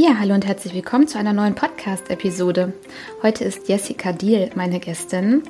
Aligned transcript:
Ja, 0.00 0.16
hallo 0.20 0.34
und 0.34 0.46
herzlich 0.46 0.74
willkommen 0.74 1.08
zu 1.08 1.18
einer 1.18 1.32
neuen 1.32 1.56
Podcast-Episode. 1.56 2.72
Heute 3.20 3.42
ist 3.42 3.66
Jessica 3.66 4.12
Diel 4.12 4.48
meine 4.54 4.78
Gästin. 4.78 5.42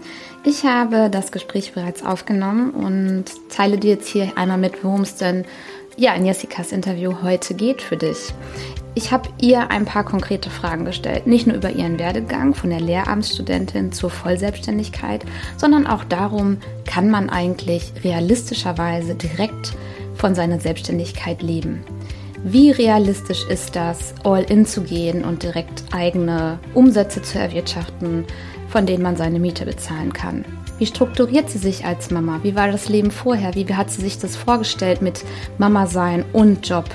Ich 0.43 0.65
habe 0.65 1.11
das 1.11 1.33
Gespräch 1.33 1.75
bereits 1.75 2.03
aufgenommen 2.03 2.71
und 2.71 3.27
teile 3.51 3.77
dir 3.77 3.91
jetzt 3.91 4.09
hier 4.09 4.33
einmal 4.37 4.57
mit, 4.57 4.83
worum 4.83 5.03
es 5.03 5.17
denn 5.17 5.45
ja, 5.99 6.15
in 6.15 6.25
Jessicas 6.25 6.73
Interview 6.73 7.17
heute 7.23 7.53
geht 7.53 7.83
für 7.83 7.99
dich. 7.99 8.33
Ich 8.95 9.13
habe 9.13 9.29
ihr 9.39 9.71
ein 9.71 9.85
paar 9.85 10.05
konkrete 10.05 10.49
Fragen 10.49 10.87
gestellt, 10.87 11.27
nicht 11.27 11.47
nur 11.47 11.57
über 11.57 11.69
ihren 11.69 11.99
Werdegang 11.99 12.55
von 12.55 12.71
der 12.71 12.81
Lehramtsstudentin 12.81 13.93
zur 13.93 14.09
Vollselbstständigkeit, 14.09 15.27
sondern 15.59 15.87
auch 15.87 16.05
darum, 16.05 16.57
kann 16.87 17.11
man 17.11 17.29
eigentlich 17.29 17.93
realistischerweise 18.03 19.15
direkt 19.15 19.75
von 20.15 20.35
seiner 20.35 20.59
Selbstständigkeit 20.59 21.43
leben. 21.43 21.85
Wie 22.45 22.71
realistisch 22.71 23.45
ist 23.49 23.75
das, 23.75 24.15
all 24.23 24.45
in 24.45 24.65
zu 24.65 24.83
gehen 24.83 25.25
und 25.25 25.43
direkt 25.43 25.83
eigene 25.91 26.61
Umsätze 26.73 27.21
zu 27.21 27.39
erwirtschaften, 27.39 28.25
von 28.69 28.87
denen 28.87 29.03
man 29.03 29.17
seine 29.17 29.41
Miete 29.41 29.65
bezahlen 29.65 30.13
kann? 30.13 30.45
Wie 30.79 30.87
strukturiert 30.87 31.51
sie 31.51 31.59
sich 31.59 31.85
als 31.85 32.13
Mama? 32.13 32.39
Wie 32.45 32.55
war 32.55 32.71
das 32.71 32.89
Leben 32.89 33.11
vorher? 33.11 33.57
Wie 33.57 33.67
hat 33.75 33.91
sie 33.91 34.03
sich 34.03 34.19
das 34.19 34.37
vorgestellt 34.37 35.03
mit 35.03 35.25
Mama 35.59 35.89
sein 35.89 36.25
und 36.33 36.67
Job? 36.69 36.89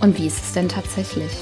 Und 0.00 0.16
wie 0.18 0.28
ist 0.28 0.44
es 0.44 0.52
denn 0.52 0.68
tatsächlich? 0.68 1.32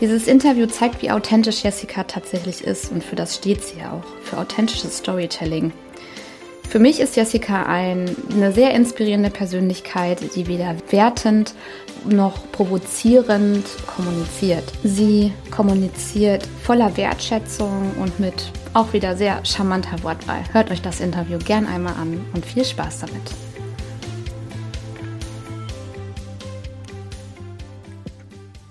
Dieses 0.00 0.26
Interview 0.26 0.66
zeigt, 0.66 1.02
wie 1.02 1.10
authentisch 1.10 1.62
Jessica 1.62 2.04
tatsächlich 2.04 2.64
ist 2.64 2.90
und 2.90 3.04
für 3.04 3.14
das 3.14 3.36
steht 3.36 3.62
sie 3.62 3.80
ja 3.80 3.92
auch, 3.92 4.24
für 4.24 4.38
authentisches 4.38 4.98
Storytelling. 4.98 5.72
Für 6.68 6.78
mich 6.80 7.00
ist 7.00 7.16
Jessica 7.16 7.64
ein, 7.64 8.16
eine 8.32 8.52
sehr 8.52 8.74
inspirierende 8.74 9.30
Persönlichkeit, 9.30 10.34
die 10.34 10.48
weder 10.48 10.74
wertend 10.90 11.54
noch 12.04 12.50
provozierend 12.50 13.64
kommuniziert. 13.86 14.64
Sie 14.82 15.32
kommuniziert 15.50 16.46
voller 16.62 16.96
Wertschätzung 16.96 17.92
und 18.00 18.18
mit 18.18 18.50
auch 18.74 18.92
wieder 18.92 19.16
sehr 19.16 19.44
charmanter 19.44 20.02
Wortwahl. 20.02 20.42
Hört 20.52 20.70
euch 20.70 20.82
das 20.82 21.00
Interview 21.00 21.38
gern 21.38 21.66
einmal 21.66 21.94
an 21.94 22.24
und 22.34 22.44
viel 22.44 22.64
Spaß 22.64 23.00
damit. 23.00 23.22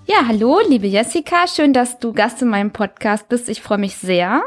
Ja, 0.06 0.26
hallo, 0.28 0.60
liebe 0.68 0.86
Jessica. 0.86 1.48
Schön, 1.48 1.72
dass 1.72 1.98
du 1.98 2.12
Gast 2.12 2.42
in 2.42 2.48
meinem 2.48 2.70
Podcast 2.70 3.28
bist. 3.28 3.48
Ich 3.48 3.62
freue 3.62 3.78
mich 3.78 3.96
sehr. 3.96 4.42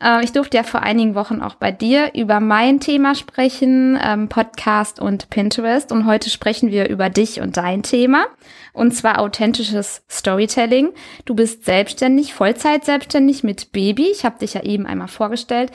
Äh, 0.00 0.24
ich 0.24 0.32
durfte 0.32 0.56
ja 0.56 0.62
vor 0.62 0.82
einigen 0.82 1.14
Wochen 1.14 1.40
auch 1.40 1.54
bei 1.54 1.72
dir 1.72 2.12
über 2.14 2.40
mein 2.40 2.80
Thema 2.80 3.14
sprechen, 3.14 3.98
ähm, 4.02 4.28
Podcast 4.28 5.00
und 5.00 5.30
Pinterest. 5.30 5.92
Und 5.92 6.06
heute 6.06 6.30
sprechen 6.30 6.70
wir 6.70 6.88
über 6.88 7.10
dich 7.10 7.40
und 7.40 7.56
dein 7.56 7.82
Thema. 7.82 8.26
Und 8.72 8.92
zwar 8.92 9.18
authentisches 9.20 10.02
Storytelling. 10.10 10.92
Du 11.24 11.34
bist 11.34 11.64
selbstständig, 11.64 12.34
Vollzeit 12.34 12.84
selbstständig 12.84 13.42
mit 13.42 13.72
Baby. 13.72 14.08
Ich 14.10 14.24
habe 14.24 14.38
dich 14.38 14.54
ja 14.54 14.62
eben 14.62 14.86
einmal 14.86 15.08
vorgestellt. 15.08 15.72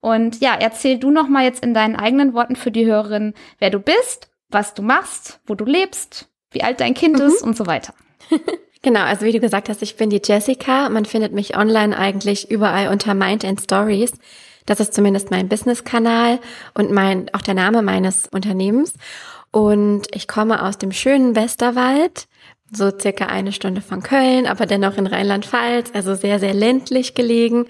Und 0.00 0.40
ja, 0.40 0.54
erzähl 0.58 0.98
du 0.98 1.10
noch 1.10 1.28
mal 1.28 1.44
jetzt 1.44 1.64
in 1.64 1.72
deinen 1.72 1.96
eigenen 1.96 2.34
Worten 2.34 2.56
für 2.56 2.70
die 2.70 2.84
Hörerin, 2.84 3.32
wer 3.58 3.70
du 3.70 3.78
bist, 3.78 4.30
was 4.50 4.74
du 4.74 4.82
machst, 4.82 5.40
wo 5.46 5.54
du 5.54 5.64
lebst, 5.64 6.28
wie 6.50 6.62
alt 6.62 6.80
dein 6.80 6.92
Kind 6.92 7.18
mhm. 7.18 7.24
ist 7.24 7.42
und 7.42 7.56
so 7.56 7.66
weiter. 7.66 7.94
Genau, 8.84 9.00
also 9.00 9.24
wie 9.24 9.32
du 9.32 9.40
gesagt 9.40 9.70
hast, 9.70 9.80
ich 9.80 9.96
bin 9.96 10.10
die 10.10 10.20
Jessica. 10.22 10.90
Man 10.90 11.06
findet 11.06 11.32
mich 11.32 11.56
online 11.56 11.96
eigentlich 11.96 12.50
überall 12.50 12.88
unter 12.88 13.14
Mind 13.14 13.42
and 13.42 13.58
Stories. 13.58 14.12
Das 14.66 14.78
ist 14.78 14.92
zumindest 14.92 15.30
mein 15.30 15.48
Business-Kanal 15.48 16.38
und 16.74 16.92
mein, 16.92 17.32
auch 17.32 17.40
der 17.40 17.54
Name 17.54 17.80
meines 17.80 18.28
Unternehmens. 18.28 18.92
Und 19.50 20.02
ich 20.14 20.28
komme 20.28 20.62
aus 20.62 20.76
dem 20.76 20.92
schönen 20.92 21.34
Westerwald, 21.34 22.26
so 22.70 22.90
circa 22.90 23.24
eine 23.24 23.52
Stunde 23.52 23.80
von 23.80 24.02
Köln, 24.02 24.46
aber 24.46 24.66
dennoch 24.66 24.98
in 24.98 25.06
Rheinland-Pfalz, 25.06 25.92
also 25.94 26.14
sehr, 26.14 26.38
sehr 26.38 26.52
ländlich 26.52 27.14
gelegen 27.14 27.64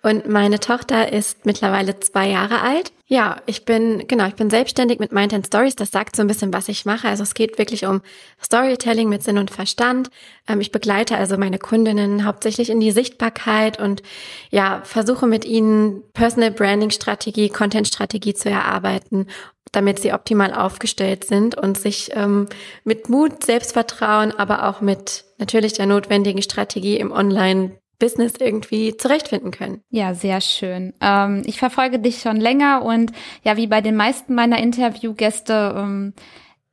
und 0.00 0.28
meine 0.28 0.60
Tochter 0.60 1.12
ist 1.12 1.44
mittlerweile 1.44 1.98
zwei 1.98 2.28
Jahre 2.28 2.60
alt. 2.60 2.92
Ja, 3.08 3.42
ich 3.46 3.64
bin, 3.64 4.06
genau, 4.06 4.26
ich 4.28 4.34
bin 4.34 4.48
selbstständig 4.48 5.00
mit 5.00 5.10
Mind 5.10 5.34
and 5.34 5.46
Stories. 5.46 5.74
Das 5.74 5.90
sagt 5.90 6.14
so 6.14 6.22
ein 6.22 6.28
bisschen, 6.28 6.52
was 6.52 6.68
ich 6.68 6.84
mache. 6.84 7.08
Also 7.08 7.24
es 7.24 7.34
geht 7.34 7.58
wirklich 7.58 7.84
um 7.84 8.02
Storytelling 8.40 9.08
mit 9.08 9.24
Sinn 9.24 9.38
und 9.38 9.50
Verstand. 9.50 10.10
Ähm, 10.46 10.60
ich 10.60 10.70
begleite 10.70 11.16
also 11.16 11.36
meine 11.36 11.58
Kundinnen 11.58 12.24
hauptsächlich 12.24 12.70
in 12.70 12.78
die 12.78 12.92
Sichtbarkeit 12.92 13.80
und 13.80 14.02
ja, 14.50 14.82
versuche 14.84 15.26
mit 15.26 15.44
ihnen 15.44 16.02
Personal 16.12 16.52
Branding 16.52 16.90
Strategie, 16.90 17.48
Content 17.48 17.88
Strategie 17.88 18.34
zu 18.34 18.50
erarbeiten 18.50 19.26
damit 19.72 19.98
sie 19.98 20.14
optimal 20.14 20.54
aufgestellt 20.54 21.24
sind 21.24 21.54
und 21.54 21.76
sich 21.76 22.10
ähm, 22.14 22.48
mit 22.84 23.10
Mut, 23.10 23.44
Selbstvertrauen, 23.44 24.32
aber 24.32 24.66
auch 24.66 24.80
mit 24.80 25.24
natürlich 25.36 25.74
der 25.74 25.84
notwendigen 25.84 26.40
Strategie 26.40 26.96
im 26.96 27.12
Online 27.12 27.78
Business 27.98 28.34
irgendwie 28.38 28.96
zurechtfinden 28.96 29.50
können. 29.50 29.82
Ja, 29.90 30.14
sehr 30.14 30.40
schön. 30.40 30.94
Ähm, 31.00 31.42
ich 31.46 31.58
verfolge 31.58 31.98
dich 31.98 32.20
schon 32.20 32.36
länger 32.36 32.82
und 32.84 33.12
ja, 33.42 33.56
wie 33.56 33.66
bei 33.66 33.80
den 33.80 33.96
meisten 33.96 34.34
meiner 34.34 34.58
Interviewgäste 34.58 35.74
ähm, 35.76 36.14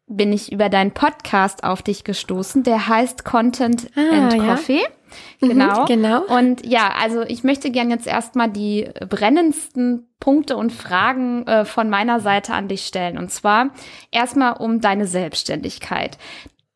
bin 0.07 0.31
ich 0.31 0.51
über 0.51 0.69
deinen 0.69 0.91
Podcast 0.91 1.63
auf 1.63 1.81
dich 1.81 2.03
gestoßen. 2.03 2.63
Der 2.63 2.87
heißt 2.87 3.25
Content 3.25 3.89
ah, 3.95 4.15
and 4.15 4.33
ja? 4.33 4.55
Coffee. 4.55 4.83
Mhm, 5.41 5.49
genau. 5.49 5.81
Mhm, 5.81 5.85
genau. 5.87 6.23
Und 6.25 6.65
ja, 6.65 6.91
also 7.01 7.21
ich 7.23 7.43
möchte 7.43 7.71
gern 7.71 7.89
jetzt 7.89 8.07
erstmal 8.07 8.49
die 8.49 8.87
brennendsten 9.09 10.07
Punkte 10.19 10.57
und 10.57 10.71
Fragen 10.71 11.45
äh, 11.47 11.65
von 11.65 11.89
meiner 11.89 12.19
Seite 12.19 12.53
an 12.53 12.67
dich 12.67 12.85
stellen. 12.85 13.17
Und 13.17 13.31
zwar 13.31 13.71
erstmal 14.11 14.53
um 14.53 14.81
deine 14.81 15.07
Selbstständigkeit. 15.07 16.17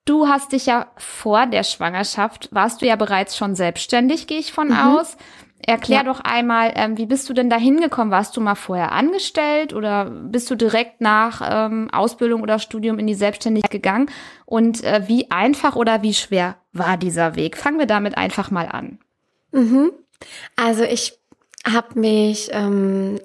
Du 0.10 0.28
hast 0.28 0.54
dich 0.54 0.66
ja 0.66 0.88
vor 0.98 1.46
der 1.46 1.64
Schwangerschaft, 1.64 2.50
warst 2.52 2.82
du 2.82 2.88
ja 2.88 2.96
bereits 2.96 3.38
schon 3.38 3.54
selbstständig, 3.54 4.26
gehe 4.26 4.40
ich 4.40 4.52
von 4.52 4.70
mhm. 4.70 4.78
aus. 4.78 5.18
Erklär 5.64 6.00
ja. 6.00 6.04
doch 6.04 6.20
einmal, 6.22 6.74
ähm, 6.74 6.98
wie 6.98 7.06
bist 7.06 7.30
du 7.30 7.34
denn 7.34 7.48
da 7.48 7.58
hingekommen? 7.58 8.10
Warst 8.10 8.36
du 8.36 8.42
mal 8.42 8.56
vorher 8.56 8.92
angestellt 8.92 9.72
oder 9.72 10.06
bist 10.06 10.50
du 10.50 10.56
direkt 10.56 11.00
nach 11.00 11.42
ähm, 11.48 11.92
Ausbildung 11.92 12.42
oder 12.42 12.58
Studium 12.58 12.98
in 12.98 13.06
die 13.06 13.14
Selbstständigkeit 13.14 13.70
gegangen? 13.70 14.10
Und 14.48 14.84
äh, 14.84 15.04
wie 15.06 15.30
einfach 15.30 15.76
oder 15.76 16.02
wie 16.02 16.16
schwer 16.16 16.56
war 16.74 16.98
dieser 16.98 17.36
Weg? 17.36 17.56
Fangen 17.56 17.78
wir 17.78 17.86
damit 17.86 18.18
einfach 18.18 18.50
mal 18.50 18.68
an. 18.68 18.98
Mhm. 19.52 19.92
Also 20.56 20.86
ich 20.86 21.20
habe 21.72 22.00
mich, 22.00 22.50
ähm, 22.52 23.20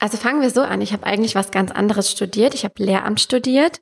also 0.00 0.16
fangen 0.16 0.40
wir 0.40 0.50
so 0.50 0.62
an. 0.62 0.80
Ich 0.80 0.92
habe 0.92 1.06
eigentlich 1.06 1.36
was 1.36 1.52
ganz 1.52 1.70
anderes 1.70 2.10
studiert. 2.10 2.52
Ich 2.52 2.64
habe 2.64 2.82
Lehramt 2.82 3.20
studiert 3.20 3.80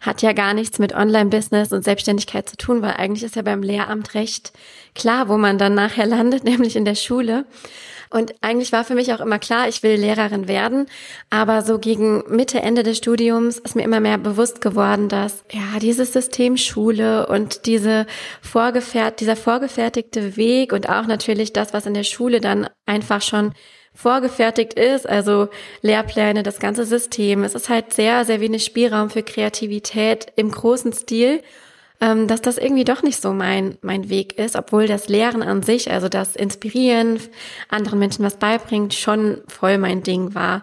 hat 0.00 0.22
ja 0.22 0.32
gar 0.32 0.54
nichts 0.54 0.78
mit 0.78 0.94
Online-Business 0.94 1.72
und 1.72 1.84
Selbstständigkeit 1.84 2.48
zu 2.48 2.56
tun, 2.56 2.82
weil 2.82 2.92
eigentlich 2.92 3.22
ist 3.22 3.36
ja 3.36 3.42
beim 3.42 3.62
Lehramt 3.62 4.14
recht 4.14 4.52
klar, 4.94 5.28
wo 5.28 5.36
man 5.36 5.58
dann 5.58 5.74
nachher 5.74 6.06
landet, 6.06 6.44
nämlich 6.44 6.76
in 6.76 6.84
der 6.84 6.94
Schule. 6.94 7.46
Und 8.10 8.34
eigentlich 8.40 8.72
war 8.72 8.84
für 8.84 8.94
mich 8.94 9.12
auch 9.12 9.20
immer 9.20 9.38
klar, 9.38 9.68
ich 9.68 9.82
will 9.82 9.96
Lehrerin 9.96 10.48
werden. 10.48 10.86
Aber 11.28 11.62
so 11.62 11.78
gegen 11.78 12.22
Mitte, 12.28 12.60
Ende 12.60 12.82
des 12.82 12.98
Studiums 12.98 13.58
ist 13.58 13.74
mir 13.74 13.82
immer 13.82 14.00
mehr 14.00 14.18
bewusst 14.18 14.60
geworden, 14.60 15.08
dass 15.08 15.44
ja 15.50 15.78
dieses 15.80 16.12
System 16.12 16.56
Schule 16.56 17.26
und 17.26 17.66
diese 17.66 18.06
vorgefährt, 18.42 19.20
dieser 19.20 19.36
vorgefertigte 19.36 20.36
Weg 20.36 20.72
und 20.72 20.88
auch 20.88 21.06
natürlich 21.06 21.52
das, 21.52 21.72
was 21.72 21.86
in 21.86 21.94
der 21.94 22.04
Schule 22.04 22.40
dann 22.40 22.68
einfach 22.86 23.22
schon 23.22 23.52
vorgefertigt 23.96 24.74
ist, 24.74 25.08
also 25.08 25.48
Lehrpläne, 25.82 26.42
das 26.42 26.60
ganze 26.60 26.84
System. 26.84 27.42
Es 27.42 27.54
ist 27.54 27.68
halt 27.68 27.92
sehr, 27.92 28.24
sehr 28.24 28.40
wenig 28.40 28.64
Spielraum 28.64 29.10
für 29.10 29.22
Kreativität 29.22 30.26
im 30.36 30.50
großen 30.50 30.92
Stil, 30.92 31.42
ähm, 32.00 32.28
dass 32.28 32.42
das 32.42 32.58
irgendwie 32.58 32.84
doch 32.84 33.02
nicht 33.02 33.20
so 33.20 33.32
mein, 33.32 33.78
mein 33.80 34.10
Weg 34.10 34.38
ist, 34.38 34.54
obwohl 34.54 34.86
das 34.86 35.08
Lehren 35.08 35.42
an 35.42 35.62
sich, 35.62 35.90
also 35.90 36.08
das 36.08 36.36
Inspirieren, 36.36 37.18
anderen 37.68 37.98
Menschen 37.98 38.24
was 38.24 38.36
beibringt, 38.36 38.94
schon 38.94 39.42
voll 39.48 39.78
mein 39.78 40.02
Ding 40.02 40.34
war. 40.34 40.62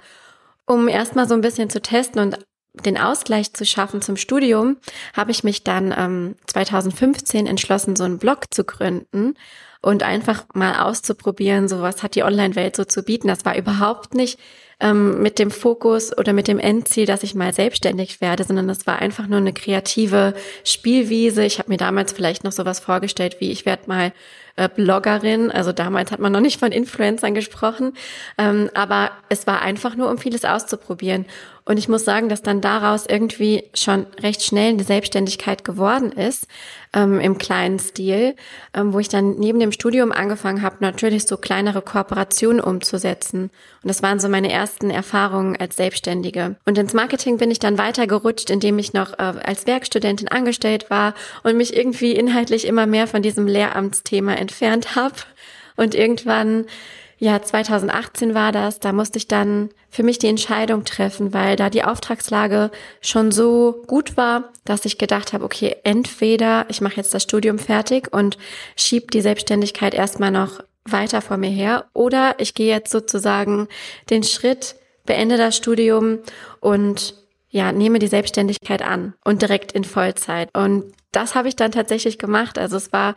Um 0.66 0.88
erstmal 0.88 1.28
so 1.28 1.34
ein 1.34 1.42
bisschen 1.42 1.70
zu 1.70 1.82
testen 1.82 2.22
und 2.22 2.40
den 2.86 2.98
Ausgleich 2.98 3.54
zu 3.54 3.66
schaffen 3.66 4.02
zum 4.02 4.16
Studium, 4.16 4.78
habe 5.16 5.32
ich 5.32 5.44
mich 5.44 5.64
dann 5.64 5.94
ähm, 5.96 6.36
2015 6.48 7.46
entschlossen, 7.48 7.96
so 7.96 8.04
einen 8.04 8.20
Blog 8.20 8.54
zu 8.54 8.64
gründen 8.64 9.36
und 9.84 10.02
einfach 10.02 10.46
mal 10.54 10.80
auszuprobieren, 10.80 11.68
so 11.68 11.82
was 11.82 12.02
hat 12.04 12.16
die 12.16 12.24
Online-Welt 12.24 12.76
so 12.76 12.86
zu 12.86 13.04
bieten. 13.04 13.28
Das 13.28 13.44
war 13.44 13.58
überhaupt 13.58 14.16
nicht 14.16 14.40
ähm, 14.80 15.22
mit 15.22 15.40
dem 15.40 15.52
Fokus 15.52 16.18
oder 16.18 16.32
mit 16.32 16.48
dem 16.48 16.58
Endziel, 16.58 17.06
dass 17.06 17.22
ich 17.22 17.36
mal 17.36 17.54
selbstständig 17.54 18.22
werde, 18.22 18.46
sondern 18.46 18.70
das 18.70 18.88
war 18.88 19.00
einfach 19.00 19.28
nur 19.28 19.40
eine 19.40 19.52
kreative 19.52 20.36
Spielwiese. 20.64 21.44
Ich 21.44 21.60
habe 21.60 21.70
mir 21.70 21.78
damals 21.78 22.14
vielleicht 22.14 22.46
noch 22.46 22.54
sowas 22.54 22.80
vorgestellt, 22.80 23.38
wie 23.40 23.52
ich 23.52 23.66
werde 23.66 23.84
mal 23.88 24.14
äh, 24.56 24.70
Bloggerin. 24.70 25.52
Also 25.52 25.72
damals 25.72 26.12
hat 26.12 26.20
man 26.20 26.32
noch 26.32 26.40
nicht 26.40 26.60
von 26.60 26.72
Influencern 26.72 27.34
gesprochen, 27.34 27.94
ähm, 28.38 28.70
aber 28.74 29.12
es 29.30 29.48
war 29.48 29.62
einfach 29.62 29.96
nur, 29.96 30.10
um 30.10 30.18
vieles 30.18 30.46
auszuprobieren. 30.46 31.26
Und 31.66 31.78
ich 31.78 31.88
muss 31.88 32.04
sagen, 32.04 32.28
dass 32.28 32.42
dann 32.42 32.60
daraus 32.60 33.06
irgendwie 33.06 33.64
schon 33.74 34.06
recht 34.22 34.44
schnell 34.44 34.74
eine 34.74 34.84
Selbstständigkeit 34.84 35.64
geworden 35.64 36.12
ist, 36.12 36.48
ähm, 36.94 37.22
im 37.22 37.38
kleinen 37.38 37.80
Stil, 37.80 38.36
ähm, 38.74 38.92
wo 38.94 39.00
ich 39.00 39.08
dann 39.08 39.36
neben 39.38 39.60
dem 39.60 39.72
Studium 39.72 40.12
angefangen 40.12 40.62
habe, 40.62 40.78
natürlich 40.82 41.26
so 41.26 41.38
kleinere 41.38 41.82
Kooperationen 41.82 42.60
umzusetzen. 42.60 43.44
Und 43.82 43.88
das 43.90 44.04
waren 44.04 44.20
so 44.20 44.28
meine 44.28 44.52
ersten 44.52 44.90
Erfahrungen 44.90 45.56
als 45.56 45.78
Selbstständige. 45.78 46.58
Und 46.66 46.78
ins 46.78 46.94
Marketing 46.94 47.38
bin 47.38 47.50
ich 47.50 47.60
dann 47.60 47.78
weiter 47.78 48.08
gerutscht, 48.08 48.50
indem 48.50 48.78
ich 48.78 48.92
noch 48.92 49.14
äh, 49.14 49.34
als 49.44 49.66
Werkstudentin 49.66 50.28
angestellt 50.28 50.90
war 50.90 51.14
und 51.44 51.56
mich 51.56 51.76
irgendwie 51.78 52.12
inhaltlich 52.12 52.68
immer 52.68 52.88
mehr 52.88 53.08
von 53.08 53.22
diesem 53.22 53.48
Lehramtsthema 53.48 54.34
entfernt 54.44 54.96
habe. 54.96 55.16
Und 55.76 55.96
irgendwann 55.96 56.66
ja, 57.24 57.42
2018 57.42 58.34
war 58.34 58.52
das. 58.52 58.82
Da 58.82 58.92
musste 58.92 59.18
ich 59.18 59.30
dann 59.30 59.70
für 59.90 60.04
mich 60.04 60.20
die 60.20 60.28
Entscheidung 60.28 60.84
treffen, 60.84 61.34
weil 61.34 61.56
da 61.56 61.70
die 61.70 61.86
Auftragslage 61.86 62.70
schon 63.00 63.32
so 63.32 63.82
gut 63.88 64.18
war, 64.18 64.52
dass 64.66 64.84
ich 64.84 64.98
gedacht 64.98 65.32
habe, 65.32 65.46
okay, 65.46 65.78
entweder 65.86 66.66
ich 66.68 66.82
mache 66.82 66.98
jetzt 66.98 67.14
das 67.14 67.24
Studium 67.24 67.60
fertig 67.60 68.12
und 68.12 68.38
schieb 68.76 69.12
die 69.12 69.22
Selbstständigkeit 69.22 69.94
erstmal 69.94 70.32
noch 70.32 70.66
weiter 70.84 71.22
vor 71.22 71.38
mir 71.38 71.50
her 71.50 71.86
oder 71.94 72.36
ich 72.40 72.56
gehe 72.56 72.68
jetzt 72.68 72.92
sozusagen 72.92 73.70
den 74.10 74.24
Schritt, 74.24 74.76
beende 75.06 75.38
das 75.38 75.56
Studium 75.56 76.20
und 76.60 77.16
ja, 77.50 77.72
nehme 77.72 78.00
die 78.00 78.08
Selbstständigkeit 78.08 78.82
an 78.82 79.14
und 79.24 79.42
direkt 79.42 79.72
in 79.72 79.86
Vollzeit. 79.86 80.50
Und 80.54 80.92
das 81.14 81.36
habe 81.36 81.48
ich 81.48 81.56
dann 81.56 81.72
tatsächlich 81.72 82.18
gemacht. 82.18 82.58
Also 82.58 82.76
es 82.76 82.92
war 82.92 83.16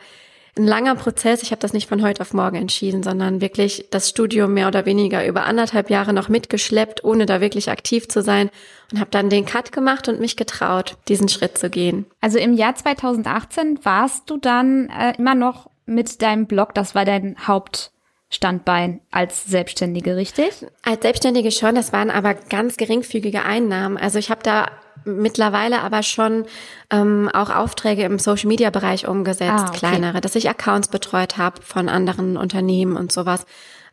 ein 0.57 0.67
langer 0.67 0.95
Prozess. 0.95 1.43
Ich 1.43 1.51
habe 1.51 1.61
das 1.61 1.73
nicht 1.73 1.87
von 1.87 2.01
heute 2.01 2.21
auf 2.21 2.33
morgen 2.33 2.55
entschieden, 2.55 3.03
sondern 3.03 3.41
wirklich 3.41 3.87
das 3.91 4.09
Studium 4.09 4.53
mehr 4.53 4.67
oder 4.67 4.85
weniger 4.85 5.25
über 5.25 5.45
anderthalb 5.45 5.89
Jahre 5.89 6.13
noch 6.13 6.29
mitgeschleppt, 6.29 7.03
ohne 7.03 7.25
da 7.25 7.41
wirklich 7.41 7.69
aktiv 7.69 8.07
zu 8.07 8.21
sein 8.21 8.49
und 8.91 8.99
habe 8.99 9.11
dann 9.11 9.29
den 9.29 9.45
Cut 9.45 9.71
gemacht 9.71 10.07
und 10.07 10.19
mich 10.19 10.37
getraut, 10.37 10.97
diesen 11.07 11.29
Schritt 11.29 11.57
zu 11.57 11.69
gehen. 11.69 12.05
Also 12.21 12.39
im 12.39 12.53
Jahr 12.53 12.75
2018 12.75 13.79
warst 13.83 14.29
du 14.29 14.37
dann 14.37 14.89
äh, 14.89 15.13
immer 15.17 15.35
noch 15.35 15.69
mit 15.85 16.21
deinem 16.21 16.47
Blog, 16.47 16.73
das 16.73 16.95
war 16.95 17.05
dein 17.05 17.35
Hauptstandbein 17.47 19.01
als 19.11 19.45
Selbstständige, 19.45 20.15
richtig? 20.15 20.65
Als 20.83 21.01
Selbstständige 21.01 21.51
schon, 21.51 21.75
das 21.75 21.93
waren 21.93 22.09
aber 22.09 22.33
ganz 22.33 22.77
geringfügige 22.77 23.43
Einnahmen. 23.43 23.97
Also 23.97 24.19
ich 24.19 24.29
habe 24.29 24.43
da 24.43 24.67
mittlerweile 25.07 25.81
aber 25.81 26.03
schon 26.03 26.45
ähm, 26.91 27.29
auch 27.33 27.49
Aufträge 27.49 28.03
im 28.03 28.19
Social 28.19 28.47
Media 28.47 28.69
Bereich 28.69 29.07
umgesetzt, 29.07 29.51
ah, 29.51 29.67
okay. 29.69 29.77
kleinere, 29.77 30.21
dass 30.21 30.35
ich 30.35 30.49
Accounts 30.49 30.89
betreut 30.89 31.37
habe 31.37 31.61
von 31.61 31.89
anderen 31.89 32.37
Unternehmen 32.37 32.95
und 32.97 33.11
sowas. 33.11 33.45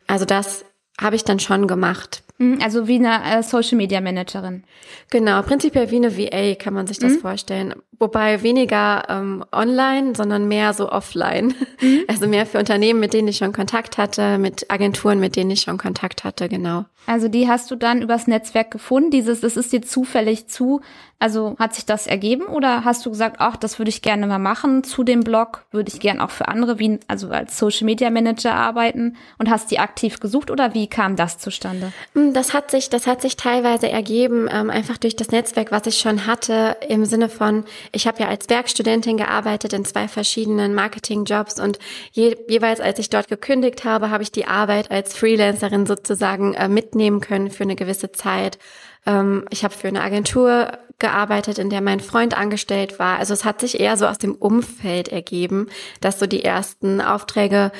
Also 0.07 0.25
das 0.25 0.65
habe 0.99 1.15
ich 1.15 1.23
dann 1.23 1.39
schon 1.39 1.67
gemacht. 1.67 2.23
Mhm, 2.37 2.59
also 2.61 2.87
wie 2.87 2.95
eine 2.95 3.23
äh, 3.23 3.43
Social 3.43 3.77
Media 3.77 4.01
Managerin. 4.01 4.63
Genau, 5.09 5.41
prinzipiell 5.41 5.89
wie 5.91 5.97
eine 5.97 6.17
VA 6.17 6.55
kann 6.55 6.73
man 6.73 6.85
sich 6.87 6.99
das 6.99 7.13
mhm. 7.13 7.19
vorstellen. 7.19 7.73
Wobei 7.97 8.43
weniger 8.43 9.05
ähm, 9.07 9.45
online, 9.53 10.15
sondern 10.15 10.47
mehr 10.47 10.73
so 10.73 10.91
offline. 10.91 11.53
Mhm. 11.81 12.03
Also 12.15 12.27
mehr 12.27 12.45
für 12.45 12.59
Unternehmen, 12.59 12.99
mit 12.99 13.13
denen 13.13 13.27
ich 13.27 13.37
schon 13.37 13.51
Kontakt 13.51 13.97
hatte, 13.97 14.37
mit 14.37 14.69
Agenturen, 14.69 15.19
mit 15.19 15.35
denen 15.35 15.49
ich 15.51 15.61
schon 15.61 15.77
Kontakt 15.77 16.23
hatte, 16.23 16.47
genau. 16.47 16.85
Also 17.07 17.27
die 17.27 17.47
hast 17.47 17.71
du 17.71 17.75
dann 17.75 18.01
übers 18.01 18.27
Netzwerk 18.27 18.71
gefunden. 18.71 19.11
Dieses, 19.11 19.41
das 19.41 19.57
ist 19.57 19.73
dir 19.73 19.81
zufällig 19.81 20.47
zu. 20.47 20.81
Also 21.17 21.55
hat 21.57 21.73
sich 21.73 21.85
das 21.85 22.07
ergeben 22.07 22.43
oder 22.43 22.83
hast 22.83 23.05
du 23.05 23.09
gesagt, 23.09 23.37
ach, 23.39 23.55
das 23.55 23.79
würde 23.79 23.87
ich 23.89 24.01
gerne 24.01 24.27
mal 24.27 24.37
machen 24.37 24.83
zu 24.83 25.03
dem 25.03 25.21
Blog, 25.21 25.65
würde 25.71 25.89
ich 25.91 26.01
gerne 26.01 26.21
auch 26.21 26.29
für 26.29 26.49
andere, 26.49 26.77
wie 26.77 26.99
also 27.07 27.29
als 27.29 27.57
Social 27.57 27.85
Media 27.85 28.09
Manager 28.09 28.53
arbeiten 28.53 29.15
und 29.37 29.49
hast 29.49 29.71
die 29.71 29.79
aktiv 29.79 30.19
gesucht 30.19 30.51
oder 30.51 30.73
wie 30.73 30.87
kam 30.87 31.15
das 31.15 31.37
zustande? 31.37 31.93
Hm, 32.13 32.33
das 32.33 32.53
hat 32.53 32.69
sich, 32.69 32.89
das 32.89 33.07
hat 33.07 33.21
sich 33.21 33.37
teilweise 33.37 33.89
ergeben, 33.89 34.49
ähm, 34.51 34.69
einfach 34.69 34.97
durch 34.97 35.15
das 35.15 35.31
Netzwerk, 35.31 35.71
was 35.71 35.87
ich 35.87 35.99
schon 35.99 36.27
hatte, 36.27 36.75
im 36.89 37.05
Sinne 37.05 37.29
von, 37.29 37.63
ich 37.93 38.07
habe 38.07 38.19
ja 38.19 38.27
als 38.27 38.49
Werkstudentin 38.49 39.15
gearbeitet 39.15 39.71
in 39.71 39.85
zwei 39.85 40.09
verschiedenen 40.09 40.75
Marketingjobs 40.75 41.61
und 41.61 41.79
je, 42.11 42.35
jeweils, 42.49 42.81
als 42.81 42.99
ich 42.99 43.09
dort 43.09 43.29
gekündigt 43.29 43.85
habe, 43.85 44.09
habe 44.09 44.23
ich 44.23 44.33
die 44.33 44.47
Arbeit 44.47 44.91
als 44.91 45.15
Freelancerin 45.15 45.85
sozusagen 45.85 46.55
äh, 46.55 46.67
mitnehmen 46.67 47.21
können 47.21 47.51
für 47.51 47.63
eine 47.63 47.77
gewisse 47.77 48.11
Zeit. 48.11 48.59
Ähm, 49.05 49.45
ich 49.49 49.63
habe 49.63 49.73
für 49.73 49.87
eine 49.87 50.01
Agentur 50.01 50.71
gearbeitet, 50.99 51.57
in 51.57 51.69
der 51.69 51.81
mein 51.81 51.99
Freund 51.99 52.37
angestellt 52.37 52.99
war. 52.99 53.19
Also 53.19 53.33
es 53.33 53.45
hat 53.45 53.59
sich 53.59 53.79
eher 53.79 53.97
so 53.97 54.07
aus 54.07 54.17
dem 54.17 54.35
Umfeld 54.35 55.09
ergeben, 55.09 55.67
dass 56.01 56.19
so 56.19 56.27
die 56.27 56.43
ersten 56.43 57.01
Aufträge 57.01 57.71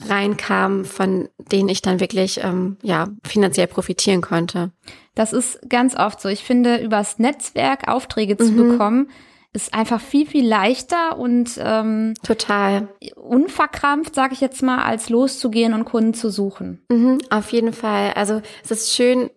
reinkamen, 0.00 0.84
von 0.84 1.28
denen 1.38 1.68
ich 1.68 1.82
dann 1.82 2.00
wirklich 2.00 2.40
ähm, 2.42 2.76
ja 2.82 3.08
finanziell 3.24 3.66
profitieren 3.66 4.20
konnte. 4.20 4.70
Das 5.14 5.32
ist 5.32 5.58
ganz 5.68 5.96
oft 5.96 6.20
so. 6.20 6.28
Ich 6.28 6.44
finde, 6.44 6.76
übers 6.76 7.18
Netzwerk 7.18 7.88
Aufträge 7.88 8.36
zu 8.36 8.52
mhm. 8.52 8.70
bekommen, 8.70 9.10
ist 9.52 9.74
einfach 9.74 10.00
viel, 10.00 10.26
viel 10.26 10.46
leichter 10.46 11.18
und 11.18 11.58
ähm, 11.58 12.14
total 12.22 12.88
unverkrampft, 13.16 14.14
sage 14.14 14.34
ich 14.34 14.40
jetzt 14.40 14.62
mal, 14.62 14.84
als 14.84 15.08
loszugehen 15.08 15.74
und 15.74 15.84
Kunden 15.84 16.14
zu 16.14 16.30
suchen. 16.30 16.84
Mhm, 16.90 17.18
auf 17.30 17.50
jeden 17.50 17.72
Fall. 17.72 18.12
Also 18.14 18.42
es 18.62 18.70
ist 18.70 18.94
schön, 18.94 19.30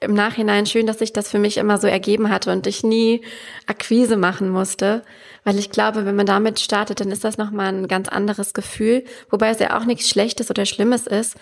im 0.00 0.14
Nachhinein 0.14 0.66
schön, 0.66 0.86
dass 0.86 0.98
sich 0.98 1.12
das 1.12 1.28
für 1.30 1.38
mich 1.38 1.56
immer 1.56 1.78
so 1.78 1.86
ergeben 1.86 2.30
hatte 2.30 2.52
und 2.52 2.66
ich 2.66 2.82
nie 2.82 3.22
Akquise 3.66 4.16
machen 4.16 4.48
musste, 4.48 5.02
weil 5.44 5.58
ich 5.58 5.70
glaube, 5.70 6.06
wenn 6.06 6.16
man 6.16 6.26
damit 6.26 6.60
startet, 6.60 7.00
dann 7.00 7.10
ist 7.10 7.24
das 7.24 7.38
nochmal 7.38 7.68
ein 7.68 7.88
ganz 7.88 8.08
anderes 8.08 8.54
Gefühl, 8.54 9.04
wobei 9.30 9.50
es 9.50 9.58
ja 9.58 9.78
auch 9.78 9.84
nichts 9.84 10.08
Schlechtes 10.08 10.50
oder 10.50 10.66
Schlimmes 10.66 11.06
ist, 11.06 11.36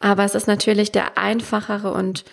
aber 0.00 0.24
es 0.24 0.34
ist 0.34 0.46
natürlich 0.46 0.92
der 0.92 1.18
einfachere 1.18 1.92
und 1.92 2.24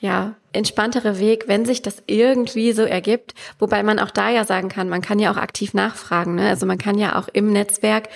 ja, 0.00 0.34
entspanntere 0.52 1.18
Weg, 1.18 1.44
wenn 1.46 1.66
sich 1.66 1.82
das 1.82 2.02
irgendwie 2.06 2.72
so 2.72 2.82
ergibt, 2.82 3.34
wobei 3.58 3.82
man 3.82 3.98
auch 3.98 4.10
da 4.10 4.30
ja 4.30 4.44
sagen 4.44 4.70
kann, 4.70 4.88
man 4.88 5.02
kann 5.02 5.18
ja 5.18 5.30
auch 5.30 5.36
aktiv 5.36 5.74
nachfragen, 5.74 6.36
ne? 6.36 6.48
also 6.48 6.64
man 6.64 6.78
kann 6.78 6.98
ja 6.98 7.18
auch 7.18 7.28
im 7.28 7.52
Netzwerk 7.52 8.08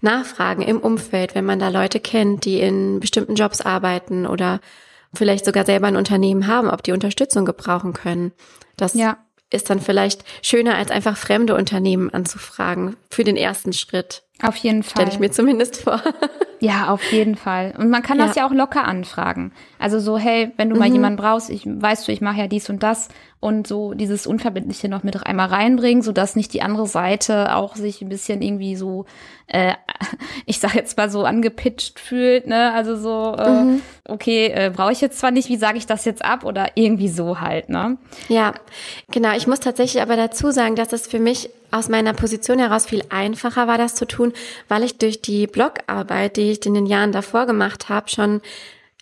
nachfragen, 0.00 0.62
im 0.62 0.78
Umfeld, 0.78 1.34
wenn 1.34 1.44
man 1.44 1.58
da 1.58 1.68
Leute 1.68 1.98
kennt, 1.98 2.44
die 2.44 2.60
in 2.60 3.00
bestimmten 3.00 3.34
Jobs 3.34 3.60
arbeiten 3.60 4.26
oder 4.26 4.60
vielleicht 5.14 5.44
sogar 5.44 5.64
selber 5.64 5.86
ein 5.86 5.96
Unternehmen 5.96 6.46
haben, 6.46 6.68
ob 6.68 6.82
die 6.82 6.92
Unterstützung 6.92 7.44
gebrauchen 7.44 7.92
können. 7.92 8.32
Das 8.76 8.94
ja. 8.94 9.18
ist 9.50 9.70
dann 9.70 9.80
vielleicht 9.80 10.24
schöner, 10.42 10.76
als 10.76 10.90
einfach 10.90 11.16
fremde 11.16 11.54
Unternehmen 11.54 12.10
anzufragen 12.10 12.96
für 13.10 13.24
den 13.24 13.36
ersten 13.36 13.72
Schritt. 13.72 14.22
Auf 14.42 14.56
jeden 14.56 14.82
Fall. 14.82 14.90
Stelle 14.92 15.10
ich 15.10 15.18
mir 15.18 15.30
zumindest 15.30 15.82
vor. 15.82 16.02
Ja, 16.62 16.90
auf 16.90 17.02
jeden 17.10 17.34
Fall. 17.34 17.74
Und 17.76 17.90
man 17.90 18.04
kann 18.04 18.20
ja. 18.20 18.26
das 18.26 18.36
ja 18.36 18.46
auch 18.46 18.52
locker 18.52 18.84
anfragen. 18.84 19.50
Also 19.80 19.98
so, 19.98 20.16
hey, 20.16 20.52
wenn 20.58 20.70
du 20.70 20.76
mal 20.76 20.88
mhm. 20.88 20.94
jemanden 20.94 21.16
brauchst, 21.16 21.50
ich 21.50 21.66
weißt 21.66 22.06
du, 22.06 22.12
ich 22.12 22.20
mache 22.20 22.38
ja 22.38 22.46
dies 22.46 22.70
und 22.70 22.84
das 22.84 23.08
und 23.42 23.66
so 23.66 23.92
dieses 23.92 24.28
Unverbindliche 24.28 24.88
noch 24.88 25.02
mit 25.02 25.26
einmal 25.26 25.48
reinbringen, 25.48 26.00
sodass 26.00 26.36
nicht 26.36 26.52
die 26.52 26.62
andere 26.62 26.86
Seite 26.86 27.56
auch 27.56 27.74
sich 27.74 28.00
ein 28.00 28.08
bisschen 28.08 28.40
irgendwie 28.40 28.76
so, 28.76 29.04
äh, 29.48 29.72
ich 30.46 30.60
sag 30.60 30.76
jetzt 30.76 30.96
mal 30.96 31.10
so 31.10 31.24
angepitcht 31.24 31.98
fühlt, 31.98 32.46
ne? 32.46 32.72
Also 32.72 32.94
so, 32.94 33.34
äh, 33.36 33.50
mhm. 33.50 33.82
okay, 34.06 34.46
äh, 34.46 34.70
brauche 34.72 34.92
ich 34.92 35.00
jetzt 35.00 35.18
zwar 35.18 35.32
nicht, 35.32 35.48
wie 35.48 35.56
sage 35.56 35.76
ich 35.76 35.86
das 35.86 36.04
jetzt 36.04 36.24
ab 36.24 36.44
oder 36.44 36.68
irgendwie 36.76 37.08
so 37.08 37.40
halt, 37.40 37.68
ne? 37.68 37.98
Ja, 38.28 38.54
genau. 39.10 39.34
Ich 39.36 39.48
muss 39.48 39.58
tatsächlich 39.58 40.00
aber 40.00 40.14
dazu 40.14 40.52
sagen, 40.52 40.76
dass 40.76 40.92
es 40.92 41.08
für 41.08 41.18
mich 41.18 41.50
aus 41.72 41.88
meiner 41.88 42.12
Position 42.12 42.60
heraus 42.60 42.86
viel 42.86 43.02
einfacher 43.08 43.66
war, 43.66 43.76
das 43.76 43.96
zu 43.96 44.06
tun, 44.06 44.32
weil 44.68 44.84
ich 44.84 44.98
durch 44.98 45.20
die 45.20 45.48
Blogarbeit, 45.48 46.36
die 46.36 46.52
ich 46.52 46.64
in 46.64 46.74
den 46.74 46.86
Jahren 46.86 47.10
davor 47.10 47.46
gemacht 47.46 47.88
habe, 47.88 48.08
schon 48.08 48.40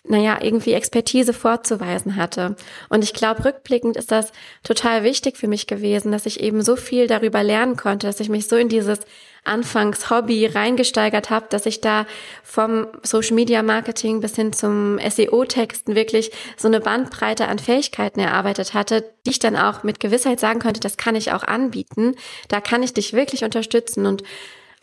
naja, 0.03 0.39
irgendwie 0.41 0.73
Expertise 0.73 1.31
vorzuweisen 1.31 2.15
hatte. 2.15 2.55
Und 2.89 3.03
ich 3.03 3.13
glaube, 3.13 3.45
rückblickend 3.45 3.97
ist 3.97 4.11
das 4.11 4.31
total 4.63 5.03
wichtig 5.03 5.37
für 5.37 5.47
mich 5.47 5.67
gewesen, 5.67 6.11
dass 6.11 6.25
ich 6.25 6.39
eben 6.39 6.63
so 6.63 6.75
viel 6.75 7.05
darüber 7.05 7.43
lernen 7.43 7.77
konnte, 7.77 8.07
dass 8.07 8.19
ich 8.19 8.29
mich 8.29 8.47
so 8.47 8.55
in 8.55 8.67
dieses 8.67 8.99
Anfangs-Hobby 9.43 10.47
reingesteigert 10.47 11.29
habe, 11.29 11.47
dass 11.49 11.65
ich 11.65 11.81
da 11.81 12.05
vom 12.43 12.87
Social 13.03 13.35
Media 13.35 13.61
Marketing 13.61 14.21
bis 14.21 14.35
hin 14.35 14.53
zum 14.53 14.99
SEO-Texten 14.99 15.95
wirklich 15.95 16.31
so 16.57 16.67
eine 16.67 16.79
Bandbreite 16.79 17.47
an 17.47 17.59
Fähigkeiten 17.59 18.19
erarbeitet 18.19 18.73
hatte, 18.73 19.03
die 19.25 19.31
ich 19.31 19.39
dann 19.39 19.55
auch 19.55 19.83
mit 19.83 19.99
Gewissheit 19.99 20.39
sagen 20.39 20.59
konnte, 20.59 20.79
das 20.79 20.97
kann 20.97 21.15
ich 21.15 21.31
auch 21.31 21.43
anbieten. 21.43 22.15
Da 22.49 22.59
kann 22.59 22.83
ich 22.83 22.93
dich 22.93 23.13
wirklich 23.13 23.43
unterstützen 23.43 24.05
und 24.05 24.23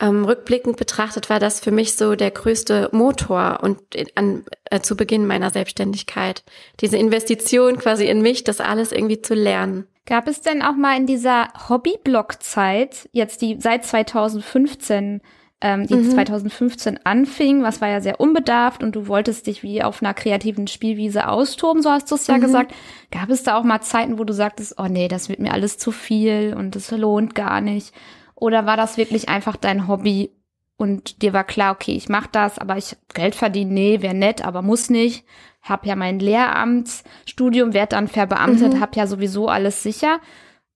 ähm, 0.00 0.24
rückblickend 0.24 0.76
betrachtet 0.76 1.28
war 1.28 1.40
das 1.40 1.60
für 1.60 1.72
mich 1.72 1.96
so 1.96 2.14
der 2.14 2.30
größte 2.30 2.88
Motor 2.92 3.60
und 3.62 3.80
an, 4.14 4.44
äh, 4.70 4.80
zu 4.80 4.96
Beginn 4.96 5.26
meiner 5.26 5.50
Selbstständigkeit. 5.50 6.44
Diese 6.80 6.96
Investition 6.96 7.78
quasi 7.78 8.06
in 8.06 8.22
mich, 8.22 8.44
das 8.44 8.60
alles 8.60 8.92
irgendwie 8.92 9.22
zu 9.22 9.34
lernen. 9.34 9.86
Gab 10.06 10.28
es 10.28 10.40
denn 10.40 10.62
auch 10.62 10.76
mal 10.76 10.96
in 10.96 11.06
dieser 11.06 11.48
Hobby-Blog-Zeit, 11.68 13.08
jetzt 13.12 13.42
die 13.42 13.58
seit 13.60 13.84
2015, 13.84 15.20
ähm, 15.60 15.86
die 15.88 15.96
mhm. 15.96 16.10
2015 16.12 17.00
anfing, 17.04 17.64
was 17.64 17.80
war 17.80 17.88
ja 17.88 18.00
sehr 18.00 18.20
unbedarft 18.20 18.84
und 18.84 18.94
du 18.94 19.08
wolltest 19.08 19.48
dich 19.48 19.64
wie 19.64 19.82
auf 19.82 20.00
einer 20.00 20.14
kreativen 20.14 20.68
Spielwiese 20.68 21.28
austoben, 21.28 21.82
so 21.82 21.90
hast 21.90 22.10
du 22.10 22.14
es 22.14 22.28
ja 22.28 22.36
mhm. 22.36 22.42
gesagt. 22.42 22.72
Gab 23.10 23.28
es 23.30 23.42
da 23.42 23.58
auch 23.58 23.64
mal 23.64 23.80
Zeiten, 23.80 24.18
wo 24.18 24.24
du 24.24 24.32
sagtest, 24.32 24.76
oh 24.78 24.86
nee, 24.88 25.08
das 25.08 25.28
wird 25.28 25.40
mir 25.40 25.52
alles 25.52 25.76
zu 25.76 25.90
viel 25.90 26.54
und 26.56 26.76
das 26.76 26.92
lohnt 26.92 27.34
gar 27.34 27.60
nicht? 27.60 27.92
Oder 28.40 28.66
war 28.66 28.76
das 28.76 28.96
wirklich 28.96 29.28
einfach 29.28 29.56
dein 29.56 29.88
Hobby 29.88 30.30
und 30.76 31.22
dir 31.22 31.32
war 31.32 31.44
klar, 31.44 31.74
okay, 31.74 31.92
ich 31.92 32.08
mache 32.08 32.28
das, 32.30 32.58
aber 32.58 32.76
ich 32.76 32.96
Geld 33.12 33.34
verdienen, 33.34 33.74
nee, 33.74 34.00
wäre 34.00 34.14
nett, 34.14 34.44
aber 34.44 34.62
muss 34.62 34.90
nicht. 34.90 35.24
Hab 35.60 35.84
ja 35.84 35.96
mein 35.96 36.20
Lehramtsstudium, 36.20 37.74
werd 37.74 37.92
dann 37.92 38.06
verbeamtet, 38.06 38.74
mhm. 38.74 38.80
hab 38.80 38.94
ja 38.94 39.08
sowieso 39.08 39.48
alles 39.48 39.82
sicher. 39.82 40.20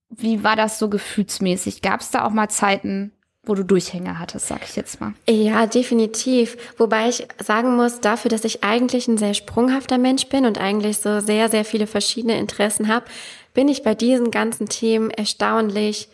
Wie 0.09 0.43
war 0.43 0.57
das 0.57 0.77
so 0.77 0.89
gefühlsmäßig? 0.89 1.81
Gab 1.81 2.01
es 2.01 2.11
da 2.11 2.25
auch 2.25 2.31
mal 2.31 2.49
Zeiten, 2.49 3.13
wo 3.45 3.55
du 3.55 3.63
Durchhänger 3.63 4.19
hattest, 4.19 4.49
sag 4.49 4.63
ich 4.63 4.75
jetzt 4.75 4.99
mal. 4.99 5.13
Ja, 5.27 5.65
definitiv. 5.67 6.57
Wobei 6.77 7.07
ich 7.07 7.25
sagen 7.41 7.77
muss, 7.77 8.01
dafür, 8.01 8.29
dass 8.29 8.43
ich 8.43 8.63
eigentlich 8.63 9.07
ein 9.07 9.17
sehr 9.17 9.33
sprunghafter 9.33 9.97
Mensch 9.97 10.27
bin 10.27 10.45
und 10.45 10.59
eigentlich 10.59 10.97
so 10.97 11.21
sehr, 11.21 11.47
sehr 11.47 11.63
viele 11.63 11.87
verschiedene 11.87 12.37
Interessen 12.37 12.89
habe, 12.89 13.05
bin 13.53 13.69
ich 13.69 13.83
bei 13.83 13.95
diesen 13.95 14.31
ganzen 14.31 14.67
Themen 14.67 15.11
erstaunlich 15.11 16.09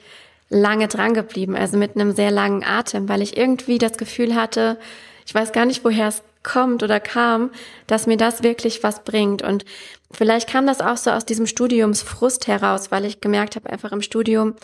lange 0.49 0.87
dran 0.87 1.13
geblieben, 1.13 1.55
also 1.55 1.77
mit 1.77 1.95
einem 1.95 2.11
sehr 2.11 2.31
langen 2.31 2.63
Atem, 2.63 3.07
weil 3.07 3.21
ich 3.21 3.37
irgendwie 3.37 3.77
das 3.77 3.97
Gefühl 3.97 4.35
hatte, 4.35 4.77
ich 5.25 5.33
weiß 5.33 5.51
gar 5.51 5.65
nicht, 5.65 5.83
woher 5.85 6.07
es 6.07 6.23
kommt 6.43 6.83
oder 6.83 6.99
kam, 6.99 7.51
dass 7.87 8.07
mir 8.07 8.17
das 8.17 8.43
wirklich 8.43 8.81
was 8.81 9.03
bringt. 9.03 9.41
Und 9.41 9.65
vielleicht 10.11 10.49
kam 10.49 10.65
das 10.65 10.81
auch 10.81 10.97
so 10.97 11.11
aus 11.11 11.25
diesem 11.25 11.45
Studiumsfrust 11.45 12.47
heraus, 12.47 12.91
weil 12.91 13.05
ich 13.05 13.21
gemerkt 13.21 13.55
habe, 13.55 13.69
einfach 13.69 13.91
im 13.91 14.01
Studium, 14.01 14.55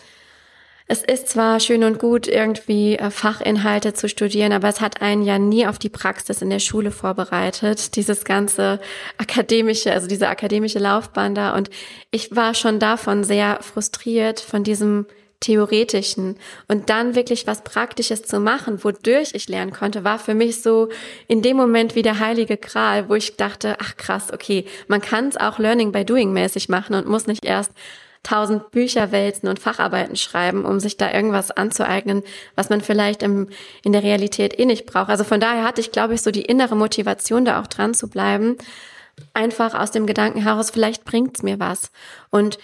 es 0.88 1.02
ist 1.02 1.28
zwar 1.28 1.58
schön 1.58 1.82
und 1.82 1.98
gut, 1.98 2.28
irgendwie 2.28 2.96
äh, 2.96 3.10
Fachinhalte 3.10 3.92
zu 3.92 4.08
studieren, 4.08 4.52
aber 4.52 4.68
es 4.68 4.80
hat 4.80 5.02
einen 5.02 5.22
ja 5.22 5.36
nie 5.36 5.66
auf 5.66 5.80
die 5.80 5.88
Praxis 5.88 6.42
in 6.42 6.50
der 6.50 6.60
Schule 6.60 6.92
vorbereitet. 6.92 7.96
Dieses 7.96 8.24
ganze 8.24 8.78
akademische, 9.18 9.92
also 9.92 10.06
diese 10.06 10.28
akademische 10.28 10.78
Laufbahn 10.78 11.34
da. 11.34 11.56
Und 11.56 11.70
ich 12.12 12.36
war 12.36 12.54
schon 12.54 12.78
davon 12.78 13.24
sehr 13.24 13.58
frustriert, 13.62 14.38
von 14.38 14.62
diesem 14.62 15.06
Theoretischen 15.40 16.36
und 16.66 16.88
dann 16.88 17.14
wirklich 17.14 17.46
was 17.46 17.62
Praktisches 17.62 18.22
zu 18.22 18.40
machen, 18.40 18.82
wodurch 18.82 19.30
ich 19.34 19.48
lernen 19.48 19.72
konnte, 19.72 20.02
war 20.02 20.18
für 20.18 20.34
mich 20.34 20.62
so 20.62 20.88
in 21.28 21.42
dem 21.42 21.56
Moment 21.56 21.94
wie 21.94 22.02
der 22.02 22.18
heilige 22.18 22.56
Gral, 22.56 23.08
wo 23.08 23.14
ich 23.14 23.36
dachte, 23.36 23.76
ach 23.80 23.96
krass, 23.96 24.32
okay, 24.32 24.64
man 24.88 25.00
kann 25.00 25.28
es 25.28 25.36
auch 25.36 25.58
Learning 25.58 25.92
by 25.92 26.04
Doing 26.04 26.32
mäßig 26.32 26.68
machen 26.68 26.94
und 26.94 27.06
muss 27.06 27.26
nicht 27.26 27.44
erst 27.44 27.72
tausend 28.26 28.72
Bücher 28.72 29.12
wälzen 29.12 29.48
und 29.48 29.60
Facharbeiten 29.60 30.16
schreiben, 30.16 30.64
um 30.64 30.80
sich 30.80 30.96
da 30.96 31.12
irgendwas 31.12 31.52
anzueignen, 31.52 32.22
was 32.56 32.70
man 32.70 32.80
vielleicht 32.80 33.22
im, 33.22 33.48
in 33.84 33.92
der 33.92 34.02
Realität 34.02 34.58
eh 34.58 34.64
nicht 34.64 34.84
braucht. 34.86 35.10
Also 35.10 35.22
von 35.22 35.38
daher 35.38 35.62
hatte 35.62 35.80
ich, 35.80 35.92
glaube 35.92 36.14
ich, 36.14 36.22
so 36.22 36.32
die 36.32 36.42
innere 36.42 36.74
Motivation, 36.74 37.44
da 37.44 37.60
auch 37.60 37.68
dran 37.68 37.94
zu 37.94 38.08
bleiben. 38.08 38.56
Einfach 39.32 39.74
aus 39.74 39.92
dem 39.92 40.06
Gedanken 40.06 40.42
heraus, 40.42 40.70
vielleicht 40.70 41.04
bringt's 41.04 41.44
mir 41.44 41.60
was. 41.60 41.92
Und 42.30 42.58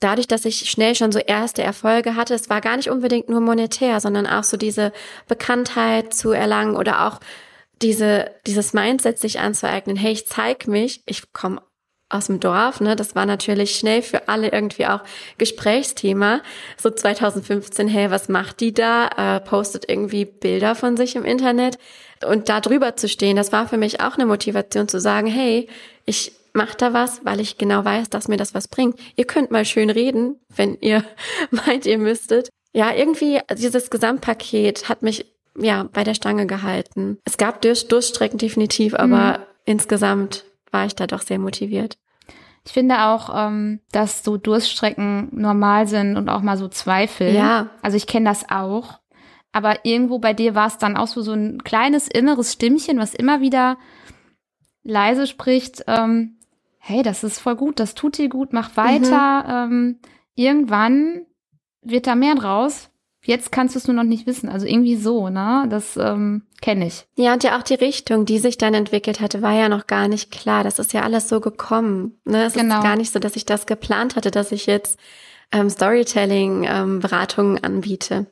dadurch, 0.00 0.26
dass 0.26 0.44
ich 0.44 0.70
schnell 0.70 0.94
schon 0.94 1.12
so 1.12 1.18
erste 1.18 1.62
Erfolge 1.62 2.16
hatte, 2.16 2.34
es 2.34 2.50
war 2.50 2.60
gar 2.60 2.76
nicht 2.76 2.90
unbedingt 2.90 3.28
nur 3.28 3.40
monetär, 3.40 4.00
sondern 4.00 4.26
auch 4.26 4.44
so 4.44 4.56
diese 4.56 4.92
Bekanntheit 5.28 6.14
zu 6.14 6.32
erlangen 6.32 6.76
oder 6.76 7.06
auch 7.06 7.20
diese, 7.82 8.30
dieses 8.46 8.72
Mindset 8.72 9.18
sich 9.18 9.40
anzueignen, 9.40 9.96
hey, 9.96 10.12
ich 10.12 10.26
zeig 10.26 10.66
mich, 10.66 11.02
ich 11.06 11.32
komme 11.32 11.60
aus 12.08 12.26
dem 12.26 12.38
Dorf, 12.38 12.80
ne, 12.80 12.96
das 12.96 13.14
war 13.14 13.26
natürlich 13.26 13.76
schnell 13.76 14.02
für 14.02 14.28
alle 14.28 14.48
irgendwie 14.48 14.86
auch 14.86 15.00
Gesprächsthema. 15.38 16.42
So 16.80 16.90
2015, 16.90 17.88
hey, 17.88 18.10
was 18.10 18.28
macht 18.28 18.60
die 18.60 18.72
da? 18.72 19.08
Äh, 19.36 19.40
postet 19.40 19.88
irgendwie 19.88 20.24
Bilder 20.24 20.74
von 20.74 20.96
sich 20.96 21.16
im 21.16 21.24
Internet. 21.24 21.78
Und 22.26 22.48
da 22.48 22.60
drüber 22.60 22.96
zu 22.96 23.08
stehen, 23.08 23.36
das 23.36 23.52
war 23.52 23.68
für 23.68 23.78
mich 23.78 24.00
auch 24.00 24.14
eine 24.14 24.26
Motivation 24.26 24.86
zu 24.86 25.00
sagen, 25.00 25.26
hey, 25.26 25.68
ich 26.04 26.32
macht 26.54 26.80
da 26.80 26.92
was, 26.92 27.24
weil 27.24 27.40
ich 27.40 27.58
genau 27.58 27.84
weiß, 27.84 28.08
dass 28.08 28.28
mir 28.28 28.36
das 28.36 28.54
was 28.54 28.68
bringt. 28.68 28.98
Ihr 29.16 29.26
könnt 29.26 29.50
mal 29.50 29.64
schön 29.64 29.90
reden, 29.90 30.40
wenn 30.54 30.78
ihr 30.80 31.04
meint, 31.50 31.84
ihr 31.84 31.98
müsstet. 31.98 32.48
Ja, 32.72 32.92
irgendwie 32.92 33.40
dieses 33.56 33.90
Gesamtpaket 33.90 34.88
hat 34.88 35.02
mich 35.02 35.26
ja 35.56 35.84
bei 35.92 36.04
der 36.04 36.14
Stange 36.14 36.46
gehalten. 36.46 37.18
Es 37.24 37.36
gab 37.36 37.60
Durch 37.62 37.86
Durchstrecken 37.88 38.38
definitiv, 38.38 38.94
aber 38.94 39.38
mhm. 39.38 39.44
insgesamt 39.64 40.44
war 40.70 40.86
ich 40.86 40.94
da 40.94 41.06
doch 41.06 41.22
sehr 41.22 41.38
motiviert. 41.38 41.98
Ich 42.66 42.72
finde 42.72 43.04
auch, 43.04 43.30
ähm, 43.34 43.80
dass 43.92 44.24
so 44.24 44.36
Durststrecken 44.36 45.28
normal 45.32 45.86
sind 45.86 46.16
und 46.16 46.28
auch 46.28 46.40
mal 46.40 46.56
so 46.56 46.68
Zweifel. 46.68 47.34
Ja. 47.34 47.70
Also 47.82 47.96
ich 47.96 48.06
kenne 48.06 48.28
das 48.28 48.48
auch. 48.48 49.00
Aber 49.52 49.84
irgendwo 49.84 50.18
bei 50.18 50.32
dir 50.32 50.54
war 50.54 50.66
es 50.66 50.78
dann 50.78 50.96
auch 50.96 51.06
so, 51.06 51.20
so 51.20 51.32
ein 51.32 51.62
kleines 51.62 52.08
inneres 52.08 52.52
Stimmchen, 52.52 52.98
was 52.98 53.14
immer 53.14 53.40
wieder 53.40 53.76
leise 54.82 55.26
spricht, 55.26 55.84
ähm, 55.86 56.38
hey, 56.86 57.02
das 57.02 57.24
ist 57.24 57.40
voll 57.40 57.56
gut, 57.56 57.80
das 57.80 57.94
tut 57.94 58.18
dir 58.18 58.28
gut, 58.28 58.52
mach 58.52 58.76
weiter. 58.76 59.66
Mhm. 59.66 59.72
Ähm, 59.72 59.98
irgendwann 60.34 61.22
wird 61.82 62.06
da 62.06 62.14
mehr 62.14 62.34
draus. 62.34 62.90
Jetzt 63.24 63.50
kannst 63.50 63.74
du 63.74 63.78
es 63.78 63.86
nur 63.86 63.96
noch 63.96 64.02
nicht 64.02 64.26
wissen. 64.26 64.50
Also 64.50 64.66
irgendwie 64.66 64.96
so, 64.96 65.30
ne? 65.30 65.66
Das 65.70 65.96
ähm, 65.96 66.42
kenne 66.60 66.86
ich. 66.86 67.06
Ja, 67.16 67.32
und 67.32 67.42
ja 67.42 67.56
auch 67.56 67.62
die 67.62 67.74
Richtung, 67.74 68.26
die 68.26 68.38
sich 68.38 68.58
dann 68.58 68.74
entwickelt 68.74 69.20
hatte, 69.20 69.40
war 69.40 69.54
ja 69.54 69.70
noch 69.70 69.86
gar 69.86 70.08
nicht 70.08 70.30
klar. 70.30 70.62
Das 70.62 70.78
ist 70.78 70.92
ja 70.92 71.00
alles 71.00 71.30
so 71.30 71.40
gekommen. 71.40 72.20
Ne? 72.26 72.44
Es 72.44 72.52
genau. 72.52 72.76
ist 72.76 72.82
gar 72.82 72.96
nicht 72.96 73.12
so, 73.12 73.18
dass 73.18 73.36
ich 73.36 73.46
das 73.46 73.64
geplant 73.64 74.14
hatte, 74.14 74.30
dass 74.30 74.52
ich 74.52 74.66
jetzt 74.66 74.98
ähm, 75.52 75.70
Storytelling-Beratungen 75.70 77.56
ähm, 77.56 77.64
anbiete, 77.64 78.26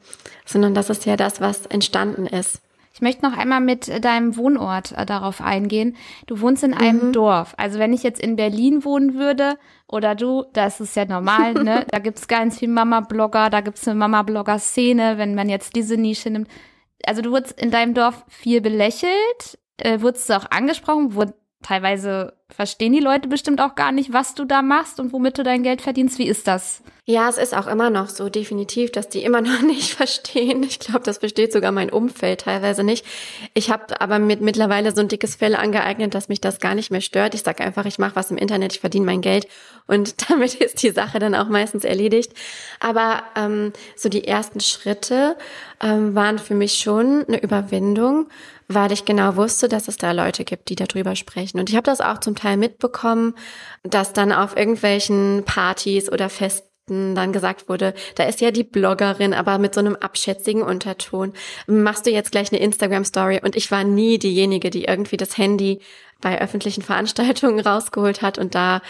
sondern 0.45 0.75
das 0.75 0.91
ist 0.91 1.07
ja 1.07 1.17
das, 1.17 1.41
was 1.41 1.65
entstanden 1.65 2.27
ist. 2.27 2.61
Ich 3.03 3.05
möchte 3.05 3.29
noch 3.29 3.37
einmal 3.37 3.61
mit 3.61 4.05
deinem 4.05 4.37
Wohnort 4.37 4.93
äh, 4.93 5.05
darauf 5.05 5.41
eingehen. 5.41 5.97
Du 6.29 6.41
wohnst 6.41 6.63
in 6.63 6.73
einem 6.73 7.09
mhm. 7.09 7.13
Dorf. 7.13 7.53
Also 7.57 7.81
wenn 7.81 7.93
ich 7.93 8.05
jetzt 8.05 8.21
in 8.21 8.37
Berlin 8.37 8.85
wohnen 8.85 9.15
würde 9.15 9.59
oder 9.89 10.15
du, 10.15 10.45
das 10.53 10.81
ist 10.81 10.95
ja 10.95 11.05
normal, 11.05 11.55
ne? 11.65 11.85
Da 11.91 11.99
gibt's 11.99 12.29
ganz 12.29 12.61
viel 12.61 12.69
Mama-Blogger, 12.69 13.51
da 13.51 13.61
gibt's 13.61 13.89
eine 13.89 13.99
Mama-Blogger-Szene, 13.99 15.19
wenn 15.19 15.35
man 15.35 15.49
jetzt 15.49 15.75
diese 15.75 15.97
Nische 15.97 16.31
nimmt. 16.31 16.47
Also 17.05 17.23
du 17.23 17.33
wurdest 17.33 17.61
in 17.61 17.73
deinem 17.73 17.95
Dorf 17.95 18.25
viel 18.29 18.61
belächelt, 18.61 19.59
äh, 19.79 20.01
wurdest 20.01 20.31
du 20.31 20.37
auch 20.37 20.49
angesprochen, 20.53 21.17
wurde 21.17 21.35
teilweise 21.63 22.35
verstehen 22.53 22.93
die 22.93 23.01
Leute 23.01 23.29
bestimmt 23.29 23.61
auch 23.61 23.75
gar 23.75 23.93
nicht, 23.93 24.13
was 24.13 24.35
du 24.35 24.45
da 24.45 24.63
machst 24.63 25.01
und 25.01 25.13
womit 25.13 25.39
du 25.39 25.43
dein 25.43 25.63
Geld 25.63 25.81
verdienst. 25.81 26.19
Wie 26.19 26.29
ist 26.29 26.47
das? 26.47 26.83
Ja, 27.05 27.29
es 27.29 27.37
ist 27.37 27.53
auch 27.53 27.67
immer 27.67 27.91
noch 27.91 28.09
so, 28.09 28.29
definitiv, 28.29 28.93
dass 28.93 29.09
die 29.09 29.25
immer 29.25 29.41
noch 29.41 29.61
nicht 29.63 29.95
verstehen. 29.95 30.63
Ich 30.63 30.79
glaube, 30.79 31.03
das 31.05 31.19
versteht 31.19 31.53
sogar 31.53 31.73
mein 31.73 31.91
Umfeld 31.91 32.43
teilweise 32.43 32.85
nicht. 32.85 33.05
Ich 33.55 33.71
habe 33.71 34.01
aber 34.01 34.21
mit 34.21 34.41
mittlerweile 34.41 34.93
so 34.95 35.01
ein 35.01 35.09
dickes 35.09 35.35
Fell 35.35 35.57
angeeignet, 35.57 36.15
dass 36.15 36.29
mich 36.29 36.41
das 36.41 36.61
gar 36.61 36.77
nicht 36.77 36.93
mehr 36.93 37.01
stört. 37.01 37.35
Ich 37.35 37.43
sage 37.43 37.65
einfach, 37.65 37.87
ich 37.87 37.99
mache 37.99 38.15
was 38.15 38.31
im 38.31 38.37
Internet, 38.37 38.75
ich 38.75 38.81
verdiene 38.81 39.07
mein 39.07 39.21
Geld 39.21 39.49
und 39.89 40.15
damit 40.31 40.55
ist 40.55 40.83
die 40.83 40.91
Sache 40.91 41.19
dann 41.19 41.35
auch 41.35 41.49
meistens 41.49 41.85
erledigt. 41.85 42.33
Aber 42.79 43.25
ähm, 43.37 43.73
so 43.97 44.09
die 44.09 44.29
ersten 44.29 44.61
Schritte 44.61 45.37
ähm, 45.83 46.15
waren 46.15 46.39
für 46.39 46.55
mich 46.55 46.75
schon 46.75 47.25
eine 47.27 47.43
Überwindung, 47.43 48.29
weil 48.69 48.93
ich 48.93 49.05
genau 49.05 49.37
wusste, 49.37 49.69
dass 49.69 49.89
es 49.89 49.97
da 49.97 50.13
Leute 50.13 50.45
gibt, 50.45 50.69
die 50.69 50.77
darüber 50.77 51.17
sprechen. 51.17 51.59
Und 51.61 51.71
ich 51.71 51.77
habe 51.77 51.85
das 51.85 52.01
auch 52.01 52.19
zum 52.19 52.35
Teil 52.35 52.57
mitbekommen, 52.57 53.35
dass 53.83 54.13
dann 54.13 54.33
auf 54.33 54.57
irgendwelchen 54.57 55.45
Partys 55.45 56.11
oder 56.11 56.29
Festen 56.29 57.15
dann 57.15 57.33
gesagt 57.33 57.69
wurde, 57.69 57.95
da 58.17 58.25
ist 58.25 58.41
ja 58.41 58.51
die 58.51 58.65
Bloggerin, 58.65 59.35
aber 59.35 59.59
mit 59.59 59.75
so 59.75 59.81
einem 59.81 59.97
abschätzigen 59.97 60.63
Unterton. 60.63 61.33
Machst 61.67 62.07
du 62.07 62.11
jetzt 62.11 62.33
gleich 62.33 62.53
eine 62.53 62.61
Instagram-Story? 62.61 63.41
Und 63.43 63.57
ich 63.57 63.71
war 63.71 63.85
nie 63.85 64.19
diejenige, 64.19 64.71
die 64.71 64.85
irgendwie 64.85 65.17
das 65.17 65.39
Handy 65.39 65.81
bei 66.21 66.41
öffentlichen 66.41 66.83
Veranstaltungen 66.83 67.61
rausgeholt 67.67 68.23
hat 68.23 68.39
und 68.39 68.55
da 68.55 68.81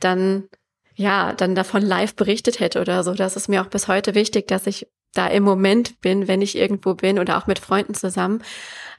dann, 0.00 0.48
ja, 0.94 1.32
dann 1.34 1.54
davon 1.54 1.82
live 1.82 2.14
berichtet 2.16 2.60
hätte 2.60 2.80
oder 2.80 3.04
so. 3.04 3.14
Das 3.14 3.36
ist 3.36 3.48
mir 3.48 3.62
auch 3.62 3.68
bis 3.68 3.88
heute 3.88 4.14
wichtig, 4.14 4.48
dass 4.48 4.66
ich 4.66 4.86
da 5.16 5.26
im 5.26 5.42
Moment 5.42 6.00
bin, 6.00 6.28
wenn 6.28 6.42
ich 6.42 6.56
irgendwo 6.56 6.94
bin 6.94 7.18
oder 7.18 7.38
auch 7.38 7.46
mit 7.46 7.58
Freunden 7.58 7.94
zusammen. 7.94 8.42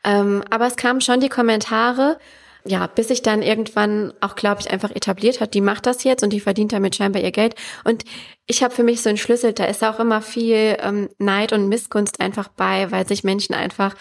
Ähm, 0.04 0.44
aber 0.50 0.68
es 0.68 0.76
kamen 0.76 1.02
schon 1.02 1.20
die 1.20 1.30
Kommentare, 1.30 2.18
ja, 2.66 2.88
bis 2.88 3.08
sich 3.08 3.22
dann 3.22 3.42
irgendwann 3.42 4.14
auch, 4.20 4.36
glaube 4.36 4.62
ich, 4.62 4.70
einfach 4.70 4.92
etabliert 4.92 5.40
hat, 5.40 5.54
die 5.54 5.62
macht 5.62 5.86
das 5.86 6.04
jetzt 6.04 6.24
und 6.24 6.32
die 6.32 6.40
verdient 6.40 6.74
damit 6.74 6.96
scheinbar 6.96 7.22
ihr 7.22 7.32
Geld. 7.32 7.56
Und 7.84 8.04
ich 8.46 8.64
habe 8.64 8.74
für 8.74 8.84
mich 8.84 9.02
so 9.02 9.10
entschlüsselt, 9.10 9.60
da 9.60 9.66
ist 9.66 9.84
auch 9.84 10.00
immer 10.00 10.22
viel 10.22 10.78
ähm, 10.82 11.10
Neid 11.18 11.54
und 11.54 11.70
Missgunst 11.70 12.20
einfach 12.20 12.50
bei, 12.50 12.92
weil 12.92 13.08
sich 13.08 13.24
Menschen 13.24 13.56
einfach 13.56 13.96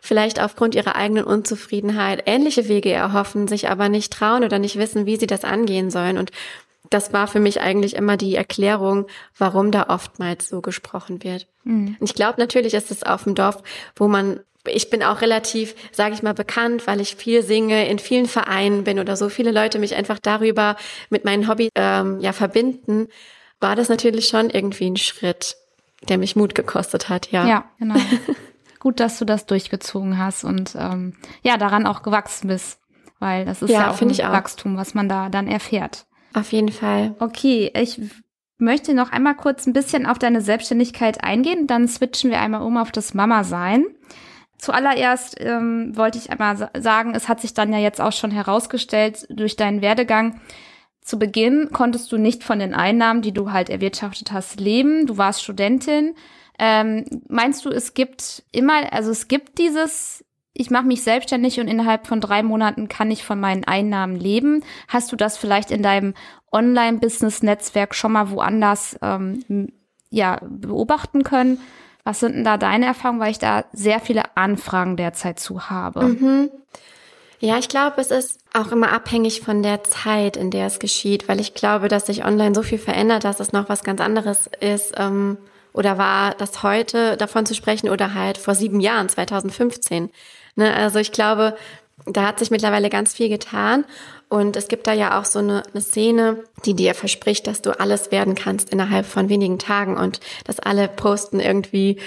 vielleicht 0.00 0.40
aufgrund 0.40 0.74
ihrer 0.74 0.96
eigenen 0.96 1.24
Unzufriedenheit 1.24 2.22
ähnliche 2.26 2.68
Wege 2.68 2.90
erhoffen, 2.90 3.48
sich 3.48 3.68
aber 3.68 3.88
nicht 3.88 4.12
trauen 4.12 4.44
oder 4.44 4.58
nicht 4.58 4.76
wissen, 4.78 5.06
wie 5.06 5.16
sie 5.16 5.26
das 5.26 5.44
angehen 5.44 5.90
sollen. 5.90 6.16
Und 6.18 6.30
das 6.88 7.12
war 7.12 7.26
für 7.26 7.40
mich 7.40 7.60
eigentlich 7.60 7.94
immer 7.94 8.16
die 8.16 8.34
Erklärung, 8.34 9.06
warum 9.36 9.70
da 9.70 9.88
oftmals 9.88 10.48
so 10.48 10.60
gesprochen 10.60 11.22
wird. 11.22 11.46
Mhm. 11.64 11.96
Ich 12.00 12.14
glaube, 12.14 12.40
natürlich 12.40 12.74
ist 12.74 12.90
es 12.90 13.02
auf 13.02 13.24
dem 13.24 13.34
Dorf, 13.34 13.62
wo 13.96 14.08
man 14.08 14.40
ich 14.66 14.90
bin 14.90 15.02
auch 15.02 15.22
relativ, 15.22 15.74
sage 15.90 16.14
ich 16.14 16.22
mal, 16.22 16.34
bekannt, 16.34 16.86
weil 16.86 17.00
ich 17.00 17.16
viel 17.16 17.42
singe, 17.42 17.88
in 17.88 17.98
vielen 17.98 18.26
Vereinen 18.26 18.84
bin 18.84 18.98
oder 18.98 19.16
so 19.16 19.30
viele 19.30 19.52
Leute 19.52 19.78
mich 19.78 19.94
einfach 19.94 20.18
darüber 20.18 20.76
mit 21.08 21.24
meinen 21.24 21.48
Hobbys 21.48 21.70
ähm, 21.74 22.20
ja 22.20 22.32
verbinden, 22.32 23.08
war 23.60 23.76
das 23.76 23.88
natürlich 23.88 24.28
schon 24.28 24.50
irgendwie 24.50 24.90
ein 24.90 24.96
Schritt, 24.96 25.56
der 26.08 26.18
mich 26.18 26.36
Mut 26.36 26.54
gekostet 26.54 27.08
hat, 27.08 27.30
ja. 27.30 27.46
Ja, 27.46 27.64
genau. 27.78 27.94
Gut, 28.80 29.00
dass 29.00 29.18
du 29.18 29.24
das 29.24 29.46
durchgezogen 29.46 30.18
hast 30.18 30.44
und 30.44 30.74
ähm, 30.78 31.14
ja, 31.42 31.58
daran 31.58 31.86
auch 31.86 32.02
gewachsen 32.02 32.48
bist, 32.48 32.80
weil 33.18 33.44
das 33.44 33.62
ist 33.62 33.70
ja, 33.70 33.80
ja 33.80 33.90
auch 33.90 34.00
ein 34.00 34.10
auch. 34.10 34.32
Wachstum, 34.32 34.76
was 34.76 34.94
man 34.94 35.08
da 35.08 35.28
dann 35.28 35.48
erfährt. 35.48 36.06
Auf 36.34 36.52
jeden 36.52 36.70
Fall. 36.70 37.14
Okay, 37.18 37.72
ich 37.74 38.00
möchte 38.58 38.94
noch 38.94 39.10
einmal 39.10 39.34
kurz 39.34 39.66
ein 39.66 39.72
bisschen 39.72 40.06
auf 40.06 40.18
deine 40.18 40.40
Selbstständigkeit 40.40 41.24
eingehen, 41.24 41.66
dann 41.66 41.88
switchen 41.88 42.30
wir 42.30 42.40
einmal 42.40 42.62
um 42.62 42.76
auf 42.76 42.92
das 42.92 43.14
Mama-Sein. 43.14 43.84
zuallererst 44.58 45.36
ähm, 45.40 45.96
wollte 45.96 46.18
ich 46.18 46.30
einmal 46.30 46.70
sagen, 46.78 47.14
es 47.14 47.28
hat 47.28 47.40
sich 47.40 47.54
dann 47.54 47.72
ja 47.72 47.78
jetzt 47.78 48.00
auch 48.00 48.12
schon 48.12 48.30
herausgestellt 48.30 49.26
durch 49.30 49.56
deinen 49.56 49.80
Werdegang, 49.80 50.38
zu 51.02 51.18
Beginn 51.18 51.70
konntest 51.72 52.12
du 52.12 52.18
nicht 52.18 52.44
von 52.44 52.58
den 52.58 52.74
Einnahmen, 52.74 53.22
die 53.22 53.32
du 53.32 53.50
halt 53.50 53.70
erwirtschaftet 53.70 54.32
hast, 54.32 54.60
leben. 54.60 55.06
Du 55.06 55.16
warst 55.18 55.42
Studentin. 55.42 56.14
Ähm, 56.58 57.04
meinst 57.28 57.64
du, 57.64 57.70
es 57.70 57.94
gibt 57.94 58.44
immer, 58.52 58.92
also 58.92 59.10
es 59.10 59.26
gibt 59.26 59.58
dieses, 59.58 60.24
ich 60.60 60.70
mache 60.70 60.84
mich 60.84 61.02
selbstständig 61.02 61.58
und 61.58 61.68
innerhalb 61.68 62.06
von 62.06 62.20
drei 62.20 62.42
Monaten 62.42 62.88
kann 62.88 63.10
ich 63.10 63.24
von 63.24 63.40
meinen 63.40 63.64
Einnahmen 63.64 64.14
leben? 64.14 64.62
Hast 64.88 65.10
du 65.10 65.16
das 65.16 65.38
vielleicht 65.38 65.70
in 65.70 65.82
deinem 65.82 66.12
Online-Business-Netzwerk 66.52 67.94
schon 67.94 68.12
mal 68.12 68.30
woanders 68.30 68.98
ähm, 69.00 69.72
ja, 70.10 70.38
beobachten 70.42 71.24
können? 71.24 71.58
Was 72.04 72.20
sind 72.20 72.34
denn 72.34 72.44
da 72.44 72.58
deine 72.58 72.86
Erfahrungen, 72.86 73.20
weil 73.20 73.30
ich 73.30 73.38
da 73.38 73.64
sehr 73.72 74.00
viele 74.00 74.36
Anfragen 74.36 74.96
derzeit 74.96 75.40
zu 75.40 75.70
habe? 75.70 76.04
Mhm. 76.04 76.50
Ja, 77.38 77.56
ich 77.56 77.68
glaube, 77.68 77.98
es 78.02 78.10
ist 78.10 78.40
auch 78.52 78.70
immer 78.70 78.92
abhängig 78.92 79.40
von 79.40 79.62
der 79.62 79.82
Zeit, 79.84 80.36
in 80.36 80.50
der 80.50 80.66
es 80.66 80.78
geschieht, 80.78 81.26
weil 81.26 81.40
ich 81.40 81.54
glaube, 81.54 81.88
dass 81.88 82.04
sich 82.04 82.22
online 82.22 82.54
so 82.54 82.62
viel 82.62 82.78
verändert, 82.78 83.24
dass 83.24 83.40
es 83.40 83.52
noch 83.52 83.70
was 83.70 83.82
ganz 83.82 84.02
anderes 84.02 84.50
ist 84.60 84.92
ähm, 84.98 85.38
oder 85.72 85.96
war, 85.96 86.34
das 86.34 86.62
heute 86.62 87.16
davon 87.16 87.46
zu 87.46 87.54
sprechen 87.54 87.88
oder 87.88 88.12
halt 88.12 88.36
vor 88.36 88.54
sieben 88.54 88.80
Jahren, 88.80 89.08
2015. 89.08 90.10
Ne? 90.56 90.74
Also 90.74 90.98
ich 90.98 91.12
glaube, 91.12 91.56
da 92.06 92.26
hat 92.26 92.38
sich 92.38 92.50
mittlerweile 92.50 92.90
ganz 92.90 93.14
viel 93.14 93.28
getan. 93.28 93.84
Und 94.28 94.54
es 94.56 94.68
gibt 94.68 94.86
da 94.86 94.92
ja 94.92 95.18
auch 95.18 95.24
so 95.24 95.40
eine, 95.40 95.64
eine 95.72 95.82
Szene, 95.82 96.44
die 96.64 96.74
dir 96.74 96.94
verspricht, 96.94 97.48
dass 97.48 97.62
du 97.62 97.78
alles 97.78 98.12
werden 98.12 98.36
kannst 98.36 98.70
innerhalb 98.70 99.04
von 99.04 99.28
wenigen 99.28 99.58
Tagen 99.58 99.96
und 99.96 100.20
dass 100.44 100.60
alle 100.60 100.86
posten 100.86 101.40
irgendwie 101.40 101.98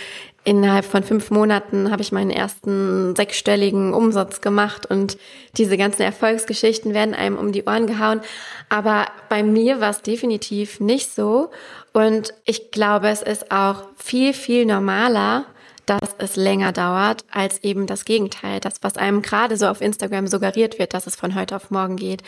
innerhalb 0.45 0.85
von 0.85 1.03
fünf 1.03 1.31
Monaten 1.31 1.91
habe 1.91 2.01
ich 2.01 2.11
meinen 2.11 2.29
ersten 2.29 3.15
sechsstelligen 3.15 3.93
Umsatz 3.93 4.41
gemacht 4.41 4.85
und 4.85 5.17
diese 5.57 5.77
ganzen 5.77 6.01
Erfolgsgeschichten 6.01 6.93
werden 6.93 7.13
einem 7.13 7.37
um 7.37 7.51
die 7.51 7.63
Ohren 7.63 7.87
gehauen. 7.87 8.21
Aber 8.69 9.07
bei 9.29 9.43
mir 9.43 9.79
war 9.79 9.89
es 9.89 10.01
definitiv 10.01 10.79
nicht 10.79 11.13
so. 11.13 11.51
Und 11.93 12.33
ich 12.45 12.71
glaube, 12.71 13.09
es 13.09 13.21
ist 13.21 13.51
auch 13.51 13.83
viel, 13.95 14.33
viel 14.33 14.65
normaler, 14.65 15.45
dass 15.85 16.15
es 16.17 16.35
länger 16.35 16.71
dauert 16.71 17.25
als 17.31 17.63
eben 17.63 17.87
das 17.87 18.05
Gegenteil. 18.05 18.59
Das, 18.59 18.75
was 18.81 18.97
einem 18.97 19.21
gerade 19.21 19.57
so 19.57 19.67
auf 19.67 19.81
Instagram 19.81 20.27
suggeriert 20.27 20.79
wird, 20.79 20.93
dass 20.93 21.07
es 21.07 21.15
von 21.15 21.35
heute 21.35 21.55
auf 21.55 21.71
morgen 21.71 21.97
geht. 21.97 22.23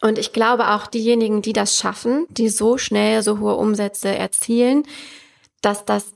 Und 0.00 0.18
ich 0.18 0.32
glaube 0.32 0.68
auch 0.68 0.86
diejenigen, 0.86 1.42
die 1.42 1.52
das 1.52 1.76
schaffen, 1.76 2.26
die 2.28 2.48
so 2.48 2.78
schnell 2.78 3.22
so 3.22 3.40
hohe 3.40 3.54
Umsätze 3.54 4.08
erzielen, 4.08 4.84
dass 5.60 5.84
das 5.84 6.12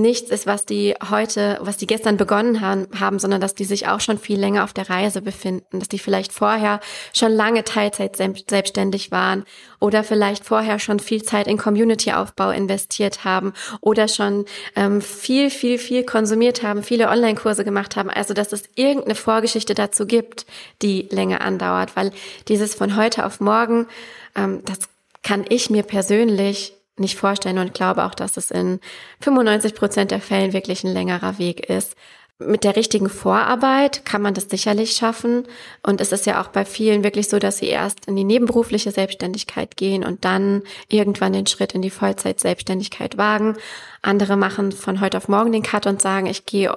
nichts 0.00 0.30
ist, 0.30 0.46
was 0.46 0.66
die 0.66 0.94
heute, 1.10 1.58
was 1.60 1.76
die 1.76 1.86
gestern 1.86 2.16
begonnen 2.16 2.60
haben, 2.60 3.18
sondern 3.18 3.40
dass 3.40 3.54
die 3.54 3.64
sich 3.64 3.88
auch 3.88 4.00
schon 4.00 4.18
viel 4.18 4.38
länger 4.38 4.64
auf 4.64 4.72
der 4.72 4.88
Reise 4.88 5.22
befinden, 5.22 5.78
dass 5.78 5.88
die 5.88 5.98
vielleicht 5.98 6.32
vorher 6.32 6.80
schon 7.14 7.32
lange 7.32 7.64
Teilzeit 7.64 8.16
selbstständig 8.16 9.10
waren 9.10 9.44
oder 9.80 10.04
vielleicht 10.04 10.44
vorher 10.44 10.78
schon 10.78 10.98
viel 10.98 11.22
Zeit 11.22 11.46
in 11.46 11.58
Community-Aufbau 11.58 12.50
investiert 12.50 13.24
haben 13.24 13.52
oder 13.80 14.08
schon 14.08 14.46
ähm, 14.76 15.00
viel, 15.00 15.50
viel, 15.50 15.78
viel 15.78 16.04
konsumiert 16.04 16.62
haben, 16.62 16.82
viele 16.82 17.08
Online-Kurse 17.08 17.64
gemacht 17.64 17.96
haben. 17.96 18.10
Also 18.10 18.34
dass 18.34 18.52
es 18.52 18.64
irgendeine 18.74 19.14
Vorgeschichte 19.14 19.74
dazu 19.74 20.06
gibt, 20.06 20.46
die 20.82 21.08
länger 21.10 21.40
andauert, 21.42 21.96
weil 21.96 22.12
dieses 22.48 22.74
von 22.74 22.96
heute 22.96 23.26
auf 23.26 23.40
morgen, 23.40 23.86
ähm, 24.34 24.62
das 24.64 24.78
kann 25.22 25.44
ich 25.48 25.70
mir 25.70 25.82
persönlich 25.82 26.74
nicht 26.98 27.18
vorstellen 27.18 27.58
und 27.58 27.74
glaube 27.74 28.04
auch, 28.04 28.14
dass 28.14 28.36
es 28.36 28.50
in 28.50 28.80
95 29.20 29.74
Prozent 29.74 30.10
der 30.10 30.20
Fällen 30.20 30.52
wirklich 30.52 30.84
ein 30.84 30.92
längerer 30.92 31.38
Weg 31.38 31.68
ist. 31.68 31.96
Mit 32.38 32.64
der 32.64 32.76
richtigen 32.76 33.08
Vorarbeit 33.08 34.04
kann 34.04 34.20
man 34.20 34.34
das 34.34 34.48
sicherlich 34.50 34.92
schaffen. 34.92 35.46
Und 35.82 36.00
es 36.00 36.12
ist 36.12 36.26
ja 36.26 36.40
auch 36.40 36.48
bei 36.48 36.64
vielen 36.64 37.04
wirklich 37.04 37.28
so, 37.28 37.38
dass 37.38 37.58
sie 37.58 37.68
erst 37.68 38.06
in 38.06 38.16
die 38.16 38.24
nebenberufliche 38.24 38.90
Selbstständigkeit 38.90 39.76
gehen 39.76 40.04
und 40.04 40.24
dann 40.24 40.62
irgendwann 40.88 41.32
den 41.32 41.46
Schritt 41.46 41.74
in 41.74 41.82
die 41.82 41.90
Vollzeit-Selbstständigkeit 41.90 43.16
wagen. 43.16 43.56
Andere 44.02 44.36
machen 44.36 44.72
von 44.72 45.00
heute 45.00 45.18
auf 45.18 45.28
morgen 45.28 45.52
den 45.52 45.62
Cut 45.62 45.86
und 45.86 46.02
sagen, 46.02 46.26
ich 46.26 46.44
gehe 46.46 46.76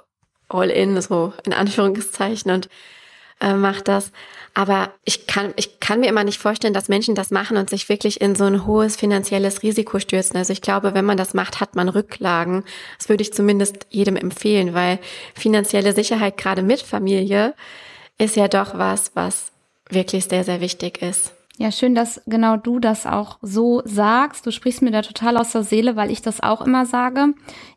all 0.50 0.70
in, 0.70 1.02
so 1.02 1.34
in 1.46 1.54
Anführungszeichen 1.54 2.52
und 2.52 2.70
äh, 3.42 3.54
macht 3.54 3.88
das. 3.88 4.12
Aber 4.58 4.94
ich 5.04 5.28
kann, 5.28 5.54
ich 5.58 5.82
kann 5.82 6.00
mir 6.00 6.08
immer 6.08 6.24
nicht 6.24 6.40
vorstellen, 6.40 6.74
dass 6.74 6.88
Menschen 6.88 7.14
das 7.14 7.30
machen 7.30 7.58
und 7.58 7.70
sich 7.70 7.90
wirklich 7.90 8.22
in 8.22 8.36
so 8.36 8.46
ein 8.46 8.66
hohes 8.66 8.96
finanzielles 8.96 9.64
Risiko 9.64 10.00
stürzen. 10.00 10.38
Also 10.38 10.54
ich 10.54 10.62
glaube, 10.62 10.94
wenn 10.94 11.04
man 11.04 11.18
das 11.18 11.34
macht, 11.34 11.60
hat 11.60 11.76
man 11.76 11.90
Rücklagen. 11.90 12.64
Das 12.98 13.10
würde 13.10 13.22
ich 13.22 13.34
zumindest 13.34 13.86
jedem 13.90 14.16
empfehlen, 14.16 14.74
weil 14.74 15.00
finanzielle 15.34 15.92
Sicherheit 15.94 16.38
gerade 16.38 16.62
mit 16.62 16.82
Familie 16.82 17.54
ist 18.18 18.38
ja 18.38 18.48
doch 18.48 18.78
was, 18.78 19.12
was 19.14 19.52
wirklich 19.90 20.24
sehr, 20.24 20.46
sehr 20.46 20.62
wichtig 20.62 21.02
ist. 21.02 21.35
Ja, 21.58 21.72
schön, 21.72 21.96
dass 21.96 22.22
genau 22.26 22.58
du 22.58 22.80
das 22.80 23.06
auch 23.06 23.38
so 23.42 23.82
sagst. 23.86 24.46
Du 24.46 24.52
sprichst 24.52 24.82
mir 24.82 24.92
da 24.92 25.02
total 25.02 25.38
aus 25.38 25.54
der 25.54 25.64
Seele, 25.64 25.96
weil 25.96 26.12
ich 26.12 26.22
das 26.22 26.44
auch 26.44 26.62
immer 26.62 26.86
sage. 26.86 27.34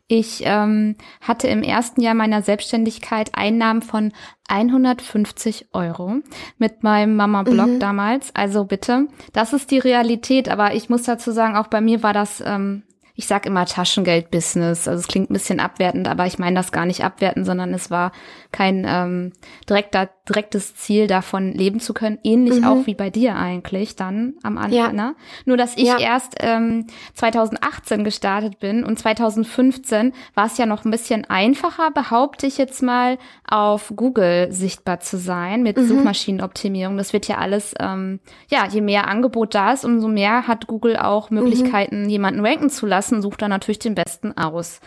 Ich 0.07 0.41
ähm, 0.43 0.95
hatte 1.21 1.47
im 1.47 1.63
ersten 1.63 2.01
Jahr 2.01 2.13
meiner 2.13 2.41
Selbstständigkeit 2.41 3.35
Einnahmen 3.35 3.81
von 3.81 4.11
150 4.49 5.67
Euro 5.71 6.15
mit 6.57 6.83
meinem 6.83 7.15
Mama-Blog 7.15 7.67
mhm. 7.67 7.79
damals. 7.79 8.35
Also 8.35 8.65
bitte, 8.65 9.07
das 9.31 9.53
ist 9.53 9.71
die 9.71 9.79
Realität. 9.79 10.49
Aber 10.49 10.73
ich 10.73 10.89
muss 10.89 11.03
dazu 11.03 11.31
sagen, 11.31 11.55
auch 11.55 11.67
bei 11.67 11.79
mir 11.79 12.03
war 12.03 12.13
das 12.13 12.43
ähm, 12.45 12.83
ich 13.19 13.27
sag 13.27 13.45
immer 13.45 13.65
Taschengeld-Business. 13.65 14.87
Also 14.87 15.01
es 15.01 15.09
klingt 15.09 15.29
ein 15.29 15.33
bisschen 15.33 15.59
abwertend, 15.59 16.07
aber 16.07 16.25
ich 16.25 16.39
meine 16.39 16.55
das 16.55 16.71
gar 16.71 16.85
nicht 16.85 17.03
abwertend, 17.03 17.45
sondern 17.45 17.73
es 17.73 17.91
war 17.91 18.13
kein 18.53 18.85
ähm, 18.87 19.33
direkter, 19.69 20.09
direktes 20.29 20.75
Ziel, 20.75 21.07
davon 21.07 21.51
leben 21.51 21.79
zu 21.79 21.93
können. 21.93 22.19
Ähnlich 22.23 22.61
mhm. 22.61 22.63
auch 22.65 22.85
wie 22.85 22.95
bei 22.95 23.09
dir 23.09 23.35
eigentlich 23.35 23.95
dann 23.95 24.35
am 24.43 24.57
Anfang. 24.57 24.73
Ja. 24.73 24.93
Ne? 24.93 25.15
Nur 25.45 25.57
dass 25.57 25.75
ich 25.75 25.87
ja. 25.87 25.97
erst 25.97 26.35
ähm, 26.39 26.87
2018 27.15 28.03
gestartet 28.03 28.59
bin 28.59 28.83
und 28.83 28.97
2015 28.97 30.13
war 30.35 30.45
es 30.45 30.57
ja 30.57 30.65
noch 30.65 30.85
ein 30.85 30.91
bisschen 30.91 31.25
einfacher, 31.25 31.91
behaupte 31.91 32.47
ich 32.47 32.57
jetzt 32.57 32.81
mal, 32.81 33.17
auf 33.49 33.91
Google 33.95 34.51
sichtbar 34.51 34.99
zu 34.99 35.17
sein 35.17 35.63
mit 35.63 35.77
mhm. 35.77 35.87
Suchmaschinenoptimierung. 35.87 36.97
Das 36.97 37.11
wird 37.11 37.27
ja 37.27 37.37
alles, 37.37 37.73
ähm, 37.79 38.19
ja, 38.49 38.67
je 38.67 38.81
mehr 38.81 39.07
Angebot 39.07 39.55
da 39.55 39.73
ist, 39.73 39.83
umso 39.83 40.07
mehr 40.07 40.47
hat 40.47 40.67
Google 40.67 40.95
auch 40.95 41.29
mhm. 41.29 41.39
Möglichkeiten, 41.39 42.03
mhm. 42.03 42.09
jemanden 42.09 42.45
ranken 42.45 42.69
zu 42.69 42.85
lassen 42.85 42.99
lassen, 42.99 43.21
sucht 43.21 43.41
er 43.41 43.47
natürlich 43.47 43.79
den 43.79 43.95
besten 43.95 44.37
aus. 44.37 44.81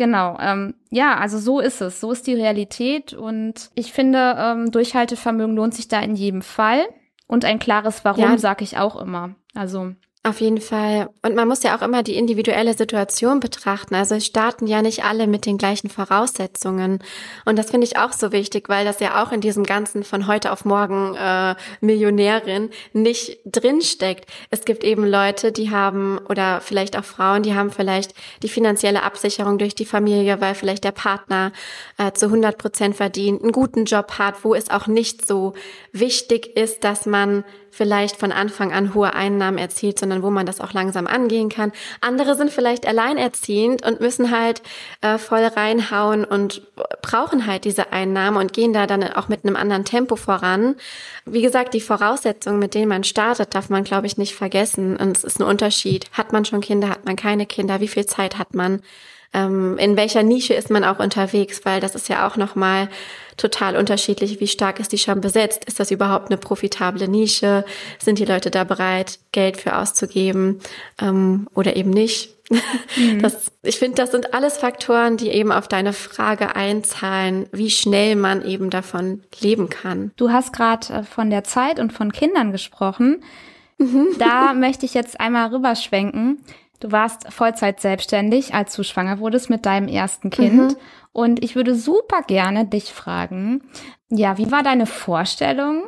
Genau, 0.00 0.38
ähm, 0.40 0.76
ja, 0.88 1.18
also 1.18 1.38
so 1.38 1.60
ist 1.60 1.82
es, 1.82 2.00
so 2.00 2.10
ist 2.10 2.26
die 2.26 2.32
Realität 2.32 3.12
und 3.12 3.70
ich 3.74 3.92
finde, 3.92 4.34
ähm, 4.38 4.70
Durchhaltevermögen 4.70 5.54
lohnt 5.54 5.74
sich 5.74 5.88
da 5.88 6.00
in 6.00 6.14
jedem 6.14 6.40
Fall 6.40 6.88
und 7.26 7.44
ein 7.44 7.58
klares 7.58 8.02
Warum 8.02 8.22
ja. 8.22 8.38
sage 8.38 8.64
ich 8.64 8.78
auch 8.78 8.96
immer. 8.96 9.34
Also 9.54 9.92
auf 10.22 10.42
jeden 10.42 10.60
Fall. 10.60 11.08
Und 11.22 11.34
man 11.34 11.48
muss 11.48 11.62
ja 11.62 11.74
auch 11.74 11.80
immer 11.80 12.02
die 12.02 12.16
individuelle 12.16 12.74
Situation 12.74 13.40
betrachten. 13.40 13.94
Also 13.94 14.20
starten 14.20 14.66
ja 14.66 14.82
nicht 14.82 15.02
alle 15.02 15.26
mit 15.26 15.46
den 15.46 15.56
gleichen 15.56 15.88
Voraussetzungen. 15.88 16.98
Und 17.46 17.58
das 17.58 17.70
finde 17.70 17.86
ich 17.86 17.96
auch 17.96 18.12
so 18.12 18.30
wichtig, 18.30 18.68
weil 18.68 18.84
das 18.84 19.00
ja 19.00 19.22
auch 19.22 19.32
in 19.32 19.40
diesem 19.40 19.64
ganzen 19.64 20.04
von 20.04 20.26
heute 20.26 20.52
auf 20.52 20.66
morgen 20.66 21.14
äh, 21.14 21.54
Millionärin 21.80 22.68
nicht 22.92 23.40
drinsteckt. 23.46 24.28
Es 24.50 24.66
gibt 24.66 24.84
eben 24.84 25.06
Leute, 25.06 25.52
die 25.52 25.70
haben, 25.70 26.18
oder 26.28 26.60
vielleicht 26.60 26.98
auch 26.98 27.04
Frauen, 27.04 27.42
die 27.42 27.54
haben 27.54 27.70
vielleicht 27.70 28.12
die 28.42 28.50
finanzielle 28.50 29.04
Absicherung 29.04 29.56
durch 29.56 29.74
die 29.74 29.86
Familie, 29.86 30.38
weil 30.42 30.54
vielleicht 30.54 30.84
der 30.84 30.92
Partner 30.92 31.50
äh, 31.96 32.12
zu 32.12 32.26
100 32.26 32.58
Prozent 32.58 32.94
verdient, 32.94 33.42
einen 33.42 33.52
guten 33.52 33.86
Job 33.86 34.18
hat, 34.18 34.44
wo 34.44 34.54
es 34.54 34.68
auch 34.68 34.86
nicht 34.86 35.26
so 35.26 35.54
wichtig 35.92 36.58
ist, 36.58 36.84
dass 36.84 37.06
man 37.06 37.42
vielleicht 37.70 38.16
von 38.16 38.32
Anfang 38.32 38.72
an 38.72 38.94
hohe 38.94 39.14
Einnahmen 39.14 39.58
erzielt, 39.58 39.98
sondern 39.98 40.22
wo 40.22 40.30
man 40.30 40.46
das 40.46 40.60
auch 40.60 40.72
langsam 40.72 41.06
angehen 41.06 41.48
kann. 41.48 41.72
Andere 42.00 42.34
sind 42.34 42.50
vielleicht 42.50 42.86
alleinerziehend 42.86 43.84
und 43.86 44.00
müssen 44.00 44.30
halt 44.30 44.62
äh, 45.00 45.18
voll 45.18 45.44
reinhauen 45.44 46.24
und 46.24 46.62
brauchen 47.02 47.46
halt 47.46 47.64
diese 47.64 47.92
Einnahmen 47.92 48.36
und 48.36 48.52
gehen 48.52 48.72
da 48.72 48.86
dann 48.86 49.02
auch 49.04 49.28
mit 49.28 49.44
einem 49.44 49.56
anderen 49.56 49.84
Tempo 49.84 50.16
voran. 50.16 50.76
Wie 51.24 51.42
gesagt, 51.42 51.74
die 51.74 51.80
Voraussetzungen, 51.80 52.58
mit 52.58 52.74
denen 52.74 52.88
man 52.88 53.04
startet, 53.04 53.54
darf 53.54 53.70
man, 53.70 53.84
glaube 53.84 54.06
ich, 54.06 54.18
nicht 54.18 54.34
vergessen. 54.34 54.96
Und 54.96 55.16
es 55.16 55.24
ist 55.24 55.40
ein 55.40 55.44
Unterschied. 55.44 56.10
Hat 56.12 56.32
man 56.32 56.44
schon 56.44 56.60
Kinder, 56.60 56.88
hat 56.88 57.04
man 57.04 57.16
keine 57.16 57.46
Kinder? 57.46 57.80
Wie 57.80 57.88
viel 57.88 58.06
Zeit 58.06 58.38
hat 58.38 58.54
man? 58.54 58.82
Ähm, 59.32 59.78
in 59.78 59.96
welcher 59.96 60.22
Nische 60.22 60.54
ist 60.54 60.70
man 60.70 60.84
auch 60.84 60.98
unterwegs? 60.98 61.64
Weil 61.64 61.80
das 61.80 61.94
ist 61.94 62.08
ja 62.08 62.26
auch 62.26 62.36
nochmal 62.36 62.88
total 63.36 63.76
unterschiedlich. 63.76 64.40
Wie 64.40 64.48
stark 64.48 64.80
ist 64.80 64.92
die 64.92 64.98
schon 64.98 65.20
besetzt? 65.20 65.64
Ist 65.64 65.80
das 65.80 65.90
überhaupt 65.90 66.30
eine 66.30 66.36
profitable 66.36 67.08
Nische? 67.08 67.64
Sind 67.98 68.18
die 68.18 68.24
Leute 68.24 68.50
da 68.50 68.64
bereit, 68.64 69.18
Geld 69.32 69.56
für 69.56 69.76
auszugeben 69.76 70.60
ähm, 71.00 71.48
oder 71.54 71.76
eben 71.76 71.90
nicht? 71.90 72.36
Mhm. 72.96 73.22
Das, 73.22 73.52
ich 73.62 73.78
finde, 73.78 73.96
das 73.96 74.10
sind 74.10 74.34
alles 74.34 74.58
Faktoren, 74.58 75.16
die 75.16 75.28
eben 75.28 75.52
auf 75.52 75.68
deine 75.68 75.92
Frage 75.92 76.56
einzahlen, 76.56 77.46
wie 77.52 77.70
schnell 77.70 78.16
man 78.16 78.44
eben 78.44 78.70
davon 78.70 79.22
leben 79.40 79.68
kann. 79.68 80.10
Du 80.16 80.30
hast 80.30 80.52
gerade 80.52 80.92
äh, 80.92 81.02
von 81.04 81.30
der 81.30 81.44
Zeit 81.44 81.78
und 81.78 81.92
von 81.92 82.12
Kindern 82.12 82.50
gesprochen. 82.50 83.22
Mhm. 83.78 84.08
Da 84.18 84.52
möchte 84.54 84.84
ich 84.84 84.94
jetzt 84.94 85.20
einmal 85.20 85.54
rüberschwenken. 85.54 86.44
Du 86.80 86.90
warst 86.90 87.32
Vollzeit 87.32 87.80
selbstständig, 87.80 88.54
als 88.54 88.74
du 88.74 88.82
schwanger 88.82 89.18
wurdest 89.18 89.50
mit 89.50 89.66
deinem 89.66 89.88
ersten 89.88 90.30
Kind. 90.30 90.72
Mhm. 90.72 90.76
Und 91.12 91.44
ich 91.44 91.54
würde 91.54 91.74
super 91.74 92.22
gerne 92.22 92.64
dich 92.66 92.92
fragen, 92.92 93.62
ja, 94.08 94.38
wie 94.38 94.50
war 94.50 94.62
deine 94.62 94.86
Vorstellung, 94.86 95.84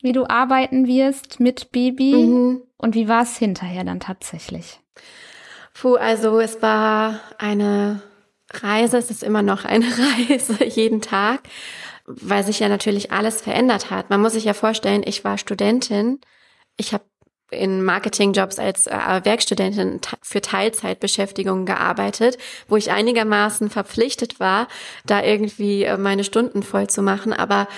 wie 0.00 0.12
du 0.12 0.26
arbeiten 0.26 0.86
wirst 0.86 1.40
mit 1.40 1.72
Baby? 1.72 2.14
Mhm. 2.14 2.62
Und 2.78 2.94
wie 2.94 3.08
war 3.08 3.22
es 3.22 3.36
hinterher 3.36 3.84
dann 3.84 4.00
tatsächlich? 4.00 4.80
Puh, 5.74 5.96
also 5.96 6.40
es 6.40 6.62
war 6.62 7.20
eine 7.38 8.02
Reise, 8.52 8.96
es 8.98 9.10
ist 9.10 9.22
immer 9.22 9.42
noch 9.42 9.64
eine 9.64 9.86
Reise 10.28 10.64
jeden 10.64 11.00
Tag, 11.00 11.40
weil 12.06 12.44
sich 12.44 12.60
ja 12.60 12.68
natürlich 12.68 13.12
alles 13.12 13.40
verändert 13.42 13.90
hat. 13.90 14.10
Man 14.10 14.20
muss 14.20 14.34
sich 14.34 14.44
ja 14.44 14.54
vorstellen, 14.54 15.02
ich 15.04 15.24
war 15.24 15.38
Studentin, 15.38 16.20
ich 16.76 16.92
habe 16.92 17.04
in 17.50 17.84
Marketingjobs 17.84 18.58
als 18.58 18.86
äh, 18.86 19.20
Werkstudentin 19.22 20.00
für 20.20 20.40
Teilzeitbeschäftigung 20.40 21.64
gearbeitet, 21.64 22.38
wo 22.68 22.76
ich 22.76 22.90
einigermaßen 22.90 23.70
verpflichtet 23.70 24.40
war, 24.40 24.68
da 25.04 25.22
irgendwie 25.22 25.84
äh, 25.84 25.96
meine 25.96 26.24
Stunden 26.24 26.62
voll 26.62 26.88
zu 26.88 27.02
machen. 27.02 27.32
Aber 27.32 27.68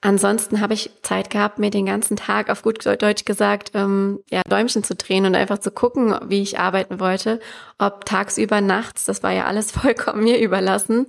ansonsten 0.00 0.60
habe 0.60 0.72
ich 0.72 0.90
Zeit 1.02 1.28
gehabt, 1.28 1.58
mir 1.58 1.70
den 1.70 1.86
ganzen 1.86 2.16
Tag 2.16 2.48
auf 2.48 2.62
gut 2.62 2.84
Deutsch 2.86 3.26
gesagt, 3.26 3.72
ähm, 3.74 4.20
ja, 4.30 4.40
Däumchen 4.48 4.84
zu 4.84 4.94
drehen 4.94 5.26
und 5.26 5.34
einfach 5.34 5.58
zu 5.58 5.70
gucken, 5.70 6.14
wie 6.26 6.42
ich 6.42 6.58
arbeiten 6.58 6.98
wollte. 6.98 7.40
Ob 7.78 8.06
tagsüber, 8.06 8.62
nachts, 8.62 9.04
das 9.04 9.22
war 9.22 9.32
ja 9.32 9.44
alles 9.44 9.70
vollkommen 9.72 10.24
mir 10.24 10.40
überlassen. 10.40 11.06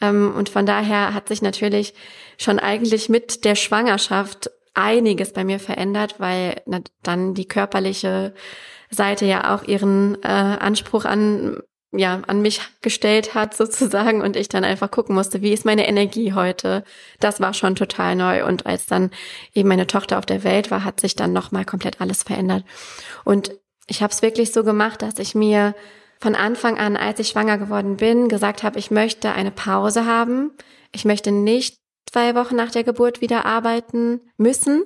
Ähm, 0.00 0.32
und 0.34 0.48
von 0.48 0.64
daher 0.64 1.12
hat 1.12 1.28
sich 1.28 1.42
natürlich 1.42 1.92
schon 2.38 2.58
eigentlich 2.58 3.10
mit 3.10 3.44
der 3.44 3.56
Schwangerschaft 3.56 4.50
einiges 4.74 5.32
bei 5.32 5.44
mir 5.44 5.58
verändert, 5.58 6.16
weil 6.18 6.62
na, 6.66 6.80
dann 7.02 7.34
die 7.34 7.46
körperliche 7.46 8.34
Seite 8.90 9.26
ja 9.26 9.54
auch 9.54 9.64
ihren 9.64 10.16
äh, 10.22 10.28
Anspruch 10.28 11.04
an 11.04 11.58
ja 11.94 12.22
an 12.26 12.40
mich 12.40 12.60
gestellt 12.80 13.34
hat 13.34 13.54
sozusagen 13.56 14.22
und 14.22 14.36
ich 14.36 14.48
dann 14.48 14.64
einfach 14.64 14.90
gucken 14.90 15.14
musste, 15.14 15.42
wie 15.42 15.52
ist 15.52 15.64
meine 15.64 15.86
Energie 15.86 16.32
heute. 16.32 16.84
Das 17.20 17.40
war 17.40 17.54
schon 17.54 17.76
total 17.76 18.16
neu 18.16 18.44
und 18.46 18.66
als 18.66 18.86
dann 18.86 19.10
eben 19.54 19.68
meine 19.68 19.86
Tochter 19.86 20.18
auf 20.18 20.26
der 20.26 20.44
Welt 20.44 20.70
war, 20.70 20.84
hat 20.84 21.00
sich 21.00 21.14
dann 21.14 21.32
noch 21.32 21.52
mal 21.52 21.64
komplett 21.64 22.00
alles 22.00 22.22
verändert. 22.22 22.64
Und 23.24 23.52
ich 23.86 24.02
habe 24.02 24.12
es 24.12 24.22
wirklich 24.22 24.52
so 24.52 24.64
gemacht, 24.64 25.02
dass 25.02 25.18
ich 25.18 25.34
mir 25.34 25.74
von 26.18 26.34
Anfang 26.34 26.78
an, 26.78 26.96
als 26.96 27.18
ich 27.18 27.28
schwanger 27.28 27.58
geworden 27.58 27.96
bin, 27.96 28.28
gesagt 28.28 28.62
habe, 28.62 28.78
ich 28.78 28.90
möchte 28.90 29.32
eine 29.32 29.50
Pause 29.50 30.06
haben. 30.06 30.52
Ich 30.92 31.04
möchte 31.04 31.32
nicht 31.32 31.81
zwei 32.06 32.34
Wochen 32.34 32.56
nach 32.56 32.70
der 32.70 32.84
Geburt 32.84 33.20
wieder 33.20 33.44
arbeiten 33.44 34.20
müssen. 34.36 34.84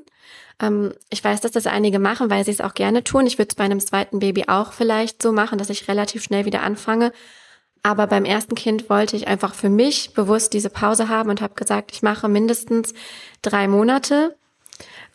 Ähm, 0.61 0.93
ich 1.11 1.23
weiß, 1.23 1.41
dass 1.41 1.53
das 1.53 1.67
einige 1.67 1.99
machen, 1.99 2.31
weil 2.31 2.45
sie 2.45 2.51
es 2.51 2.61
auch 2.61 2.75
gerne 2.75 3.05
tun. 3.05 3.27
Ich 3.27 3.39
würde 3.39 3.51
es 3.51 3.57
bei 3.57 3.65
einem 3.65 3.81
zweiten 3.81 4.19
Baby 4.19 4.45
auch 4.49 4.73
vielleicht 4.73 5.23
so 5.23 5.33
machen, 5.33 5.59
dass 5.59 5.71
ich 5.71 5.89
relativ 5.89 6.23
schnell 6.23 6.45
wieder 6.45 6.63
anfange. 6.63 7.13
Aber 7.83 8.07
beim 8.07 8.25
ersten 8.25 8.57
Kind 8.57 8.91
wollte 8.91 9.17
ich 9.17 9.29
einfach 9.29 9.55
für 9.55 9.69
mich 9.69 10.13
bewusst 10.13 10.53
diese 10.55 10.71
Pause 10.71 11.09
haben 11.09 11.31
und 11.31 11.41
habe 11.41 11.55
gesagt, 11.55 11.93
ich 11.93 12.03
mache 12.03 12.29
mindestens 12.29 12.95
drei 13.43 13.69
Monate. 13.69 14.37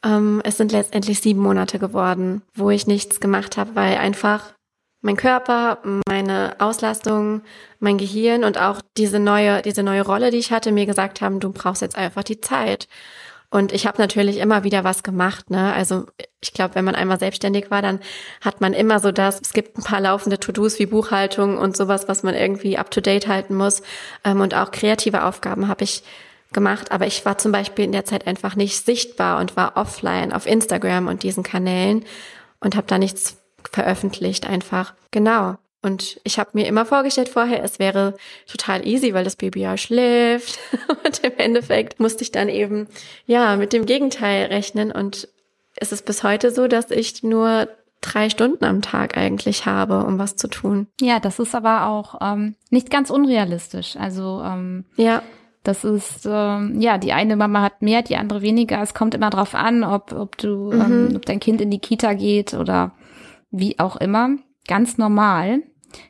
Ähm, 0.03 0.41
es 0.45 0.57
sind 0.57 0.71
letztendlich 0.71 1.19
sieben 1.19 1.41
Monate 1.41 1.79
geworden, 1.79 2.43
wo 2.55 2.69
ich 2.69 2.87
nichts 2.87 3.19
gemacht 3.19 3.57
habe, 3.57 3.75
weil 3.75 3.97
einfach 3.97 4.53
mein 5.01 5.17
Körper, 5.17 5.79
meine 6.07 6.55
Auslastung, 6.59 7.41
mein 7.79 7.97
Gehirn 7.97 8.43
und 8.43 8.59
auch 8.59 8.81
diese 8.97 9.19
neue, 9.19 9.61
diese 9.61 9.83
neue 9.83 10.03
Rolle, 10.03 10.31
die 10.31 10.37
ich 10.37 10.51
hatte, 10.51 10.71
mir 10.71 10.85
gesagt 10.85 11.21
haben, 11.21 11.39
du 11.39 11.51
brauchst 11.51 11.81
jetzt 11.81 11.97
einfach 11.97 12.23
die 12.23 12.41
Zeit. 12.41 12.87
Und 13.53 13.73
ich 13.73 13.85
habe 13.85 13.97
natürlich 13.97 14.37
immer 14.37 14.63
wieder 14.63 14.85
was 14.85 15.03
gemacht. 15.03 15.49
Ne? 15.49 15.73
Also 15.73 16.05
ich 16.39 16.53
glaube, 16.53 16.75
wenn 16.75 16.85
man 16.85 16.95
einmal 16.95 17.19
selbstständig 17.19 17.69
war, 17.69 17.81
dann 17.81 17.99
hat 18.39 18.61
man 18.61 18.71
immer 18.71 18.99
so 18.99 19.11
das, 19.11 19.41
es 19.41 19.51
gibt 19.51 19.77
ein 19.77 19.83
paar 19.83 19.99
laufende 19.99 20.39
To-Dos 20.39 20.79
wie 20.79 20.85
Buchhaltung 20.85 21.57
und 21.57 21.75
sowas, 21.75 22.07
was 22.07 22.23
man 22.23 22.33
irgendwie 22.33 22.77
up-to-date 22.77 23.27
halten 23.27 23.55
muss. 23.55 23.81
Ähm, 24.23 24.39
und 24.39 24.55
auch 24.55 24.71
kreative 24.71 25.25
Aufgaben 25.25 25.67
habe 25.67 25.83
ich 25.83 26.03
gemacht. 26.53 26.93
Aber 26.93 27.07
ich 27.07 27.25
war 27.25 27.37
zum 27.37 27.51
Beispiel 27.51 27.83
in 27.83 27.91
der 27.91 28.05
Zeit 28.05 28.25
einfach 28.25 28.55
nicht 28.55 28.85
sichtbar 28.85 29.41
und 29.41 29.57
war 29.57 29.75
offline 29.75 30.31
auf 30.31 30.45
Instagram 30.45 31.07
und 31.07 31.23
diesen 31.23 31.43
Kanälen 31.43 32.05
und 32.61 32.77
habe 32.77 32.87
da 32.87 32.97
nichts 32.97 33.40
veröffentlicht 33.71 34.47
einfach. 34.47 34.93
Genau. 35.11 35.57
Und 35.83 36.19
ich 36.23 36.37
habe 36.37 36.51
mir 36.53 36.67
immer 36.67 36.85
vorgestellt 36.85 37.29
vorher, 37.29 37.63
es 37.63 37.79
wäre 37.79 38.15
total 38.47 38.85
easy, 38.85 39.13
weil 39.13 39.23
das 39.23 39.35
Baby 39.35 39.61
ja 39.61 39.77
schläft. 39.77 40.59
Und 41.05 41.23
im 41.23 41.37
Endeffekt 41.37 41.99
musste 41.99 42.23
ich 42.23 42.31
dann 42.31 42.49
eben, 42.49 42.87
ja, 43.25 43.55
mit 43.55 43.73
dem 43.73 43.87
Gegenteil 43.87 44.45
rechnen. 44.45 44.91
Und 44.91 45.27
es 45.75 45.91
ist 45.91 46.05
bis 46.05 46.23
heute 46.23 46.51
so, 46.51 46.67
dass 46.67 46.91
ich 46.91 47.23
nur 47.23 47.67
drei 47.99 48.29
Stunden 48.29 48.63
am 48.63 48.81
Tag 48.81 49.17
eigentlich 49.17 49.65
habe, 49.65 50.03
um 50.05 50.19
was 50.19 50.35
zu 50.35 50.47
tun. 50.47 50.87
Ja, 50.99 51.19
das 51.19 51.39
ist 51.39 51.55
aber 51.55 51.87
auch 51.87 52.19
ähm, 52.21 52.55
nicht 52.69 52.91
ganz 52.91 53.09
unrealistisch. 53.09 53.95
Also 53.95 54.41
ähm, 54.43 54.85
ja. 54.97 55.23
Das 55.63 55.83
ist, 55.83 56.27
ähm, 56.27 56.81
ja, 56.81 56.97
die 56.97 57.13
eine 57.13 57.35
Mama 57.35 57.61
hat 57.61 57.83
mehr, 57.83 58.01
die 58.01 58.15
andere 58.15 58.41
weniger. 58.41 58.81
Es 58.81 58.95
kommt 58.95 59.13
immer 59.13 59.29
drauf 59.29 59.53
an, 59.53 59.83
ob, 59.83 60.11
ob 60.11 60.35
du, 60.37 60.71
mhm. 60.71 60.81
ähm, 60.81 61.13
ob 61.15 61.25
dein 61.27 61.39
Kind 61.39 61.61
in 61.61 61.69
die 61.69 61.77
Kita 61.77 62.13
geht 62.13 62.55
oder 62.55 62.93
wie 63.51 63.77
auch 63.79 63.97
immer, 63.97 64.37
ganz 64.67 64.97
normal. 64.97 65.61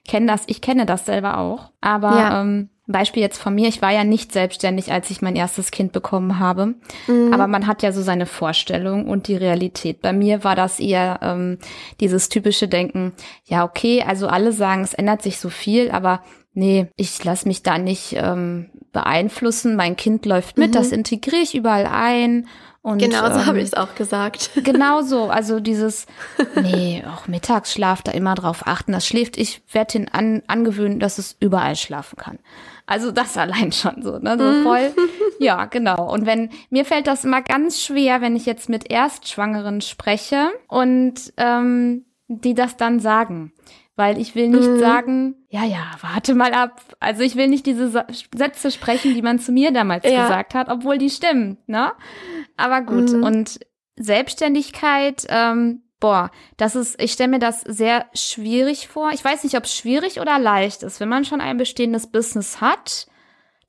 Kenn 0.07 0.27
das, 0.27 0.43
ich 0.45 0.61
kenne 0.61 0.85
das 0.85 1.05
selber 1.05 1.37
auch. 1.39 1.71
Aber 1.81 2.11
ja. 2.11 2.41
ähm, 2.41 2.69
Beispiel 2.91 3.23
jetzt 3.23 3.41
von 3.41 3.55
mir, 3.55 3.67
ich 3.67 3.81
war 3.81 3.91
ja 3.91 4.03
nicht 4.03 4.31
selbstständig, 4.31 4.91
als 4.91 5.09
ich 5.09 5.21
mein 5.21 5.35
erstes 5.35 5.71
Kind 5.71 5.91
bekommen 5.91 6.39
habe. 6.39 6.75
Mhm. 7.07 7.33
Aber 7.33 7.47
man 7.47 7.67
hat 7.67 7.81
ja 7.83 7.91
so 7.91 8.01
seine 8.01 8.25
Vorstellung 8.25 9.07
und 9.07 9.27
die 9.27 9.35
Realität. 9.35 10.01
Bei 10.01 10.13
mir 10.13 10.43
war 10.43 10.55
das 10.55 10.79
eher 10.79 11.19
ähm, 11.21 11.57
dieses 11.99 12.29
typische 12.29 12.67
Denken, 12.67 13.13
ja, 13.45 13.63
okay, 13.63 14.03
also 14.05 14.27
alle 14.27 14.51
sagen, 14.51 14.83
es 14.83 14.93
ändert 14.93 15.21
sich 15.21 15.39
so 15.39 15.49
viel, 15.49 15.91
aber 15.91 16.21
nee, 16.53 16.87
ich 16.95 17.23
lasse 17.23 17.47
mich 17.47 17.63
da 17.63 17.77
nicht 17.77 18.13
ähm, 18.17 18.69
beeinflussen. 18.91 19.75
Mein 19.75 19.95
Kind 19.95 20.25
läuft 20.25 20.57
mit, 20.57 20.69
mhm. 20.69 20.73
das 20.73 20.91
integriere 20.91 21.41
ich 21.41 21.55
überall 21.55 21.87
ein 21.87 22.47
und, 22.83 22.97
genau 22.97 23.27
so 23.27 23.39
ähm, 23.39 23.45
habe 23.45 23.59
ich 23.59 23.65
es 23.65 23.73
auch 23.75 23.93
gesagt. 23.95 24.51
Genau 24.63 25.01
so. 25.01 25.29
Also 25.29 25.59
dieses, 25.59 26.07
nee, 26.55 27.03
auch 27.07 27.27
Mittagsschlaf 27.27 28.01
da 28.01 28.11
immer 28.11 28.33
drauf 28.35 28.65
achten. 28.65 28.91
Das 28.91 29.05
schläft, 29.05 29.37
ich 29.37 29.61
werde 29.71 29.99
ihn 29.99 30.09
an, 30.11 30.41
angewöhnen, 30.47 30.99
dass 30.99 31.17
es 31.17 31.35
überall 31.39 31.75
schlafen 31.75 32.15
kann. 32.17 32.39
Also 32.87 33.11
das 33.11 33.37
allein 33.37 33.71
schon 33.71 34.01
so, 34.01 34.17
ne? 34.17 34.35
So 34.37 34.43
mhm. 34.43 34.63
voll. 34.63 34.93
ja, 35.39 35.65
genau. 35.65 36.11
Und 36.11 36.25
wenn, 36.25 36.49
mir 36.69 36.85
fällt 36.85 37.07
das 37.07 37.23
immer 37.23 37.41
ganz 37.41 37.81
schwer, 37.81 38.21
wenn 38.21 38.35
ich 38.35 38.45
jetzt 38.45 38.69
mit 38.69 38.89
Erstschwangeren 38.89 39.81
spreche 39.81 40.49
und 40.67 41.33
ähm, 41.37 42.05
die 42.27 42.55
das 42.55 42.77
dann 42.77 42.99
sagen 42.99 43.53
weil 43.95 44.19
ich 44.19 44.35
will 44.35 44.47
nicht 44.47 44.67
mhm. 44.67 44.79
sagen, 44.79 45.35
ja, 45.49 45.63
ja, 45.65 45.91
warte 46.01 46.33
mal 46.33 46.53
ab. 46.53 46.81
Also 46.99 47.23
ich 47.23 47.35
will 47.35 47.47
nicht 47.47 47.65
diese 47.65 48.05
Sätze 48.35 48.71
sprechen, 48.71 49.13
die 49.13 49.21
man 49.21 49.39
zu 49.39 49.51
mir 49.51 49.71
damals 49.71 50.05
ja. 50.05 50.23
gesagt 50.23 50.53
hat, 50.53 50.69
obwohl 50.69 50.97
die 50.97 51.09
stimmen, 51.09 51.57
ne? 51.67 51.91
Aber 52.57 52.81
gut. 52.81 53.11
Mhm. 53.11 53.23
Und 53.23 53.59
Selbstständigkeit, 53.97 55.25
ähm, 55.29 55.83
boah, 55.99 56.31
das 56.57 56.75
ist, 56.75 57.01
ich 57.01 57.11
stelle 57.11 57.29
mir 57.29 57.39
das 57.39 57.61
sehr 57.61 58.07
schwierig 58.13 58.87
vor. 58.87 59.11
Ich 59.13 59.23
weiß 59.23 59.43
nicht, 59.43 59.55
ob 59.55 59.65
es 59.65 59.75
schwierig 59.75 60.19
oder 60.19 60.39
leicht 60.39 60.83
ist, 60.83 60.99
wenn 60.99 61.09
man 61.09 61.25
schon 61.25 61.41
ein 61.41 61.57
bestehendes 61.57 62.07
Business 62.07 62.61
hat, 62.61 63.07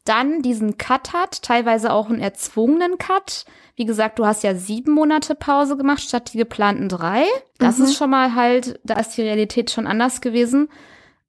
dann 0.04 0.42
diesen 0.42 0.78
Cut 0.78 1.12
hat, 1.12 1.42
teilweise 1.42 1.92
auch 1.92 2.08
einen 2.08 2.20
erzwungenen 2.20 2.98
Cut. 2.98 3.44
Wie 3.76 3.84
gesagt, 3.84 4.18
du 4.18 4.26
hast 4.26 4.42
ja 4.42 4.54
sieben 4.54 4.92
Monate 4.92 5.34
Pause 5.34 5.76
gemacht 5.76 6.02
statt 6.02 6.32
die 6.32 6.38
geplanten 6.38 6.88
drei. 6.88 7.24
Das 7.58 7.78
mhm. 7.78 7.84
ist 7.84 7.96
schon 7.96 8.10
mal 8.10 8.34
halt, 8.34 8.80
da 8.84 8.94
ist 8.94 9.16
die 9.16 9.22
Realität 9.22 9.70
schon 9.70 9.86
anders 9.86 10.20
gewesen. 10.20 10.68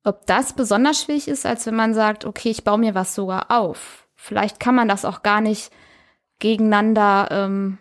Ob 0.03 0.25
das 0.25 0.53
besonders 0.53 1.01
schwierig 1.01 1.27
ist, 1.27 1.45
als 1.45 1.65
wenn 1.65 1.75
man 1.75 1.93
sagt, 1.93 2.25
okay, 2.25 2.49
ich 2.49 2.63
baue 2.63 2.79
mir 2.79 2.95
was 2.95 3.15
sogar 3.15 3.51
auf. 3.51 4.07
Vielleicht 4.15 4.59
kann 4.59 4.75
man 4.75 4.87
das 4.87 5.05
auch 5.05 5.23
gar 5.23 5.39
nicht 5.39 5.71
gegeneinander 6.39 7.29
ähm, 7.31 7.77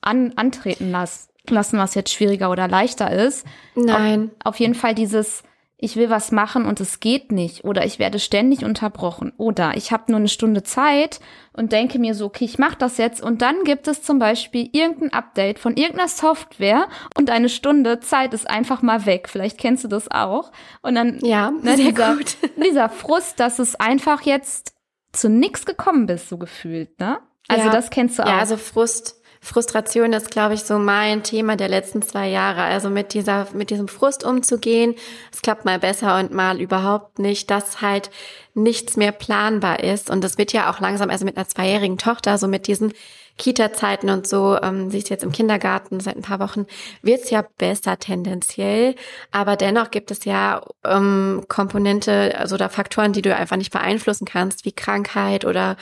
an, 0.00 0.32
antreten 0.36 0.90
las 0.90 1.28
lassen, 1.48 1.78
was 1.78 1.94
jetzt 1.94 2.12
schwieriger 2.12 2.50
oder 2.50 2.68
leichter 2.68 3.10
ist. 3.10 3.46
Nein. 3.74 4.30
Auf, 4.40 4.54
auf 4.54 4.60
jeden 4.60 4.74
Fall 4.74 4.94
dieses, 4.94 5.42
ich 5.82 5.96
will 5.96 6.10
was 6.10 6.30
machen 6.30 6.66
und 6.66 6.80
es 6.80 7.00
geht 7.00 7.32
nicht 7.32 7.64
oder 7.64 7.84
ich 7.84 7.98
werde 7.98 8.18
ständig 8.18 8.64
unterbrochen 8.64 9.32
oder 9.36 9.76
ich 9.76 9.92
habe 9.92 10.04
nur 10.08 10.18
eine 10.18 10.28
Stunde 10.28 10.62
Zeit 10.62 11.20
und 11.52 11.72
denke 11.72 11.98
mir 11.98 12.14
so, 12.14 12.26
okay, 12.26 12.44
ich 12.44 12.58
mache 12.58 12.76
das 12.78 12.98
jetzt 12.98 13.22
und 13.22 13.42
dann 13.42 13.64
gibt 13.64 13.88
es 13.88 14.02
zum 14.02 14.18
Beispiel 14.18 14.68
irgendein 14.72 15.12
Update 15.12 15.58
von 15.58 15.76
irgendeiner 15.76 16.08
Software 16.08 16.86
und 17.16 17.30
eine 17.30 17.48
Stunde 17.48 18.00
Zeit 18.00 18.34
ist 18.34 18.48
einfach 18.48 18.82
mal 18.82 19.06
weg. 19.06 19.28
Vielleicht 19.28 19.58
kennst 19.58 19.84
du 19.84 19.88
das 19.88 20.10
auch. 20.10 20.52
Und 20.82 20.94
dann 20.94 21.18
ja, 21.22 21.50
ne, 21.50 21.76
sehr 21.76 21.92
dieser, 21.92 22.16
gut. 22.16 22.36
dieser 22.64 22.88
Frust, 22.88 23.40
dass 23.40 23.58
es 23.58 23.74
einfach 23.74 24.22
jetzt 24.22 24.74
zu 25.12 25.28
nichts 25.28 25.64
gekommen 25.64 26.06
bist, 26.06 26.28
so 26.28 26.38
gefühlt, 26.38 27.00
ne? 27.00 27.18
Also 27.48 27.66
ja. 27.66 27.72
das 27.72 27.90
kennst 27.90 28.18
du 28.18 28.22
auch. 28.22 28.28
Ja, 28.28 28.38
also 28.38 28.56
Frust 28.56 29.19
Frustration 29.42 30.12
ist, 30.12 30.30
glaube 30.30 30.54
ich, 30.54 30.64
so 30.64 30.78
mein 30.78 31.22
Thema 31.22 31.56
der 31.56 31.68
letzten 31.68 32.02
zwei 32.02 32.28
Jahre. 32.28 32.62
Also 32.62 32.90
mit 32.90 33.14
dieser, 33.14 33.46
mit 33.54 33.70
diesem 33.70 33.88
Frust 33.88 34.22
umzugehen. 34.22 34.94
Es 35.32 35.40
klappt 35.40 35.64
mal 35.64 35.78
besser 35.78 36.18
und 36.18 36.32
mal 36.32 36.60
überhaupt 36.60 37.18
nicht, 37.18 37.50
dass 37.50 37.80
halt 37.80 38.10
nichts 38.54 38.96
mehr 38.96 39.12
planbar 39.12 39.82
ist. 39.82 40.10
Und 40.10 40.22
das 40.22 40.36
wird 40.36 40.52
ja 40.52 40.70
auch 40.70 40.80
langsam, 40.80 41.08
also 41.08 41.24
mit 41.24 41.36
einer 41.36 41.48
zweijährigen 41.48 41.96
Tochter, 41.96 42.36
so 42.36 42.48
mit 42.48 42.66
diesen 42.66 42.92
Kita-Zeiten 43.40 44.10
und 44.10 44.28
so, 44.28 44.58
ähm, 44.62 44.90
sie 44.90 44.98
ist 44.98 45.08
jetzt 45.08 45.24
im 45.24 45.32
Kindergarten 45.32 45.98
seit 45.98 46.14
ein 46.14 46.22
paar 46.22 46.40
Wochen, 46.40 46.66
wird's 47.00 47.30
ja 47.30 47.42
besser 47.56 47.98
tendenziell. 47.98 48.94
Aber 49.32 49.56
dennoch 49.56 49.90
gibt 49.90 50.10
es 50.10 50.26
ja 50.26 50.60
ähm, 50.84 51.46
Komponente, 51.48 52.38
also 52.38 52.58
da 52.58 52.68
Faktoren, 52.68 53.14
die 53.14 53.22
du 53.22 53.34
einfach 53.34 53.56
nicht 53.56 53.72
beeinflussen 53.72 54.26
kannst, 54.26 54.66
wie 54.66 54.72
Krankheit 54.72 55.46
oder 55.46 55.78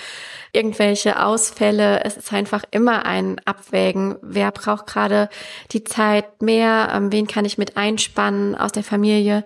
irgendwelche 0.53 1.21
Ausfälle. 1.21 2.05
Es 2.05 2.17
ist 2.17 2.33
einfach 2.33 2.63
immer 2.71 3.05
ein 3.05 3.41
Abwägen. 3.45 4.15
Wer 4.23 4.53
braucht 4.53 4.87
gerade 4.87 5.29
die 5.73 5.83
Zeit 5.83 6.41
mehr? 6.41 6.93
Ähm, 6.95 7.11
wen 7.11 7.27
kann 7.27 7.45
ich 7.45 7.59
mit 7.59 7.77
einspannen 7.77 8.55
aus 8.55 8.71
der 8.71 8.85
Familie? 8.85 9.45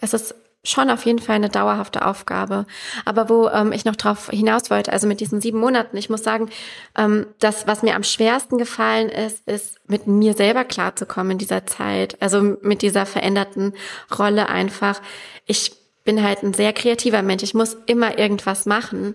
Es 0.00 0.14
ist 0.14 0.32
schon 0.68 0.90
auf 0.90 1.06
jeden 1.06 1.18
Fall 1.18 1.36
eine 1.36 1.48
dauerhafte 1.48 2.04
Aufgabe. 2.04 2.66
Aber 3.04 3.28
wo 3.28 3.48
ähm, 3.48 3.72
ich 3.72 3.84
noch 3.84 3.96
drauf 3.96 4.28
hinaus 4.30 4.70
wollte, 4.70 4.92
also 4.92 5.06
mit 5.06 5.20
diesen 5.20 5.40
sieben 5.40 5.58
Monaten, 5.58 5.96
ich 5.96 6.10
muss 6.10 6.22
sagen, 6.22 6.50
ähm, 6.96 7.26
das, 7.38 7.66
was 7.66 7.82
mir 7.82 7.94
am 7.94 8.04
schwersten 8.04 8.58
gefallen 8.58 9.08
ist, 9.08 9.46
ist 9.46 9.78
mit 9.88 10.06
mir 10.06 10.34
selber 10.34 10.64
klarzukommen 10.64 11.32
in 11.32 11.38
dieser 11.38 11.66
Zeit. 11.66 12.20
Also 12.20 12.56
mit 12.60 12.82
dieser 12.82 13.06
veränderten 13.06 13.72
Rolle 14.16 14.48
einfach. 14.48 15.00
Ich 15.46 15.72
bin 16.04 16.22
halt 16.22 16.42
ein 16.42 16.54
sehr 16.54 16.72
kreativer 16.72 17.22
Mensch. 17.22 17.42
Ich 17.42 17.54
muss 17.54 17.76
immer 17.86 18.18
irgendwas 18.18 18.66
machen. 18.66 19.14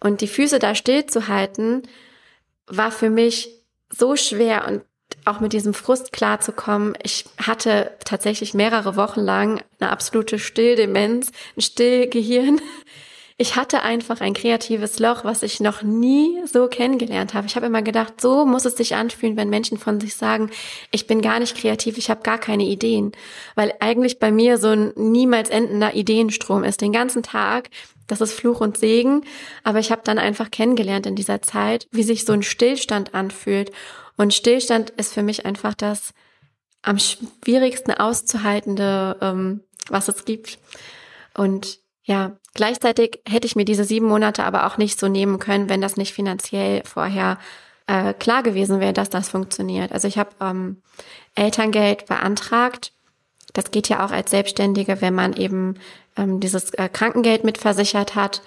Und 0.00 0.20
die 0.20 0.28
Füße 0.28 0.58
da 0.58 0.74
stillzuhalten, 0.74 1.82
war 2.66 2.90
für 2.90 3.10
mich 3.10 3.50
so 3.90 4.16
schwer 4.16 4.66
und 4.66 4.82
auch 5.30 5.40
mit 5.40 5.52
diesem 5.52 5.74
Frust 5.74 6.12
klarzukommen. 6.12 6.94
Ich 7.02 7.24
hatte 7.38 7.92
tatsächlich 8.04 8.54
mehrere 8.54 8.96
Wochen 8.96 9.20
lang 9.20 9.62
eine 9.78 9.90
absolute 9.90 10.38
Stilldemenz, 10.38 11.32
ein 11.56 11.60
Stillgehirn. 11.60 12.60
Ich 13.38 13.56
hatte 13.56 13.80
einfach 13.80 14.20
ein 14.20 14.34
kreatives 14.34 14.98
Loch, 14.98 15.24
was 15.24 15.42
ich 15.42 15.60
noch 15.60 15.80
nie 15.80 16.42
so 16.44 16.68
kennengelernt 16.68 17.32
habe. 17.32 17.46
Ich 17.46 17.56
habe 17.56 17.64
immer 17.64 17.80
gedacht, 17.80 18.20
so 18.20 18.44
muss 18.44 18.66
es 18.66 18.76
sich 18.76 18.94
anfühlen, 18.94 19.38
wenn 19.38 19.48
Menschen 19.48 19.78
von 19.78 19.98
sich 19.98 20.14
sagen, 20.14 20.50
ich 20.90 21.06
bin 21.06 21.22
gar 21.22 21.40
nicht 21.40 21.56
kreativ, 21.56 21.96
ich 21.96 22.10
habe 22.10 22.22
gar 22.22 22.36
keine 22.36 22.64
Ideen. 22.64 23.12
Weil 23.54 23.72
eigentlich 23.80 24.18
bei 24.18 24.30
mir 24.30 24.58
so 24.58 24.68
ein 24.68 24.92
niemals 24.94 25.48
endender 25.48 25.94
Ideenstrom 25.94 26.64
ist. 26.64 26.82
Den 26.82 26.92
ganzen 26.92 27.22
Tag 27.22 27.70
das 28.10 28.20
ist 28.20 28.32
Fluch 28.32 28.60
und 28.60 28.76
Segen. 28.76 29.22
Aber 29.62 29.78
ich 29.78 29.92
habe 29.92 30.02
dann 30.04 30.18
einfach 30.18 30.50
kennengelernt 30.50 31.06
in 31.06 31.14
dieser 31.14 31.42
Zeit, 31.42 31.86
wie 31.92 32.02
sich 32.02 32.24
so 32.24 32.32
ein 32.32 32.42
Stillstand 32.42 33.14
anfühlt. 33.14 33.70
Und 34.20 34.34
Stillstand 34.34 34.90
ist 34.90 35.14
für 35.14 35.22
mich 35.22 35.46
einfach 35.46 35.72
das 35.72 36.12
am 36.82 36.98
schwierigsten 36.98 37.92
auszuhaltende, 37.92 39.16
ähm, 39.22 39.62
was 39.88 40.08
es 40.08 40.26
gibt. 40.26 40.58
Und 41.32 41.78
ja, 42.04 42.32
gleichzeitig 42.52 43.20
hätte 43.26 43.46
ich 43.46 43.56
mir 43.56 43.64
diese 43.64 43.84
sieben 43.84 44.06
Monate 44.06 44.44
aber 44.44 44.66
auch 44.66 44.76
nicht 44.76 45.00
so 45.00 45.08
nehmen 45.08 45.38
können, 45.38 45.70
wenn 45.70 45.80
das 45.80 45.96
nicht 45.96 46.12
finanziell 46.12 46.82
vorher 46.84 47.38
äh, 47.86 48.12
klar 48.12 48.42
gewesen 48.42 48.78
wäre, 48.78 48.92
dass 48.92 49.08
das 49.08 49.30
funktioniert. 49.30 49.90
Also 49.90 50.06
ich 50.06 50.18
habe 50.18 50.32
ähm, 50.42 50.82
Elterngeld 51.34 52.04
beantragt. 52.04 52.92
Das 53.54 53.70
geht 53.70 53.88
ja 53.88 54.04
auch 54.04 54.10
als 54.10 54.30
Selbstständige, 54.30 55.00
wenn 55.00 55.14
man 55.14 55.32
eben 55.32 55.76
ähm, 56.18 56.40
dieses 56.40 56.74
äh, 56.74 56.90
Krankengeld 56.92 57.44
mitversichert 57.44 58.16
hat. 58.16 58.42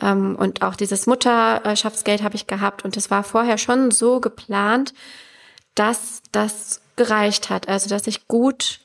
Ähm, 0.00 0.36
und 0.36 0.62
auch 0.62 0.76
dieses 0.76 1.06
Mutterschaftsgeld 1.06 2.22
habe 2.22 2.36
ich 2.36 2.46
gehabt. 2.46 2.84
Und 2.84 2.96
es 2.96 3.10
war 3.10 3.24
vorher 3.24 3.58
schon 3.58 3.90
so 3.90 4.20
geplant, 4.20 4.94
dass 5.74 6.22
das 6.32 6.80
gereicht 6.96 7.50
hat. 7.50 7.68
Also 7.68 7.88
dass 7.88 8.06
ich 8.06 8.28
gut 8.28 8.80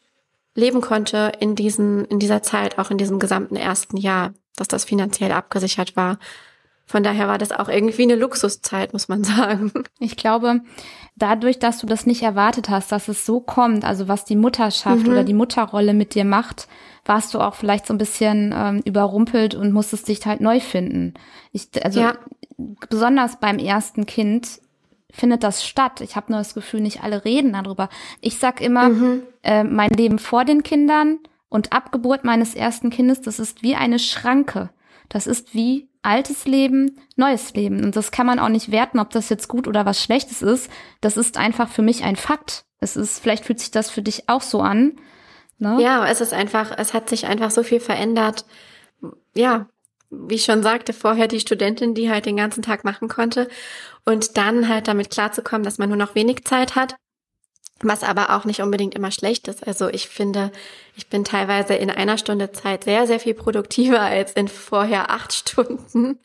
leben 0.55 0.81
konnte 0.81 1.31
in 1.39 1.55
diesen, 1.55 2.05
in 2.05 2.19
dieser 2.19 2.43
Zeit, 2.43 2.77
auch 2.77 2.91
in 2.91 2.97
diesem 2.97 3.19
gesamten 3.19 3.55
ersten 3.55 3.97
Jahr, 3.97 4.33
dass 4.55 4.67
das 4.67 4.85
finanziell 4.85 5.31
abgesichert 5.31 5.95
war. 5.95 6.19
Von 6.85 7.03
daher 7.03 7.27
war 7.27 7.37
das 7.37 7.51
auch 7.51 7.69
irgendwie 7.69 8.03
eine 8.03 8.15
Luxuszeit, 8.15 8.93
muss 8.93 9.07
man 9.07 9.23
sagen. 9.23 9.71
Ich 9.99 10.17
glaube, 10.17 10.61
dadurch, 11.15 11.59
dass 11.59 11.79
du 11.79 11.87
das 11.87 12.05
nicht 12.05 12.23
erwartet 12.23 12.69
hast, 12.69 12.91
dass 12.91 13.07
es 13.07 13.25
so 13.25 13.39
kommt, 13.39 13.85
also 13.85 14.07
was 14.07 14.25
die 14.25 14.35
Mutterschaft 14.35 15.03
mhm. 15.03 15.11
oder 15.11 15.23
die 15.23 15.33
Mutterrolle 15.33 15.93
mit 15.93 16.15
dir 16.15 16.25
macht, 16.25 16.67
warst 17.09 17.33
du 17.33 17.39
auch 17.39 17.55
vielleicht 17.55 17.87
so 17.87 17.93
ein 17.93 17.97
bisschen 17.97 18.53
ähm, 18.55 18.81
überrumpelt 18.85 19.55
und 19.55 19.73
musstest 19.73 20.07
dich 20.07 20.25
halt 20.25 20.39
neu 20.39 20.61
finden. 20.61 21.15
Ich, 21.51 21.67
also 21.83 21.99
ja. 21.99 22.13
besonders 22.89 23.39
beim 23.39 23.57
ersten 23.57 24.05
Kind 24.05 24.61
findet 25.11 25.43
das 25.43 25.65
statt. 25.65 26.01
Ich 26.01 26.15
habe 26.15 26.31
nur 26.31 26.39
das 26.39 26.53
Gefühl, 26.53 26.81
nicht 26.81 27.03
alle 27.03 27.25
reden 27.25 27.53
darüber. 27.53 27.89
Ich 28.21 28.37
sag 28.37 28.61
immer, 28.61 28.89
mhm. 28.89 29.23
äh, 29.43 29.63
mein 29.63 29.89
Leben 29.89 30.19
vor 30.19 30.45
den 30.45 30.63
Kindern 30.63 31.17
und 31.49 31.73
Abgeburt 31.73 32.23
meines 32.23 32.53
ersten 32.53 32.91
Kindes, 32.91 33.21
das 33.21 33.39
ist 33.39 33.63
wie 33.63 33.75
eine 33.75 33.97
Schranke. 33.97 34.69
Das 35.09 35.25
ist 35.25 35.55
wie 35.55 35.87
altes 36.03 36.45
Leben, 36.45 36.99
neues 37.15 37.53
Leben. 37.55 37.83
Und 37.83 37.95
das 37.95 38.11
kann 38.11 38.27
man 38.27 38.37
auch 38.37 38.49
nicht 38.49 38.71
werten, 38.71 38.99
ob 38.99 39.09
das 39.09 39.29
jetzt 39.29 39.47
gut 39.47 39.67
oder 39.67 39.85
was 39.85 40.01
Schlechtes 40.01 40.43
ist. 40.43 40.69
Das 41.01 41.17
ist 41.17 41.37
einfach 41.37 41.69
für 41.69 41.81
mich 41.81 42.03
ein 42.03 42.15
Fakt. 42.15 42.65
Es 42.79 42.95
ist, 42.95 43.19
vielleicht 43.19 43.45
fühlt 43.45 43.59
sich 43.59 43.71
das 43.71 43.89
für 43.89 44.03
dich 44.03 44.29
auch 44.29 44.41
so 44.41 44.61
an. 44.61 44.93
Ne? 45.59 45.77
Ja, 45.81 46.07
es 46.07 46.21
ist 46.21 46.33
einfach, 46.33 46.71
es 46.77 46.93
hat 46.93 47.09
sich 47.09 47.25
einfach 47.25 47.51
so 47.51 47.63
viel 47.63 47.79
verändert. 47.79 48.45
Ja, 49.35 49.67
wie 50.09 50.35
ich 50.35 50.45
schon 50.45 50.63
sagte, 50.63 50.93
vorher 50.93 51.27
die 51.27 51.39
Studentin, 51.39 51.93
die 51.93 52.09
halt 52.09 52.25
den 52.25 52.37
ganzen 52.37 52.63
Tag 52.63 52.83
machen 52.83 53.07
konnte 53.07 53.47
und 54.05 54.37
dann 54.37 54.67
halt 54.67 54.87
damit 54.87 55.11
klarzukommen, 55.11 55.63
dass 55.63 55.77
man 55.77 55.89
nur 55.89 55.97
noch 55.97 56.15
wenig 56.15 56.45
Zeit 56.45 56.75
hat 56.75 56.95
was 57.81 58.03
aber 58.03 58.35
auch 58.35 58.45
nicht 58.45 58.61
unbedingt 58.61 58.95
immer 58.95 59.11
schlecht 59.11 59.47
ist. 59.47 59.65
Also 59.65 59.87
ich 59.87 60.09
finde, 60.09 60.51
ich 60.95 61.07
bin 61.07 61.23
teilweise 61.23 61.75
in 61.75 61.89
einer 61.89 62.17
Stunde 62.17 62.51
Zeit 62.51 62.83
sehr, 62.83 63.07
sehr 63.07 63.19
viel 63.19 63.33
produktiver 63.33 64.01
als 64.01 64.33
in 64.33 64.47
vorher 64.47 65.09
acht 65.11 65.33
Stunden. 65.49 66.19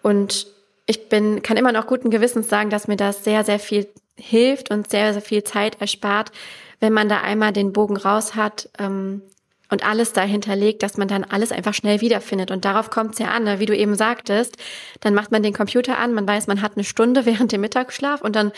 Und 0.01 0.47
ich 0.85 1.09
bin, 1.09 1.41
kann 1.43 1.57
immer 1.57 1.71
noch 1.71 1.87
guten 1.87 2.09
Gewissens 2.09 2.49
sagen, 2.49 2.69
dass 2.69 2.87
mir 2.87 2.97
das 2.97 3.23
sehr, 3.23 3.43
sehr 3.43 3.59
viel 3.59 3.87
hilft 4.19 4.71
und 4.71 4.89
sehr, 4.89 5.13
sehr 5.13 5.21
viel 5.21 5.43
Zeit 5.43 5.81
erspart, 5.81 6.31
wenn 6.79 6.93
man 6.93 7.09
da 7.09 7.21
einmal 7.21 7.53
den 7.53 7.73
Bogen 7.73 7.97
raus 7.97 8.35
hat, 8.35 8.69
ähm, 8.79 9.21
und 9.69 9.85
alles 9.85 10.13
dahinter 10.13 10.55
legt, 10.55 10.83
dass 10.83 10.97
man 10.97 11.07
dann 11.07 11.23
alles 11.23 11.51
einfach 11.51 11.73
schnell 11.73 12.01
wiederfindet. 12.01 12.51
Und 12.51 12.65
darauf 12.65 12.89
kommt 12.89 13.13
es 13.13 13.19
ja 13.19 13.27
an, 13.27 13.43
ne? 13.43 13.59
wie 13.59 13.65
du 13.65 13.75
eben 13.75 13.95
sagtest. 13.95 14.57
Dann 15.01 15.13
macht 15.13 15.31
man 15.31 15.43
den 15.43 15.53
Computer 15.53 15.97
an, 15.97 16.13
man 16.13 16.27
weiß, 16.27 16.47
man 16.47 16.61
hat 16.61 16.73
eine 16.75 16.83
Stunde 16.83 17.25
während 17.25 17.51
dem 17.51 17.61
Mittagsschlaf 17.61 18.21
und 18.21 18.35
dann 18.35 18.51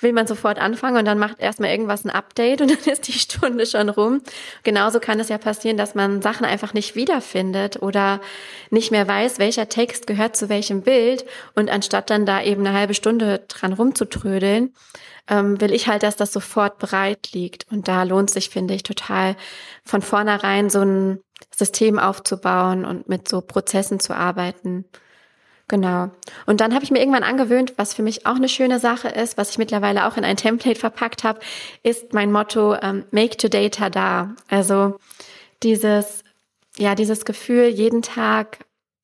will 0.00 0.12
man 0.12 0.26
sofort 0.26 0.58
anfangen 0.58 0.96
und 0.96 1.04
dann 1.04 1.18
macht 1.18 1.40
erstmal 1.40 1.70
irgendwas 1.70 2.04
ein 2.04 2.10
Update 2.10 2.60
und 2.60 2.70
dann 2.86 2.92
ist 2.92 3.08
die 3.08 3.12
Stunde 3.12 3.66
schon 3.66 3.88
rum. 3.88 4.22
Genauso 4.62 5.00
kann 5.00 5.20
es 5.20 5.28
ja 5.28 5.38
passieren, 5.38 5.76
dass 5.76 5.94
man 5.94 6.22
Sachen 6.22 6.46
einfach 6.46 6.74
nicht 6.74 6.96
wiederfindet 6.96 7.82
oder 7.82 8.20
nicht 8.70 8.90
mehr 8.90 9.06
weiß, 9.06 9.38
welcher 9.38 9.68
Text 9.68 10.06
gehört 10.06 10.36
zu 10.36 10.48
welchem 10.48 10.82
Bild 10.82 11.24
und 11.54 11.70
anstatt 11.70 12.10
dann 12.10 12.26
da 12.26 12.42
eben 12.42 12.66
eine 12.66 12.76
halbe 12.76 12.94
Stunde 12.94 13.44
dran 13.48 13.72
rumzutrödeln, 13.72 14.72
ähm, 15.28 15.60
will 15.60 15.72
ich 15.72 15.88
halt, 15.88 16.02
dass 16.02 16.16
das 16.16 16.32
sofort 16.32 16.78
bereit 16.78 17.30
liegt. 17.32 17.66
Und 17.70 17.88
da 17.88 18.02
lohnt 18.02 18.30
sich, 18.30 18.50
finde 18.50 18.74
ich, 18.74 18.82
total 18.82 19.36
von 19.84 20.02
vornherein 20.02 20.70
so 20.70 20.80
ein 20.80 21.20
System 21.54 21.98
aufzubauen 21.98 22.84
und 22.84 23.08
mit 23.08 23.28
so 23.28 23.40
Prozessen 23.40 24.00
zu 24.00 24.14
arbeiten. 24.14 24.84
Genau. 25.66 26.10
Und 26.44 26.60
dann 26.60 26.74
habe 26.74 26.84
ich 26.84 26.90
mir 26.90 26.98
irgendwann 26.98 27.22
angewöhnt, 27.22 27.74
was 27.76 27.94
für 27.94 28.02
mich 28.02 28.26
auch 28.26 28.36
eine 28.36 28.50
schöne 28.50 28.78
Sache 28.78 29.08
ist, 29.08 29.38
was 29.38 29.50
ich 29.50 29.58
mittlerweile 29.58 30.06
auch 30.06 30.18
in 30.18 30.24
ein 30.24 30.36
Template 30.36 30.78
verpackt 30.78 31.24
habe, 31.24 31.40
ist 31.82 32.12
mein 32.12 32.30
Motto 32.30 32.74
ähm, 32.74 33.04
Make 33.12 33.38
Today 33.38 33.70
Tada. 33.70 34.34
Also 34.48 34.98
dieses, 35.62 36.22
ja, 36.76 36.94
dieses 36.94 37.24
Gefühl, 37.24 37.68
jeden 37.68 38.02
Tag 38.02 38.58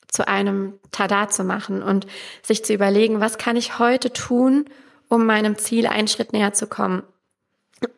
zu 0.09 0.29
einem 0.29 0.79
Tada 0.91 1.29
zu 1.29 1.45
machen 1.45 1.83
und 1.83 2.07
sich 2.43 2.63
zu 2.63 2.75
überlegen, 2.75 3.21
was 3.21 3.39
kann 3.39 3.57
ich 3.57 3.79
heute 3.79 4.13
tun, 4.13 4.67
um 5.11 5.27
meinem 5.27 5.59
Ziel 5.59 5.87
einen 5.87 6.09
Schritt 6.09 6.33
näher 6.33 6.55
zu 6.55 6.67
kommen. 6.67 7.03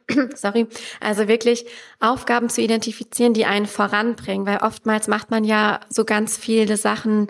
Sorry. 0.34 0.66
Also 1.00 1.28
wirklich 1.28 1.66
Aufgaben 2.00 2.48
zu 2.48 2.60
identifizieren, 2.60 3.34
die 3.34 3.44
einen 3.44 3.66
voranbringen, 3.66 4.46
weil 4.46 4.58
oftmals 4.58 5.06
macht 5.06 5.30
man 5.30 5.44
ja 5.44 5.80
so 5.88 6.04
ganz 6.04 6.36
viele 6.36 6.76
Sachen, 6.76 7.28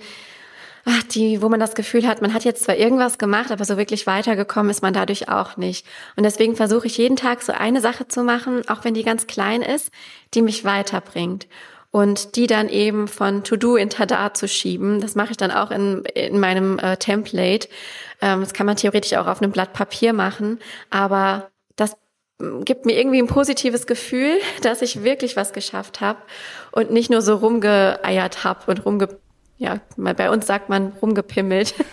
ach, 0.85 1.03
die, 1.05 1.42
wo 1.42 1.49
man 1.49 1.61
das 1.61 1.75
Gefühl 1.75 2.07
hat, 2.07 2.23
man 2.23 2.33
hat 2.33 2.45
jetzt 2.45 2.64
zwar 2.64 2.77
irgendwas 2.77 3.18
gemacht, 3.18 3.51
aber 3.51 3.64
so 3.64 3.77
wirklich 3.77 4.07
weitergekommen 4.07 4.71
ist 4.71 4.83
man 4.83 4.95
dadurch 4.95 5.29
auch 5.29 5.57
nicht. 5.57 5.87
Und 6.16 6.23
deswegen 6.23 6.57
versuche 6.57 6.87
ich 6.87 6.97
jeden 6.99 7.16
Tag 7.16 7.42
so 7.42 7.53
eine 7.53 7.81
Sache 7.81 8.07
zu 8.09 8.23
machen, 8.23 8.68
auch 8.68 8.85
wenn 8.85 8.95
die 8.95 9.05
ganz 9.05 9.27
klein 9.27 9.62
ist, 9.62 9.90
die 10.35 10.42
mich 10.42 10.64
weiterbringt 10.64 11.47
und 11.93 12.37
die 12.37 12.47
dann 12.47 12.69
eben 12.69 13.07
von 13.07 13.45
To-Do 13.45 13.77
in 13.77 13.91
Tada 13.91 14.35
zu 14.35 14.49
schieben. 14.49 15.01
Das 15.01 15.15
mache 15.15 15.33
ich 15.33 15.37
dann 15.37 15.53
auch 15.53 15.71
in, 15.71 16.05
in 16.15 16.41
meinem 16.41 16.79
äh, 16.79 16.97
Template. 16.97 17.69
Ähm, 18.21 18.41
das 18.41 18.55
kann 18.55 18.67
man 18.67 18.77
theoretisch 18.77 19.13
auch 19.15 19.27
auf 19.27 19.41
einem 19.41 19.53
Blatt 19.53 19.75
Papier 19.75 20.13
machen, 20.15 20.59
aber 20.91 21.51
das 21.77 21.97
mm, 22.39 22.63
gibt 22.65 22.87
mir 22.87 22.99
irgendwie 22.99 23.21
ein 23.21 23.29
positives 23.29 23.87
Gefühl, 23.87 24.39
dass 24.63 24.83
ich 24.83 25.05
wirklich 25.05 25.37
was 25.37 25.53
geschafft 25.53 26.01
habe 26.01 26.19
und 26.73 26.91
nicht 26.91 27.11
nur 27.11 27.21
so 27.21 27.37
rumgeeiert 27.37 28.43
habe 28.43 28.71
und 28.71 28.85
rumge 28.85 29.09
ja, 29.62 29.81
bei 29.96 30.31
uns 30.31 30.46
sagt 30.46 30.68
man 30.68 30.92
rumgepimmelt. 31.01 31.75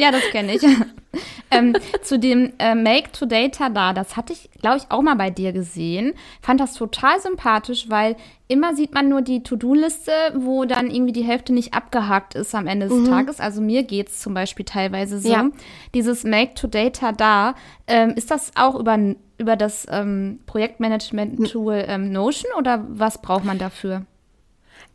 Ja, 0.00 0.10
das 0.10 0.22
kenne 0.30 0.54
ich. 0.54 0.62
ähm, 1.50 1.76
zu 2.02 2.18
dem 2.18 2.54
äh, 2.58 2.74
Make 2.74 3.12
to 3.12 3.26
Data 3.26 3.68
da, 3.68 3.92
das 3.92 4.16
hatte 4.16 4.32
ich, 4.32 4.48
glaube 4.62 4.78
ich, 4.78 4.84
auch 4.88 5.02
mal 5.02 5.16
bei 5.16 5.28
dir 5.28 5.52
gesehen. 5.52 6.14
Fand 6.40 6.58
das 6.58 6.72
total 6.72 7.20
sympathisch, 7.20 7.90
weil 7.90 8.16
immer 8.48 8.74
sieht 8.74 8.94
man 8.94 9.10
nur 9.10 9.20
die 9.20 9.42
To-Do-Liste, 9.42 10.12
wo 10.36 10.64
dann 10.64 10.90
irgendwie 10.90 11.12
die 11.12 11.22
Hälfte 11.22 11.52
nicht 11.52 11.74
abgehakt 11.74 12.34
ist 12.34 12.54
am 12.54 12.66
Ende 12.66 12.88
des 12.88 12.96
mhm. 12.96 13.08
Tages. 13.08 13.40
Also 13.40 13.60
mir 13.60 13.82
geht 13.82 14.08
es 14.08 14.20
zum 14.20 14.32
Beispiel 14.32 14.64
teilweise 14.64 15.18
so. 15.18 15.30
Ja. 15.30 15.50
Dieses 15.92 16.24
Make 16.24 16.54
to 16.54 16.66
Data 16.66 17.12
da, 17.12 17.54
ähm, 17.86 18.14
ist 18.16 18.30
das 18.30 18.52
auch 18.54 18.74
über, 18.74 18.98
über 19.36 19.56
das 19.56 19.86
ähm, 19.90 20.40
Projektmanagement-Tool 20.46 21.84
ähm, 21.86 22.10
Notion 22.10 22.52
oder 22.56 22.86
was 22.88 23.20
braucht 23.20 23.44
man 23.44 23.58
dafür? 23.58 24.06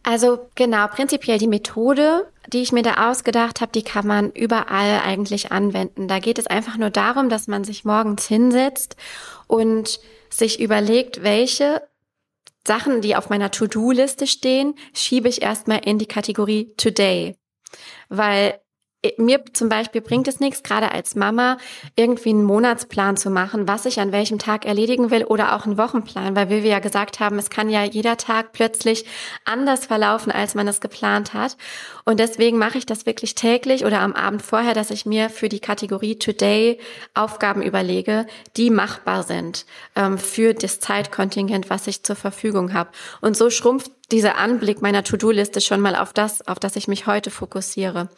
Also 0.08 0.50
genau, 0.54 0.86
prinzipiell 0.88 1.40
die 1.40 1.48
Methode, 1.48 2.32
die 2.54 2.62
ich 2.62 2.72
mir 2.72 2.84
da 2.84 3.10
ausgedacht 3.10 3.60
habe, 3.60 3.72
die 3.72 3.82
kann 3.82 4.06
man 4.06 4.32
überall 4.32 5.02
eigentlich 5.04 5.52
anwenden. 5.52 6.08
Da 6.08 6.20
geht 6.20 6.38
es 6.38 6.46
einfach 6.46 6.78
nur 6.78 6.92
darum, 6.92 7.28
dass 7.28 7.48
man 7.48 7.64
sich 7.64 7.86
morgens 7.86 8.28
hinsetzt 8.28 8.96
und 9.48 10.00
sich 10.30 10.60
überlegt, 10.60 11.24
welche 11.24 11.82
Sachen, 12.68 13.02
die 13.02 13.16
auf 13.16 13.30
meiner 13.30 13.50
To-Do-Liste 13.50 14.28
stehen, 14.28 14.76
schiebe 14.94 15.28
ich 15.28 15.42
erstmal 15.42 15.80
in 15.80 15.98
die 15.98 16.06
Kategorie 16.06 16.72
Today. 16.78 17.36
Weil 18.08 18.60
mir 19.18 19.44
zum 19.54 19.70
Beispiel 19.70 20.02
bringt 20.02 20.28
es 20.28 20.40
nichts, 20.40 20.64
gerade 20.64 20.92
als 20.92 21.16
Mama, 21.16 21.58
irgendwie 21.96 22.30
einen 22.30 22.44
Monatsplan 22.44 23.18
zu 23.18 23.30
machen, 23.30 23.68
was 23.68 23.86
ich 23.86 24.00
an 24.00 24.12
welchem 24.12 24.40
Tag 24.40 24.66
erledigen 24.66 25.12
will 25.12 25.24
oder 25.24 25.56
auch 25.56 25.66
einen 25.66 25.78
Wochenplan, 25.78 26.36
weil 26.36 26.50
wir 26.50 26.60
ja 26.60 26.80
gesagt 26.80 27.20
haben, 27.20 27.38
es 27.38 27.50
kann 27.50 27.70
ja 27.70 27.84
jeder 27.84 28.18
Tag 28.18 28.52
plötzlich 28.54 29.06
anders 29.44 29.86
verlaufen, 29.86 30.32
als 30.32 30.56
man 30.56 30.68
es 30.68 30.82
geplant 30.82 31.34
hat. 31.34 31.58
Und 32.04 32.20
deswegen 32.20 32.58
mache 32.58 32.78
ich 32.78 32.86
das 32.86 33.06
wirklich 33.06 33.36
täglich 33.36 33.86
oder 33.86 34.02
am 34.02 34.14
Abend 34.14 34.42
vorher, 34.42 34.74
dass 34.74 34.92
ich 34.92 35.06
mir 35.06 35.30
für 35.30 35.50
die 35.50 35.60
Kategorie 35.60 36.18
Today 36.18 36.80
Aufgaben 37.14 37.62
überlege, 37.62 38.28
die 38.58 38.70
machbar 38.70 39.24
sind 39.24 39.66
ähm, 39.96 40.18
für 40.18 40.54
das 40.54 40.80
Zeitkontingent, 40.80 41.70
was 41.70 41.88
ich 41.88 42.04
zur 42.04 42.16
Verfügung 42.16 42.74
habe. 42.74 42.90
Und 43.22 43.36
so 43.36 43.50
schrumpft 43.50 43.92
dieser 44.12 44.38
Anblick 44.38 44.82
meiner 44.82 45.04
To-Do-Liste 45.04 45.62
schon 45.62 45.82
mal 45.82 45.96
auf 45.96 46.14
das, 46.14 46.48
auf 46.48 46.60
das 46.60 46.76
ich 46.76 46.88
mich 46.88 47.08
heute 47.08 47.32
fokussiere. 47.32 48.10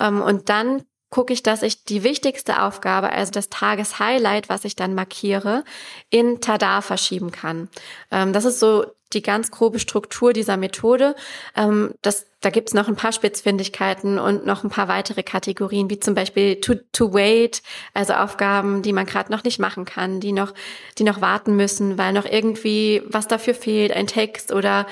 Ähm, 0.00 0.20
und 0.20 0.48
dann 0.48 0.82
gucke 1.12 1.32
ich, 1.32 1.42
dass 1.42 1.62
ich 1.62 1.84
die 1.84 2.02
wichtigste 2.02 2.62
Aufgabe, 2.62 3.12
also 3.12 3.30
das 3.30 3.50
Tageshighlight, 3.50 4.48
was 4.48 4.64
ich 4.64 4.76
dann 4.76 4.94
markiere, 4.94 5.62
in 6.08 6.40
Tada 6.40 6.80
verschieben 6.80 7.30
kann. 7.30 7.68
Ähm, 8.10 8.32
das 8.32 8.46
ist 8.46 8.58
so 8.58 8.86
die 9.12 9.22
ganz 9.22 9.50
grobe 9.50 9.78
Struktur 9.78 10.32
dieser 10.32 10.56
Methode. 10.56 11.14
Ähm, 11.54 11.94
das, 12.00 12.26
da 12.40 12.48
gibt's 12.48 12.72
noch 12.72 12.88
ein 12.88 12.96
paar 12.96 13.12
Spitzfindigkeiten 13.12 14.18
und 14.18 14.46
noch 14.46 14.64
ein 14.64 14.70
paar 14.70 14.88
weitere 14.88 15.22
Kategorien, 15.22 15.90
wie 15.90 16.00
zum 16.00 16.14
Beispiel 16.14 16.60
to, 16.60 16.76
to 16.92 17.12
wait, 17.12 17.62
also 17.92 18.14
Aufgaben, 18.14 18.80
die 18.80 18.94
man 18.94 19.04
gerade 19.04 19.30
noch 19.30 19.44
nicht 19.44 19.58
machen 19.58 19.84
kann, 19.84 20.18
die 20.18 20.32
noch, 20.32 20.54
die 20.98 21.04
noch 21.04 21.20
warten 21.20 21.56
müssen, 21.56 21.98
weil 21.98 22.14
noch 22.14 22.24
irgendwie 22.24 23.02
was 23.06 23.28
dafür 23.28 23.54
fehlt, 23.54 23.92
ein 23.92 24.06
Text 24.06 24.50
oder 24.50 24.86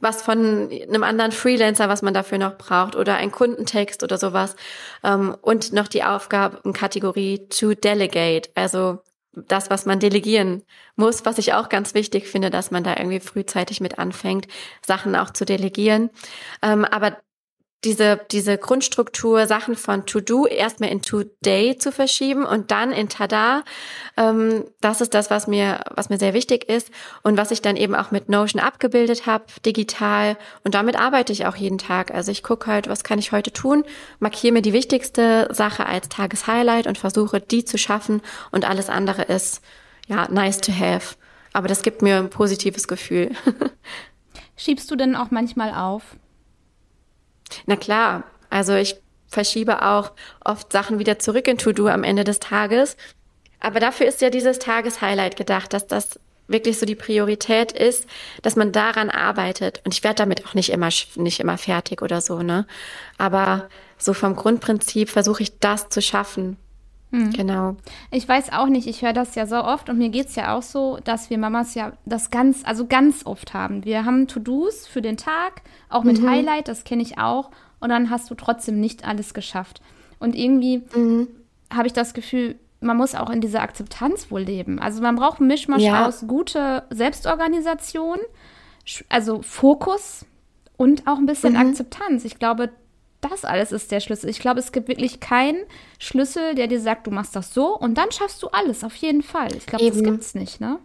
was 0.00 0.22
von 0.22 0.70
einem 0.70 1.02
anderen 1.02 1.32
Freelancer, 1.32 1.88
was 1.88 2.02
man 2.02 2.14
dafür 2.14 2.38
noch 2.38 2.56
braucht 2.56 2.96
oder 2.96 3.16
ein 3.16 3.30
Kundentext 3.32 4.02
oder 4.02 4.18
sowas. 4.18 4.56
Ähm, 5.04 5.36
und 5.40 5.72
noch 5.72 5.88
die 5.88 6.04
Aufgabenkategorie 6.04 7.48
to 7.48 7.74
delegate, 7.74 8.50
also 8.54 9.00
das, 9.32 9.70
was 9.70 9.86
man 9.86 10.00
delegieren 10.00 10.64
muss, 10.96 11.24
was 11.24 11.38
ich 11.38 11.54
auch 11.54 11.68
ganz 11.68 11.94
wichtig 11.94 12.26
finde, 12.26 12.50
dass 12.50 12.70
man 12.70 12.82
da 12.82 12.96
irgendwie 12.96 13.20
frühzeitig 13.20 13.80
mit 13.80 13.98
anfängt, 13.98 14.48
Sachen 14.84 15.14
auch 15.14 15.30
zu 15.30 15.44
delegieren. 15.44 16.10
Ähm, 16.62 16.84
aber 16.84 17.18
diese, 17.84 18.20
diese 18.32 18.58
Grundstruktur, 18.58 19.46
Sachen 19.46 19.76
von 19.76 20.04
To-Do 20.04 20.46
erstmal 20.46 20.90
in 20.90 21.00
To-Day 21.00 21.78
zu 21.78 21.92
verschieben 21.92 22.44
und 22.44 22.72
dann 22.72 22.90
in 22.90 23.08
Tada. 23.08 23.62
Ähm, 24.16 24.64
das 24.80 25.00
ist 25.00 25.14
das, 25.14 25.30
was 25.30 25.46
mir, 25.46 25.80
was 25.94 26.08
mir 26.08 26.18
sehr 26.18 26.34
wichtig 26.34 26.68
ist 26.68 26.90
und 27.22 27.36
was 27.36 27.52
ich 27.52 27.62
dann 27.62 27.76
eben 27.76 27.94
auch 27.94 28.10
mit 28.10 28.28
Notion 28.28 28.60
abgebildet 28.60 29.26
habe, 29.26 29.44
digital. 29.64 30.36
Und 30.64 30.74
damit 30.74 30.98
arbeite 30.98 31.32
ich 31.32 31.46
auch 31.46 31.54
jeden 31.54 31.78
Tag. 31.78 32.12
Also 32.12 32.32
ich 32.32 32.42
gucke 32.42 32.66
halt, 32.66 32.88
was 32.88 33.04
kann 33.04 33.20
ich 33.20 33.30
heute 33.30 33.52
tun, 33.52 33.84
markiere 34.18 34.54
mir 34.54 34.62
die 34.62 34.72
wichtigste 34.72 35.48
Sache 35.52 35.86
als 35.86 36.08
Tageshighlight 36.08 36.88
und 36.88 36.98
versuche, 36.98 37.40
die 37.40 37.64
zu 37.64 37.78
schaffen 37.78 38.22
und 38.50 38.68
alles 38.68 38.88
andere 38.90 39.22
ist, 39.22 39.62
ja, 40.08 40.26
nice 40.28 40.60
to 40.60 40.72
have. 40.72 41.14
Aber 41.52 41.68
das 41.68 41.82
gibt 41.82 42.02
mir 42.02 42.16
ein 42.16 42.30
positives 42.30 42.88
Gefühl. 42.88 43.30
Schiebst 44.56 44.90
du 44.90 44.96
denn 44.96 45.14
auch 45.14 45.30
manchmal 45.30 45.72
auf? 45.72 46.16
Na 47.66 47.76
klar, 47.76 48.24
also 48.50 48.74
ich 48.74 48.96
verschiebe 49.28 49.82
auch 49.82 50.12
oft 50.44 50.72
Sachen 50.72 50.98
wieder 50.98 51.18
zurück 51.18 51.46
in 51.48 51.58
To-Do 51.58 51.88
am 51.88 52.04
Ende 52.04 52.24
des 52.24 52.40
Tages. 52.40 52.96
Aber 53.60 53.80
dafür 53.80 54.06
ist 54.06 54.20
ja 54.20 54.30
dieses 54.30 54.58
Tageshighlight 54.58 55.36
gedacht, 55.36 55.72
dass 55.72 55.86
das 55.86 56.18
wirklich 56.46 56.78
so 56.78 56.86
die 56.86 56.94
Priorität 56.94 57.72
ist, 57.72 58.06
dass 58.42 58.56
man 58.56 58.72
daran 58.72 59.10
arbeitet. 59.10 59.82
Und 59.84 59.94
ich 59.94 60.02
werde 60.02 60.16
damit 60.16 60.46
auch 60.46 60.54
nicht 60.54 60.70
immer, 60.70 60.88
nicht 61.16 61.40
immer 61.40 61.58
fertig 61.58 62.00
oder 62.02 62.20
so, 62.20 62.42
ne? 62.42 62.66
Aber 63.18 63.68
so 63.98 64.14
vom 64.14 64.34
Grundprinzip 64.34 65.10
versuche 65.10 65.42
ich 65.42 65.58
das 65.58 65.88
zu 65.90 66.00
schaffen. 66.00 66.56
Mhm. 67.10 67.32
Genau. 67.32 67.76
Ich 68.10 68.28
weiß 68.28 68.52
auch 68.52 68.66
nicht, 68.66 68.86
ich 68.86 69.02
höre 69.02 69.12
das 69.12 69.34
ja 69.34 69.46
so 69.46 69.56
oft 69.56 69.88
und 69.88 69.98
mir 69.98 70.10
geht 70.10 70.26
es 70.26 70.36
ja 70.36 70.54
auch 70.54 70.62
so, 70.62 70.98
dass 71.04 71.30
wir 71.30 71.38
Mamas 71.38 71.74
ja 71.74 71.92
das 72.04 72.30
ganz, 72.30 72.62
also 72.64 72.86
ganz 72.86 73.24
oft 73.24 73.54
haben. 73.54 73.84
Wir 73.84 74.04
haben 74.04 74.26
To-Dos 74.26 74.86
für 74.86 75.00
den 75.00 75.16
Tag, 75.16 75.62
auch 75.88 76.04
mit 76.04 76.20
mhm. 76.20 76.28
Highlight, 76.28 76.68
das 76.68 76.84
kenne 76.84 77.02
ich 77.02 77.18
auch. 77.18 77.50
Und 77.80 77.90
dann 77.90 78.10
hast 78.10 78.30
du 78.30 78.34
trotzdem 78.34 78.80
nicht 78.80 79.06
alles 79.06 79.34
geschafft. 79.34 79.80
Und 80.18 80.34
irgendwie 80.34 80.82
mhm. 80.94 81.28
habe 81.72 81.86
ich 81.86 81.92
das 81.92 82.12
Gefühl, 82.12 82.56
man 82.80 82.96
muss 82.96 83.14
auch 83.14 83.30
in 83.30 83.40
dieser 83.40 83.62
Akzeptanz 83.62 84.30
wohl 84.30 84.42
leben. 84.42 84.78
Also 84.78 85.02
man 85.02 85.16
braucht 85.16 85.40
einen 85.40 85.48
Mischmasch 85.48 85.82
ja. 85.82 86.06
aus 86.06 86.26
gute 86.26 86.84
Selbstorganisation, 86.90 88.18
also 89.08 89.42
Fokus 89.42 90.26
und 90.76 91.06
auch 91.06 91.18
ein 91.18 91.26
bisschen 91.26 91.54
mhm. 91.54 91.68
Akzeptanz. 91.68 92.24
Ich 92.24 92.38
glaube, 92.38 92.70
das 93.20 93.44
alles 93.44 93.72
ist 93.72 93.90
der 93.90 94.00
Schlüssel. 94.00 94.30
Ich 94.30 94.38
glaube, 94.38 94.60
es 94.60 94.72
gibt 94.72 94.88
wirklich 94.88 95.20
keinen 95.20 95.64
Schlüssel, 95.98 96.54
der 96.54 96.66
dir 96.66 96.80
sagt, 96.80 97.06
du 97.06 97.10
machst 97.10 97.34
das 97.34 97.52
so 97.52 97.76
und 97.76 97.94
dann 97.94 98.12
schaffst 98.12 98.42
du 98.42 98.48
alles, 98.48 98.84
auf 98.84 98.94
jeden 98.96 99.22
Fall. 99.22 99.54
Ich 99.56 99.66
glaube, 99.66 99.86
das 99.86 100.02
gibt 100.02 100.20
es 100.20 100.34
nicht, 100.34 100.60
ne? 100.60 100.78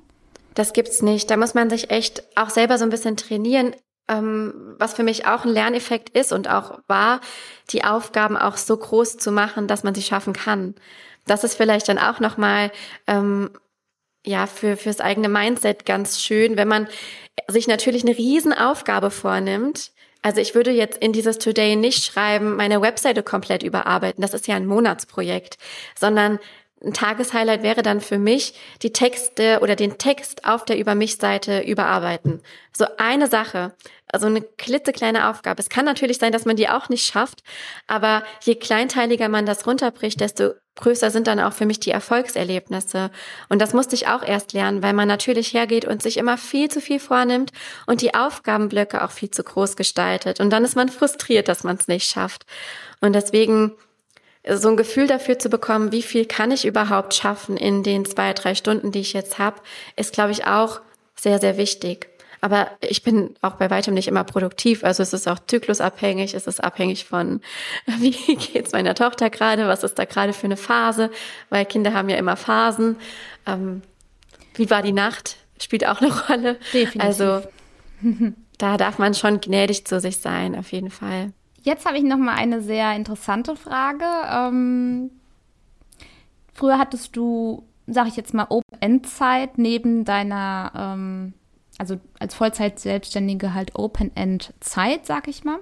das 0.53 0.73
gibt's 0.73 1.01
nicht. 1.01 1.29
Da 1.29 1.37
muss 1.37 1.53
man 1.53 1.69
sich 1.69 1.89
echt 1.89 2.23
auch 2.35 2.49
selber 2.49 2.77
so 2.77 2.83
ein 2.83 2.89
bisschen 2.89 3.17
trainieren. 3.17 3.75
Ähm, 4.09 4.75
was 4.77 4.93
für 4.95 5.03
mich 5.03 5.25
auch 5.27 5.45
ein 5.45 5.53
Lerneffekt 5.53 6.09
ist 6.09 6.33
und 6.33 6.49
auch 6.49 6.79
war, 6.87 7.21
die 7.69 7.85
Aufgaben 7.85 8.35
auch 8.35 8.57
so 8.57 8.75
groß 8.75 9.17
zu 9.17 9.31
machen, 9.31 9.67
dass 9.69 9.83
man 9.83 9.95
sie 9.95 10.01
schaffen 10.01 10.33
kann. 10.33 10.75
Das 11.25 11.45
ist 11.45 11.55
vielleicht 11.55 11.87
dann 11.87 11.97
auch 11.97 12.19
nochmal 12.19 12.71
ähm, 13.07 13.51
ja, 14.25 14.45
für, 14.45 14.75
fürs 14.75 14.99
eigene 14.99 15.29
Mindset 15.29 15.85
ganz 15.85 16.21
schön, 16.21 16.57
wenn 16.57 16.67
man 16.67 16.89
sich 17.47 17.67
natürlich 17.67 18.03
eine 18.03 18.17
Riesenaufgabe 18.17 19.09
vornimmt. 19.09 19.91
Also 20.23 20.39
ich 20.39 20.55
würde 20.55 20.71
jetzt 20.71 20.97
in 20.97 21.11
dieses 21.11 21.37
Today 21.37 21.75
nicht 21.75 22.03
schreiben, 22.05 22.55
meine 22.55 22.81
Webseite 22.81 23.21
komplett 23.21 23.61
überarbeiten. 23.61 24.21
Das 24.21 24.33
ist 24.33 24.47
ja 24.47 24.55
ein 24.55 24.65
Monatsprojekt, 24.65 25.57
sondern 25.99 26.39
ein 26.83 26.93
Tageshighlight 26.93 27.63
wäre 27.63 27.81
dann 27.81 28.01
für 28.01 28.17
mich, 28.17 28.55
die 28.81 28.91
Texte 28.91 29.59
oder 29.61 29.75
den 29.75 29.97
Text 29.97 30.45
auf 30.45 30.65
der 30.65 30.77
Über 30.77 30.95
mich 30.95 31.17
Seite 31.17 31.61
überarbeiten. 31.61 32.41
So 32.75 32.85
eine 32.97 33.27
Sache, 33.27 33.73
also 34.07 34.27
eine 34.27 34.41
klitzekleine 34.41 35.29
Aufgabe. 35.29 35.61
Es 35.61 35.69
kann 35.69 35.85
natürlich 35.85 36.17
sein, 36.17 36.31
dass 36.31 36.45
man 36.45 36.55
die 36.55 36.69
auch 36.69 36.89
nicht 36.89 37.05
schafft, 37.05 37.43
aber 37.87 38.23
je 38.41 38.55
kleinteiliger 38.55 39.29
man 39.29 39.45
das 39.45 39.65
runterbricht, 39.65 40.19
desto 40.19 40.51
größer 40.75 41.11
sind 41.11 41.27
dann 41.27 41.39
auch 41.39 41.53
für 41.53 41.65
mich 41.65 41.79
die 41.79 41.91
Erfolgserlebnisse. 41.91 43.11
Und 43.49 43.61
das 43.61 43.73
musste 43.73 43.95
ich 43.95 44.07
auch 44.07 44.23
erst 44.23 44.53
lernen, 44.53 44.81
weil 44.81 44.93
man 44.93 45.07
natürlich 45.07 45.53
hergeht 45.53 45.85
und 45.85 46.01
sich 46.01 46.17
immer 46.17 46.37
viel 46.37 46.69
zu 46.69 46.81
viel 46.81 46.99
vornimmt 46.99 47.51
und 47.85 48.01
die 48.01 48.15
Aufgabenblöcke 48.15 49.03
auch 49.03 49.11
viel 49.11 49.29
zu 49.29 49.43
groß 49.43 49.75
gestaltet. 49.75 50.39
Und 50.39 50.49
dann 50.49 50.63
ist 50.63 50.75
man 50.75 50.89
frustriert, 50.89 51.47
dass 51.47 51.63
man 51.63 51.77
es 51.77 51.87
nicht 51.87 52.09
schafft. 52.09 52.45
Und 53.01 53.13
deswegen 53.13 53.73
so 54.49 54.69
ein 54.69 54.77
Gefühl 54.77 55.07
dafür 55.07 55.39
zu 55.39 55.49
bekommen, 55.49 55.91
wie 55.91 56.01
viel 56.01 56.25
kann 56.25 56.51
ich 56.51 56.65
überhaupt 56.65 57.13
schaffen 57.13 57.55
in 57.55 57.83
den 57.83 58.05
zwei, 58.05 58.33
drei 58.33 58.55
Stunden, 58.55 58.91
die 58.91 58.99
ich 58.99 59.13
jetzt 59.13 59.39
habe, 59.39 59.61
ist, 59.95 60.13
glaube 60.13 60.31
ich, 60.31 60.45
auch 60.45 60.81
sehr, 61.15 61.39
sehr 61.39 61.57
wichtig. 61.57 62.09
Aber 62.43 62.71
ich 62.81 63.03
bin 63.03 63.35
auch 63.41 63.53
bei 63.53 63.69
weitem 63.69 63.93
nicht 63.93 64.09
immer 64.09 64.25
produktiv. 64.25 64.83
Also 64.83 65.01
es 65.01 65.13
ist 65.13 65.29
auch 65.29 65.39
zyklusabhängig, 65.39 66.33
es 66.33 66.45
ist 66.45 66.61
abhängig 66.61 67.05
von, 67.05 67.39
wie 67.85 68.11
geht's 68.11 68.73
meiner 68.73 68.95
Tochter 68.95 69.29
gerade, 69.29 69.69
was 69.69 69.85
ist 69.85 69.97
da 69.97 70.03
gerade 70.03 70.33
für 70.33 70.47
eine 70.47 70.57
Phase, 70.57 71.09
weil 71.49 71.63
Kinder 71.63 71.93
haben 71.93 72.09
ja 72.09 72.17
immer 72.17 72.35
Phasen. 72.35 72.97
Ähm, 73.45 73.81
wie 74.55 74.69
war 74.69 74.81
die 74.81 74.91
Nacht? 74.91 75.37
Spielt 75.57 75.87
auch 75.87 76.01
eine 76.01 76.11
Rolle. 76.29 76.59
Definitiv. 76.73 77.01
Also 77.01 77.43
da 78.57 78.75
darf 78.75 78.99
man 78.99 79.13
schon 79.13 79.39
gnädig 79.39 79.87
zu 79.87 80.01
sich 80.01 80.17
sein, 80.17 80.57
auf 80.57 80.73
jeden 80.73 80.91
Fall. 80.91 81.31
Jetzt 81.61 81.85
habe 81.85 81.97
ich 81.97 82.03
noch 82.03 82.17
mal 82.17 82.35
eine 82.35 82.61
sehr 82.61 82.93
interessante 82.93 83.55
Frage. 83.55 84.03
Ähm, 84.29 85.11
früher 86.53 86.77
hattest 86.77 87.15
du, 87.15 87.63
sage 87.87 88.09
ich 88.09 88.17
jetzt 88.17 88.33
mal, 88.33 88.47
Open-End-Zeit 88.49 89.57
neben 89.57 90.03
deiner, 90.03 90.73
ähm, 90.75 91.33
also 91.83 91.99
als 92.17 92.33
Vollzeit-Selbstständige 92.35 93.53
halt 93.53 93.75
Open-End-Zeit, 93.75 95.05
sag 95.05 95.27
ich 95.27 95.43
mal. 95.43 95.59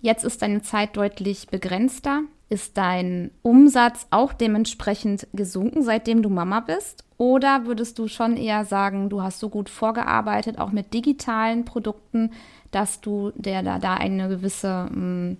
Jetzt 0.00 0.24
ist 0.24 0.42
deine 0.42 0.62
Zeit 0.62 0.96
deutlich 0.96 1.48
begrenzter. 1.48 2.22
Ist 2.48 2.78
dein 2.78 3.32
Umsatz 3.42 4.06
auch 4.10 4.32
dementsprechend 4.32 5.26
gesunken, 5.32 5.82
seitdem 5.82 6.22
du 6.22 6.28
Mama 6.28 6.60
bist? 6.60 7.02
Oder 7.18 7.66
würdest 7.66 7.98
du 7.98 8.06
schon 8.06 8.36
eher 8.36 8.64
sagen, 8.64 9.08
du 9.08 9.22
hast 9.22 9.40
so 9.40 9.48
gut 9.48 9.68
vorgearbeitet, 9.68 10.58
auch 10.58 10.70
mit 10.70 10.94
digitalen 10.94 11.64
Produkten, 11.64 12.30
dass 12.70 13.00
du 13.00 13.32
der 13.34 13.64
da, 13.64 13.80
da 13.80 13.94
eine 13.94 14.28
gewisse, 14.28 14.84
mm, 14.84 15.36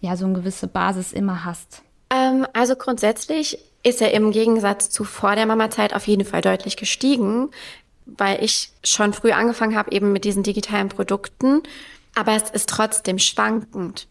ja, 0.00 0.16
so 0.16 0.24
eine 0.24 0.34
gewisse 0.34 0.66
Basis 0.66 1.12
immer 1.12 1.44
hast? 1.44 1.82
Ähm, 2.10 2.44
also 2.52 2.74
grundsätzlich 2.74 3.58
ist 3.84 4.02
er 4.02 4.12
im 4.12 4.32
Gegensatz 4.32 4.90
zu 4.90 5.04
vor 5.04 5.36
der 5.36 5.46
Mama-Zeit 5.46 5.94
auf 5.94 6.08
jeden 6.08 6.24
Fall 6.24 6.40
deutlich 6.40 6.76
gestiegen, 6.76 7.50
weil 8.06 8.42
ich 8.42 8.70
schon 8.82 9.12
früh 9.12 9.32
angefangen 9.32 9.76
habe 9.76 9.92
eben 9.92 10.12
mit 10.12 10.24
diesen 10.24 10.42
digitalen 10.42 10.88
Produkten. 10.88 11.62
Aber 12.14 12.32
es 12.32 12.50
ist 12.50 12.68
trotzdem 12.68 13.18
schwankend. 13.18 14.06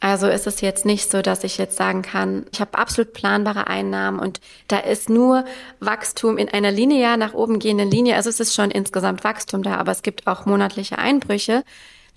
Also 0.00 0.28
ist 0.28 0.46
es 0.46 0.60
jetzt 0.60 0.84
nicht 0.84 1.10
so, 1.10 1.22
dass 1.22 1.42
ich 1.42 1.58
jetzt 1.58 1.76
sagen 1.76 2.02
kann, 2.02 2.46
ich 2.52 2.60
habe 2.60 2.78
absolut 2.78 3.12
planbare 3.14 3.66
Einnahmen 3.66 4.20
und 4.20 4.40
da 4.68 4.78
ist 4.78 5.10
nur 5.10 5.44
Wachstum 5.80 6.38
in 6.38 6.48
einer 6.48 6.70
linear 6.70 7.16
nach 7.16 7.34
oben 7.34 7.58
gehenden 7.58 7.90
Linie. 7.90 8.14
Also 8.14 8.30
es 8.30 8.38
ist 8.38 8.54
schon 8.54 8.70
insgesamt 8.70 9.24
Wachstum 9.24 9.64
da, 9.64 9.74
aber 9.76 9.90
es 9.90 10.02
gibt 10.02 10.28
auch 10.28 10.46
monatliche 10.46 10.98
Einbrüche 10.98 11.64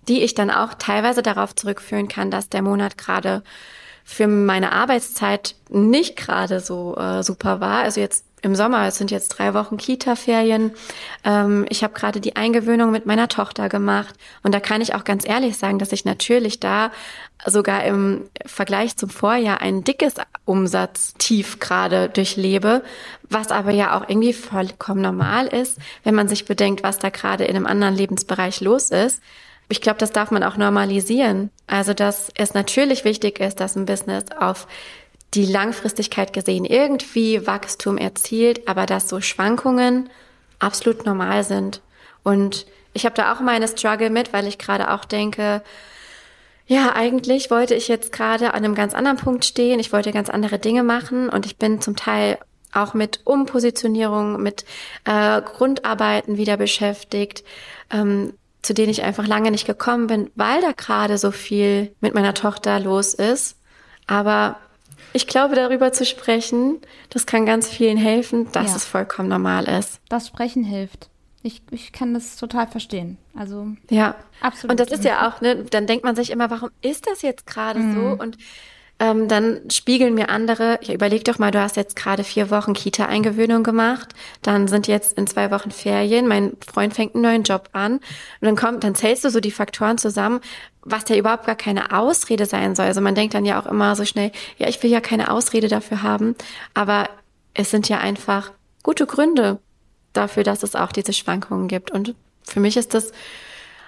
die 0.07 0.21
ich 0.23 0.33
dann 0.33 0.49
auch 0.49 0.73
teilweise 0.73 1.21
darauf 1.21 1.55
zurückführen 1.55 2.07
kann, 2.07 2.31
dass 2.31 2.49
der 2.49 2.61
Monat 2.61 2.97
gerade 2.97 3.43
für 4.03 4.27
meine 4.27 4.71
Arbeitszeit 4.71 5.55
nicht 5.69 6.17
gerade 6.17 6.59
so 6.59 6.95
äh, 6.97 7.23
super 7.23 7.59
war. 7.59 7.83
Also 7.83 8.01
jetzt 8.01 8.25
im 8.41 8.55
Sommer, 8.55 8.87
es 8.87 8.97
sind 8.97 9.11
jetzt 9.11 9.29
drei 9.29 9.53
Wochen 9.53 9.77
Kita-Ferien. 9.77 10.71
Ähm, 11.23 11.65
ich 11.69 11.83
habe 11.83 11.93
gerade 11.93 12.19
die 12.19 12.35
Eingewöhnung 12.35 12.91
mit 12.91 13.05
meiner 13.05 13.27
Tochter 13.27 13.69
gemacht. 13.69 14.15
Und 14.43 14.53
da 14.53 14.59
kann 14.59 14.81
ich 14.81 14.95
auch 14.95 15.03
ganz 15.03 15.27
ehrlich 15.27 15.57
sagen, 15.57 15.79
dass 15.79 15.91
ich 15.91 16.05
natürlich 16.05 16.59
da 16.59 16.91
sogar 17.45 17.83
im 17.85 18.29
Vergleich 18.45 18.97
zum 18.97 19.09
Vorjahr 19.09 19.61
ein 19.61 19.83
dickes 19.83 20.15
Umsatztief 20.45 21.59
gerade 21.59 22.09
durchlebe, 22.09 22.83
was 23.29 23.51
aber 23.51 23.71
ja 23.71 23.97
auch 23.97 24.07
irgendwie 24.07 24.33
vollkommen 24.33 25.01
normal 25.01 25.47
ist, 25.47 25.77
wenn 26.03 26.15
man 26.15 26.27
sich 26.27 26.45
bedenkt, 26.45 26.83
was 26.83 26.99
da 26.99 27.09
gerade 27.09 27.45
in 27.45 27.55
einem 27.55 27.65
anderen 27.65 27.95
Lebensbereich 27.95 28.61
los 28.61 28.89
ist 28.89 29.21
ich 29.71 29.79
glaube, 29.79 29.99
das 29.99 30.11
darf 30.11 30.31
man 30.31 30.43
auch 30.43 30.57
normalisieren. 30.57 31.49
Also, 31.65 31.93
dass 31.93 32.29
es 32.35 32.53
natürlich 32.53 33.05
wichtig 33.05 33.39
ist, 33.39 33.61
dass 33.61 33.77
ein 33.77 33.85
Business 33.85 34.25
auf 34.37 34.67
die 35.33 35.45
Langfristigkeit 35.45 36.33
gesehen 36.33 36.65
irgendwie 36.65 37.45
Wachstum 37.47 37.97
erzielt, 37.97 38.67
aber 38.67 38.85
dass 38.85 39.07
so 39.07 39.21
Schwankungen 39.21 40.09
absolut 40.59 41.05
normal 41.05 41.43
sind. 41.43 41.81
Und 42.23 42.65
ich 42.93 43.05
habe 43.05 43.15
da 43.15 43.33
auch 43.33 43.39
meine 43.39 43.67
Struggle 43.67 44.09
mit, 44.09 44.33
weil 44.33 44.47
ich 44.47 44.57
gerade 44.57 44.91
auch 44.91 45.05
denke, 45.05 45.61
ja, 46.67 46.93
eigentlich 46.95 47.49
wollte 47.49 47.75
ich 47.75 47.87
jetzt 47.87 48.11
gerade 48.11 48.53
an 48.53 48.63
einem 48.63 48.75
ganz 48.75 48.93
anderen 48.93 49.17
Punkt 49.17 49.45
stehen. 49.45 49.79
Ich 49.79 49.91
wollte 49.91 50.11
ganz 50.11 50.29
andere 50.29 50.59
Dinge 50.59 50.83
machen 50.83 51.29
und 51.29 51.45
ich 51.45 51.57
bin 51.57 51.81
zum 51.81 51.95
Teil 51.95 52.37
auch 52.73 52.93
mit 52.93 53.21
Umpositionierung, 53.25 54.41
mit 54.41 54.65
äh, 55.05 55.41
Grundarbeiten 55.41 56.37
wieder 56.37 56.57
beschäftigt. 56.57 57.43
Ähm, 57.89 58.33
zu 58.61 58.73
denen 58.73 58.91
ich 58.91 59.03
einfach 59.03 59.25
lange 59.25 59.51
nicht 59.51 59.65
gekommen 59.65 60.07
bin, 60.07 60.31
weil 60.35 60.61
da 60.61 60.71
gerade 60.71 61.17
so 61.17 61.31
viel 61.31 61.95
mit 61.99 62.13
meiner 62.13 62.33
Tochter 62.33 62.79
los 62.79 63.13
ist. 63.13 63.57
Aber 64.07 64.57
ich 65.13 65.27
glaube, 65.27 65.55
darüber 65.55 65.91
zu 65.91 66.05
sprechen, 66.05 66.79
das 67.09 67.25
kann 67.25 67.45
ganz 67.45 67.67
vielen 67.67 67.97
helfen, 67.97 68.51
dass 68.51 68.71
ja. 68.71 68.75
es 68.77 68.85
vollkommen 68.85 69.29
normal 69.29 69.67
ist. 69.67 69.99
Das 70.09 70.27
Sprechen 70.27 70.63
hilft. 70.63 71.09
Ich, 71.43 71.63
ich 71.71 71.91
kann 71.91 72.13
das 72.13 72.35
total 72.35 72.67
verstehen. 72.67 73.17
Also 73.35 73.67
ja, 73.89 74.15
absolut. 74.41 74.71
Und 74.71 74.79
das 74.79 74.97
ist 74.97 75.03
ja 75.03 75.27
auch, 75.27 75.41
ne, 75.41 75.63
dann 75.63 75.87
denkt 75.87 76.03
man 76.03 76.15
sich 76.15 76.29
immer, 76.29 76.51
warum 76.51 76.69
ist 76.81 77.07
das 77.07 77.23
jetzt 77.23 77.47
gerade 77.47 77.79
mhm. 77.79 77.95
so? 77.95 78.23
Und 78.23 78.37
ähm, 79.01 79.27
dann 79.27 79.61
spiegeln 79.71 80.13
mir 80.13 80.29
andere, 80.29 80.77
ja, 80.83 80.93
überleg 80.93 81.25
doch 81.25 81.39
mal, 81.39 81.49
du 81.49 81.59
hast 81.59 81.75
jetzt 81.75 81.95
gerade 81.95 82.23
vier 82.23 82.51
Wochen 82.51 82.73
Kita-Eingewöhnung 82.73 83.63
gemacht, 83.63 84.09
dann 84.43 84.67
sind 84.67 84.87
jetzt 84.87 85.17
in 85.17 85.25
zwei 85.25 85.49
Wochen 85.49 85.71
Ferien, 85.71 86.27
mein 86.27 86.55
Freund 86.65 86.93
fängt 86.93 87.15
einen 87.15 87.23
neuen 87.23 87.41
Job 87.41 87.69
an 87.71 87.93
und 87.93 88.01
dann 88.41 88.55
kommt, 88.55 88.83
dann 88.83 88.93
zählst 88.93 89.25
du 89.25 89.31
so 89.31 89.39
die 89.39 89.49
Faktoren 89.49 89.97
zusammen, 89.97 90.39
was 90.83 91.09
ja 91.09 91.15
überhaupt 91.15 91.47
gar 91.47 91.55
keine 91.55 91.97
Ausrede 91.97 92.45
sein 92.45 92.75
soll. 92.75 92.85
Also 92.85 93.01
man 93.01 93.15
denkt 93.15 93.33
dann 93.33 93.43
ja 93.43 93.59
auch 93.59 93.65
immer 93.65 93.95
so 93.95 94.05
schnell, 94.05 94.31
ja, 94.59 94.67
ich 94.67 94.81
will 94.83 94.91
ja 94.91 95.01
keine 95.01 95.31
Ausrede 95.31 95.67
dafür 95.67 96.03
haben, 96.03 96.35
aber 96.75 97.09
es 97.55 97.71
sind 97.71 97.89
ja 97.89 97.97
einfach 97.97 98.51
gute 98.83 99.07
Gründe 99.07 99.57
dafür, 100.13 100.43
dass 100.43 100.61
es 100.61 100.75
auch 100.75 100.91
diese 100.91 101.13
Schwankungen 101.13 101.67
gibt. 101.67 101.89
Und 101.89 102.13
für 102.43 102.59
mich 102.59 102.77
ist 102.77 102.93
das 102.93 103.13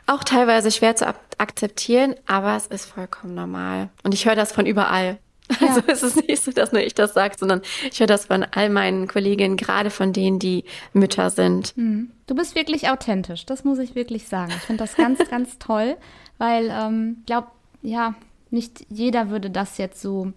auch 0.07 0.23
teilweise 0.23 0.71
schwer 0.71 0.95
zu 0.95 1.13
akzeptieren, 1.37 2.15
aber 2.25 2.55
es 2.55 2.67
ist 2.67 2.85
vollkommen 2.85 3.35
normal. 3.35 3.89
Und 4.03 4.13
ich 4.13 4.25
höre 4.25 4.35
das 4.35 4.51
von 4.51 4.65
überall. 4.65 5.17
Ja. 5.59 5.67
Also 5.67 5.81
es 5.87 6.03
ist 6.03 6.27
nicht 6.27 6.43
so, 6.43 6.51
dass 6.51 6.71
nur 6.71 6.81
ich 6.81 6.93
das 6.93 7.13
sage, 7.13 7.35
sondern 7.37 7.61
ich 7.91 7.99
höre 7.99 8.07
das 8.07 8.25
von 8.25 8.43
all 8.43 8.69
meinen 8.69 9.07
Kolleginnen, 9.07 9.57
gerade 9.57 9.89
von 9.89 10.13
denen, 10.13 10.39
die 10.39 10.63
Mütter 10.93 11.29
sind. 11.29 11.73
Hm. 11.75 12.11
Du 12.27 12.35
bist 12.35 12.55
wirklich 12.55 12.89
authentisch, 12.89 13.45
das 13.45 13.63
muss 13.63 13.79
ich 13.79 13.95
wirklich 13.95 14.27
sagen. 14.27 14.53
Ich 14.55 14.63
finde 14.63 14.83
das 14.83 14.95
ganz, 14.95 15.19
ganz 15.29 15.59
toll, 15.59 15.97
weil 16.37 16.69
ähm, 16.71 17.23
glaube, 17.25 17.47
ja, 17.81 18.15
nicht 18.51 18.85
jeder 18.89 19.29
würde 19.29 19.49
das 19.49 19.77
jetzt 19.77 20.01
so 20.01 20.31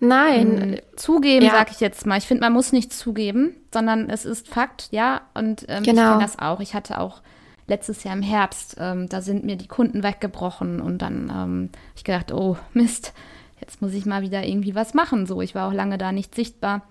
Nein. 0.00 0.60
Hm, 0.60 0.80
zugeben, 0.96 1.46
ja. 1.46 1.52
sag 1.52 1.70
ich 1.70 1.80
jetzt 1.80 2.06
mal. 2.06 2.18
Ich 2.18 2.24
finde, 2.24 2.42
man 2.42 2.52
muss 2.52 2.72
nicht 2.72 2.92
zugeben, 2.92 3.54
sondern 3.72 4.10
es 4.10 4.24
ist 4.24 4.48
Fakt, 4.48 4.88
ja. 4.90 5.22
Und 5.34 5.64
ähm, 5.68 5.82
genau. 5.82 6.02
ich 6.02 6.08
kenne 6.08 6.22
das 6.22 6.38
auch. 6.38 6.60
Ich 6.60 6.74
hatte 6.74 7.00
auch 7.00 7.22
letztes 7.66 8.04
Jahr 8.04 8.14
im 8.14 8.22
Herbst, 8.22 8.76
ähm, 8.78 9.08
da 9.08 9.22
sind 9.22 9.44
mir 9.44 9.56
die 9.56 9.68
Kunden 9.68 10.02
weggebrochen 10.02 10.80
und 10.80 10.98
dann 10.98 11.24
ähm, 11.24 11.70
habe 11.72 11.96
ich 11.96 12.04
gedacht, 12.04 12.32
oh 12.32 12.56
Mist, 12.72 13.12
jetzt 13.60 13.80
muss 13.80 13.92
ich 13.92 14.06
mal 14.06 14.22
wieder 14.22 14.44
irgendwie 14.44 14.74
was 14.74 14.94
machen. 14.94 15.26
So, 15.26 15.40
ich 15.40 15.54
war 15.54 15.68
auch 15.68 15.72
lange 15.72 15.98
da 15.98 16.12
nicht 16.12 16.34
sichtbar. 16.34 16.82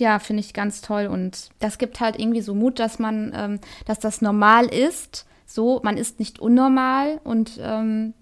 Ja, 0.00 0.18
finde 0.18 0.40
ich 0.40 0.54
ganz 0.54 0.80
toll 0.80 1.06
und 1.06 1.50
das 1.58 1.78
gibt 1.78 2.00
halt 2.00 2.18
irgendwie 2.18 2.40
so 2.40 2.54
Mut, 2.54 2.78
dass 2.78 2.98
man, 2.98 3.32
ähm, 3.34 3.60
dass 3.84 3.98
das 3.98 4.22
normal 4.22 4.66
ist. 4.66 5.26
So, 5.44 5.80
man 5.82 5.96
ist 5.96 6.18
nicht 6.18 6.38
unnormal 6.38 7.20
und 7.24 7.58
ähm, 7.60 8.14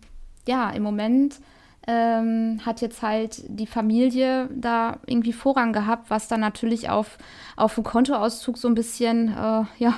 ja, 0.49 0.71
im 0.71 0.83
Moment 0.83 1.41
ähm, 1.87 2.61
hat 2.65 2.81
jetzt 2.81 3.03
halt 3.03 3.43
die 3.49 3.67
Familie 3.67 4.49
da 4.55 4.99
irgendwie 5.07 5.33
Vorrang 5.33 5.73
gehabt, 5.73 6.09
was 6.09 6.29
dann 6.29 6.41
natürlich 6.41 6.89
auf, 6.89 7.19
auf 7.57 7.75
dem 7.75 7.85
Kontoauszug 7.85 8.59
so 8.59 8.69
ein 8.69 8.75
bisschen, 8.75 9.29
äh, 9.29 9.65
ja, 9.79 9.95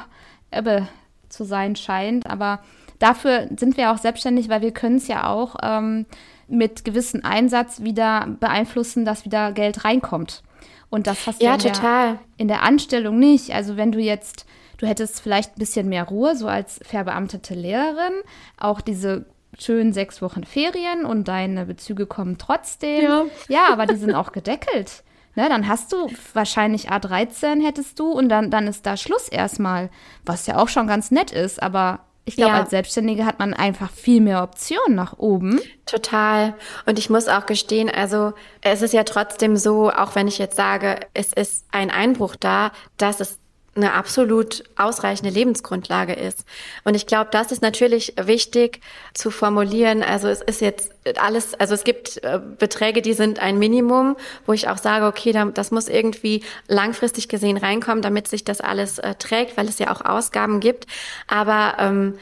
Ebbe 0.51 0.89
zu 1.29 1.45
sein 1.45 1.77
scheint. 1.77 2.27
Aber 2.27 2.61
dafür 2.99 3.49
sind 3.57 3.77
wir 3.77 3.93
auch 3.93 3.99
selbstständig, 3.99 4.49
weil 4.49 4.63
wir 4.63 4.73
können 4.73 4.97
es 4.97 5.09
ja 5.09 5.29
auch 5.29 5.57
ähm, 5.63 6.07
mit 6.49 6.85
gewissem 6.85 7.25
Einsatz 7.25 7.83
wieder 7.83 8.27
beeinflussen, 8.41 9.05
dass 9.05 9.25
wieder 9.25 9.53
Geld 9.53 9.85
reinkommt. 9.85 10.43
Und 10.91 11.07
das 11.07 11.27
hast 11.27 11.41
du 11.41 11.45
ja, 11.45 11.55
in, 11.55 11.61
total. 11.61 12.13
Der, 12.13 12.21
in 12.39 12.49
der 12.49 12.63
Anstellung 12.63 13.19
nicht. 13.19 13.53
Also 13.55 13.77
wenn 13.77 13.93
du 13.93 13.99
jetzt, 13.99 14.47
du 14.79 14.87
hättest 14.87 15.21
vielleicht 15.21 15.57
ein 15.57 15.59
bisschen 15.59 15.89
mehr 15.89 16.05
Ruhe, 16.05 16.35
so 16.35 16.49
als 16.49 16.81
verbeamtete 16.83 17.55
Lehrerin, 17.55 18.15
auch 18.59 18.81
diese 18.81 19.27
schönen 19.59 19.93
sechs 19.93 20.23
Wochen 20.23 20.45
Ferien 20.45 21.05
und 21.05 21.29
deine 21.29 21.67
Bezüge 21.67 22.07
kommen 22.07 22.39
trotzdem. 22.39 23.03
Ja, 23.03 23.25
ja 23.49 23.73
aber 23.73 23.87
die 23.87 23.97
sind 23.97 24.15
auch 24.15 24.33
gedeckelt. 24.33 25.03
Ne, 25.35 25.49
dann 25.49 25.69
hast 25.69 25.93
du 25.93 26.11
wahrscheinlich 26.35 26.91
A13 26.91 27.65
hättest 27.65 27.99
du 28.01 28.11
und 28.11 28.29
dann, 28.29 28.51
dann 28.51 28.67
ist 28.67 28.87
da 28.87 28.97
Schluss 28.97 29.29
erstmal, 29.29 29.91
was 30.25 30.47
ja 30.47 30.57
auch 30.57 30.69
schon 30.69 30.89
ganz 30.89 31.11
nett 31.11 31.31
ist, 31.31 31.63
aber 31.63 32.01
ich 32.29 32.37
glaube, 32.37 32.53
ja. 32.53 32.61
als 32.61 32.71
Selbstständige 32.71 33.25
hat 33.25 33.39
man 33.39 33.55
einfach 33.55 33.91
viel 33.91 34.21
mehr 34.21 34.43
Optionen 34.43 34.95
nach 34.95 35.19
oben. 35.19 35.61
Total. 35.87 36.55
Und 36.85 36.99
ich 36.99 37.09
muss 37.09 37.27
auch 37.27 37.47
gestehen, 37.47 37.91
also 37.91 38.35
es 38.61 38.83
ist 38.83 38.93
ja 38.93 39.05
trotzdem 39.05 39.57
so, 39.57 39.91
auch 39.91 40.15
wenn 40.15 40.29
ich 40.29 40.37
jetzt 40.37 40.57
sage, 40.57 41.01
es 41.15 41.33
ist 41.33 41.65
ein 41.73 41.91
Einbruch 41.91 42.37
da, 42.37 42.73
dass 42.99 43.21
es 43.21 43.39
eine 43.75 43.93
absolut 43.93 44.65
ausreichende 44.77 45.33
Lebensgrundlage 45.33 46.13
ist. 46.13 46.45
Und 46.85 46.95
ich 46.95 47.07
glaube, 47.07 47.29
das 47.31 47.53
ist 47.53 47.63
natürlich 47.63 48.15
wichtig 48.21 48.81
zu 49.15 49.31
formulieren. 49.31 50.03
Also 50.03 50.29
es 50.29 50.43
ist 50.43 50.61
jetzt 50.61 50.93
alles, 51.17 51.55
also 51.55 51.75
es 51.75 51.85
gibt 51.85 52.23
äh, 52.25 52.41
Beträge, 52.59 53.03
die 53.03 53.13
sind 53.13 53.39
ein 53.39 53.59
Minimum, 53.59 54.17
wo 54.47 54.53
ich 54.53 54.69
auch 54.69 54.79
sage, 54.79 55.07
okay, 55.07 55.33
das 55.55 55.71
muss 55.71 55.89
irgendwie 55.89 56.43
langfristig 56.67 57.29
gesehen 57.29 57.57
reinkommen, 57.57 58.03
damit 58.03 58.27
sich 58.29 58.45
das 58.45 58.61
alles 58.61 58.99
äh, 58.99 59.15
trägt, 59.15 59.57
weil 59.57 59.69
es 59.69 59.79
ja 59.79 59.93
auch 59.93 60.05
Ausgaben 60.05 60.61
gibt. 60.61 60.87
Aber 61.29 61.77
ähm, 61.79 62.19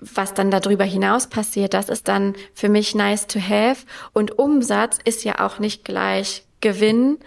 was 0.00 0.32
dann 0.32 0.50
darüber 0.50 0.84
hinaus 0.84 1.26
passiert, 1.26 1.74
das 1.74 1.88
ist 1.88 2.08
dann 2.08 2.34
für 2.54 2.68
mich 2.68 2.94
nice 2.94 3.26
to 3.26 3.38
have. 3.40 3.84
Und 4.12 4.38
Umsatz 4.38 4.98
ist 5.04 5.24
ja 5.24 5.44
auch 5.44 5.58
nicht 5.58 5.84
gleich 5.84 6.44
Gewinn, 6.60 7.18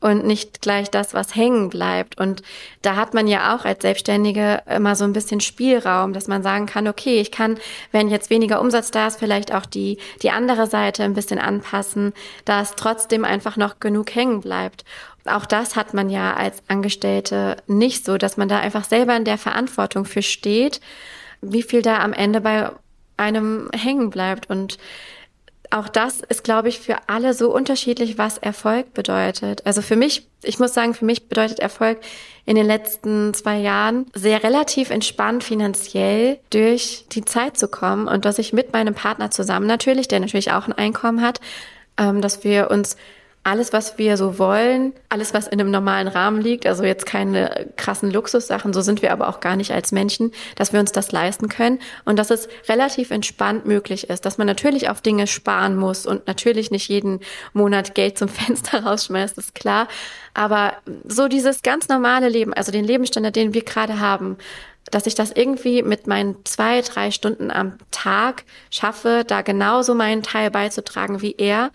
und 0.00 0.24
nicht 0.24 0.62
gleich 0.62 0.90
das, 0.90 1.14
was 1.14 1.34
hängen 1.34 1.70
bleibt. 1.70 2.18
Und 2.18 2.42
da 2.82 2.96
hat 2.96 3.14
man 3.14 3.26
ja 3.26 3.54
auch 3.54 3.64
als 3.64 3.82
Selbstständige 3.82 4.62
immer 4.66 4.94
so 4.94 5.04
ein 5.04 5.12
bisschen 5.12 5.40
Spielraum, 5.40 6.12
dass 6.12 6.28
man 6.28 6.42
sagen 6.42 6.66
kann, 6.66 6.88
okay, 6.88 7.20
ich 7.20 7.32
kann, 7.32 7.58
wenn 7.92 8.08
jetzt 8.08 8.30
weniger 8.30 8.60
Umsatz 8.60 8.90
da 8.90 9.06
ist, 9.06 9.18
vielleicht 9.18 9.52
auch 9.52 9.66
die, 9.66 9.98
die 10.22 10.30
andere 10.30 10.66
Seite 10.66 11.02
ein 11.02 11.14
bisschen 11.14 11.38
anpassen, 11.38 12.12
dass 12.44 12.76
trotzdem 12.76 13.24
einfach 13.24 13.56
noch 13.56 13.80
genug 13.80 14.14
hängen 14.14 14.40
bleibt. 14.40 14.84
Auch 15.24 15.46
das 15.46 15.76
hat 15.76 15.94
man 15.94 16.10
ja 16.10 16.34
als 16.34 16.62
Angestellte 16.68 17.56
nicht 17.66 18.04
so, 18.04 18.18
dass 18.18 18.36
man 18.36 18.48
da 18.48 18.58
einfach 18.60 18.84
selber 18.84 19.16
in 19.16 19.24
der 19.24 19.38
Verantwortung 19.38 20.04
für 20.04 20.22
steht, 20.22 20.80
wie 21.40 21.62
viel 21.62 21.82
da 21.82 21.98
am 21.98 22.12
Ende 22.12 22.40
bei 22.40 22.70
einem 23.16 23.68
hängen 23.74 24.10
bleibt. 24.10 24.48
Und 24.48 24.78
auch 25.70 25.88
das 25.88 26.20
ist, 26.20 26.44
glaube 26.44 26.68
ich, 26.68 26.78
für 26.78 26.96
alle 27.08 27.34
so 27.34 27.52
unterschiedlich, 27.54 28.18
was 28.18 28.38
Erfolg 28.38 28.94
bedeutet. 28.94 29.66
Also 29.66 29.82
für 29.82 29.96
mich, 29.96 30.26
ich 30.42 30.58
muss 30.58 30.74
sagen, 30.74 30.94
für 30.94 31.04
mich 31.04 31.28
bedeutet 31.28 31.58
Erfolg 31.58 31.98
in 32.46 32.56
den 32.56 32.66
letzten 32.66 33.34
zwei 33.34 33.58
Jahren 33.58 34.06
sehr 34.14 34.42
relativ 34.42 34.90
entspannt 34.90 35.44
finanziell 35.44 36.38
durch 36.50 37.04
die 37.12 37.24
Zeit 37.24 37.58
zu 37.58 37.68
kommen 37.68 38.08
und 38.08 38.24
dass 38.24 38.38
ich 38.38 38.52
mit 38.52 38.72
meinem 38.72 38.94
Partner 38.94 39.30
zusammen 39.30 39.66
natürlich, 39.66 40.08
der 40.08 40.20
natürlich 40.20 40.52
auch 40.52 40.66
ein 40.66 40.72
Einkommen 40.72 41.20
hat, 41.20 41.40
ähm, 41.98 42.22
dass 42.22 42.44
wir 42.44 42.70
uns 42.70 42.96
alles, 43.48 43.72
was 43.72 43.96
wir 43.96 44.16
so 44.16 44.38
wollen, 44.38 44.92
alles, 45.08 45.32
was 45.32 45.46
in 45.46 45.60
einem 45.60 45.70
normalen 45.70 46.06
Rahmen 46.06 46.40
liegt, 46.40 46.66
also 46.66 46.84
jetzt 46.84 47.06
keine 47.06 47.70
krassen 47.76 48.10
Luxussachen, 48.10 48.72
so 48.72 48.82
sind 48.82 49.00
wir 49.00 49.10
aber 49.12 49.28
auch 49.28 49.40
gar 49.40 49.56
nicht 49.56 49.72
als 49.72 49.90
Menschen, 49.90 50.32
dass 50.56 50.72
wir 50.72 50.80
uns 50.80 50.92
das 50.92 51.12
leisten 51.12 51.48
können 51.48 51.78
und 52.04 52.18
dass 52.18 52.30
es 52.30 52.48
relativ 52.68 53.10
entspannt 53.10 53.64
möglich 53.64 54.10
ist, 54.10 54.26
dass 54.26 54.36
man 54.36 54.46
natürlich 54.46 54.90
auf 54.90 55.00
Dinge 55.00 55.26
sparen 55.26 55.76
muss 55.76 56.04
und 56.04 56.26
natürlich 56.26 56.70
nicht 56.70 56.88
jeden 56.88 57.20
Monat 57.54 57.94
Geld 57.94 58.18
zum 58.18 58.28
Fenster 58.28 58.84
rausschmeißt, 58.84 59.38
ist 59.38 59.54
klar. 59.54 59.88
Aber 60.34 60.74
so 61.06 61.26
dieses 61.26 61.62
ganz 61.62 61.88
normale 61.88 62.28
Leben, 62.28 62.52
also 62.52 62.70
den 62.70 62.84
Lebensstandard, 62.84 63.34
den 63.34 63.54
wir 63.54 63.64
gerade 63.64 63.98
haben, 63.98 64.36
dass 64.90 65.06
ich 65.06 65.14
das 65.14 65.32
irgendwie 65.32 65.82
mit 65.82 66.06
meinen 66.06 66.36
zwei, 66.44 66.80
drei 66.82 67.10
Stunden 67.10 67.50
am 67.50 67.78
Tag 67.90 68.44
schaffe, 68.70 69.24
da 69.26 69.42
genauso 69.42 69.94
meinen 69.94 70.22
Teil 70.22 70.50
beizutragen 70.50 71.22
wie 71.22 71.34
er, 71.36 71.70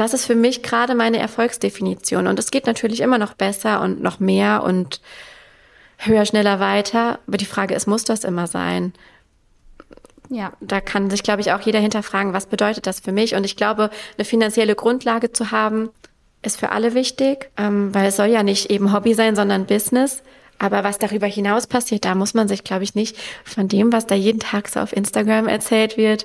das 0.00 0.14
ist 0.14 0.24
für 0.24 0.34
mich 0.34 0.62
gerade 0.62 0.94
meine 0.94 1.18
Erfolgsdefinition. 1.18 2.26
Und 2.26 2.38
es 2.38 2.50
geht 2.50 2.66
natürlich 2.66 3.00
immer 3.02 3.18
noch 3.18 3.34
besser 3.34 3.82
und 3.82 4.02
noch 4.02 4.18
mehr 4.18 4.62
und 4.62 5.02
höher, 5.98 6.24
schneller, 6.24 6.58
weiter. 6.58 7.18
Aber 7.26 7.36
die 7.36 7.44
Frage 7.44 7.74
ist, 7.74 7.86
muss 7.86 8.04
das 8.04 8.24
immer 8.24 8.46
sein? 8.46 8.94
Ja. 10.30 10.52
Da 10.62 10.80
kann 10.80 11.10
sich, 11.10 11.22
glaube 11.22 11.42
ich, 11.42 11.52
auch 11.52 11.60
jeder 11.60 11.80
hinterfragen, 11.80 12.32
was 12.32 12.46
bedeutet 12.46 12.86
das 12.86 13.00
für 13.00 13.12
mich? 13.12 13.34
Und 13.34 13.44
ich 13.44 13.56
glaube, 13.56 13.90
eine 14.16 14.24
finanzielle 14.24 14.74
Grundlage 14.74 15.32
zu 15.32 15.50
haben, 15.50 15.90
ist 16.40 16.58
für 16.58 16.70
alle 16.70 16.94
wichtig, 16.94 17.50
ähm, 17.58 17.94
weil 17.94 18.06
es 18.06 18.16
soll 18.16 18.28
ja 18.28 18.42
nicht 18.42 18.70
eben 18.70 18.94
Hobby 18.94 19.12
sein, 19.12 19.36
sondern 19.36 19.66
Business. 19.66 20.22
Aber 20.58 20.82
was 20.82 20.98
darüber 20.98 21.26
hinaus 21.26 21.66
passiert, 21.66 22.06
da 22.06 22.14
muss 22.14 22.32
man 22.32 22.48
sich, 22.48 22.64
glaube 22.64 22.84
ich, 22.84 22.94
nicht 22.94 23.18
von 23.44 23.68
dem, 23.68 23.92
was 23.92 24.06
da 24.06 24.14
jeden 24.14 24.40
Tag 24.40 24.68
so 24.68 24.80
auf 24.80 24.96
Instagram 24.96 25.46
erzählt 25.46 25.98
wird, 25.98 26.24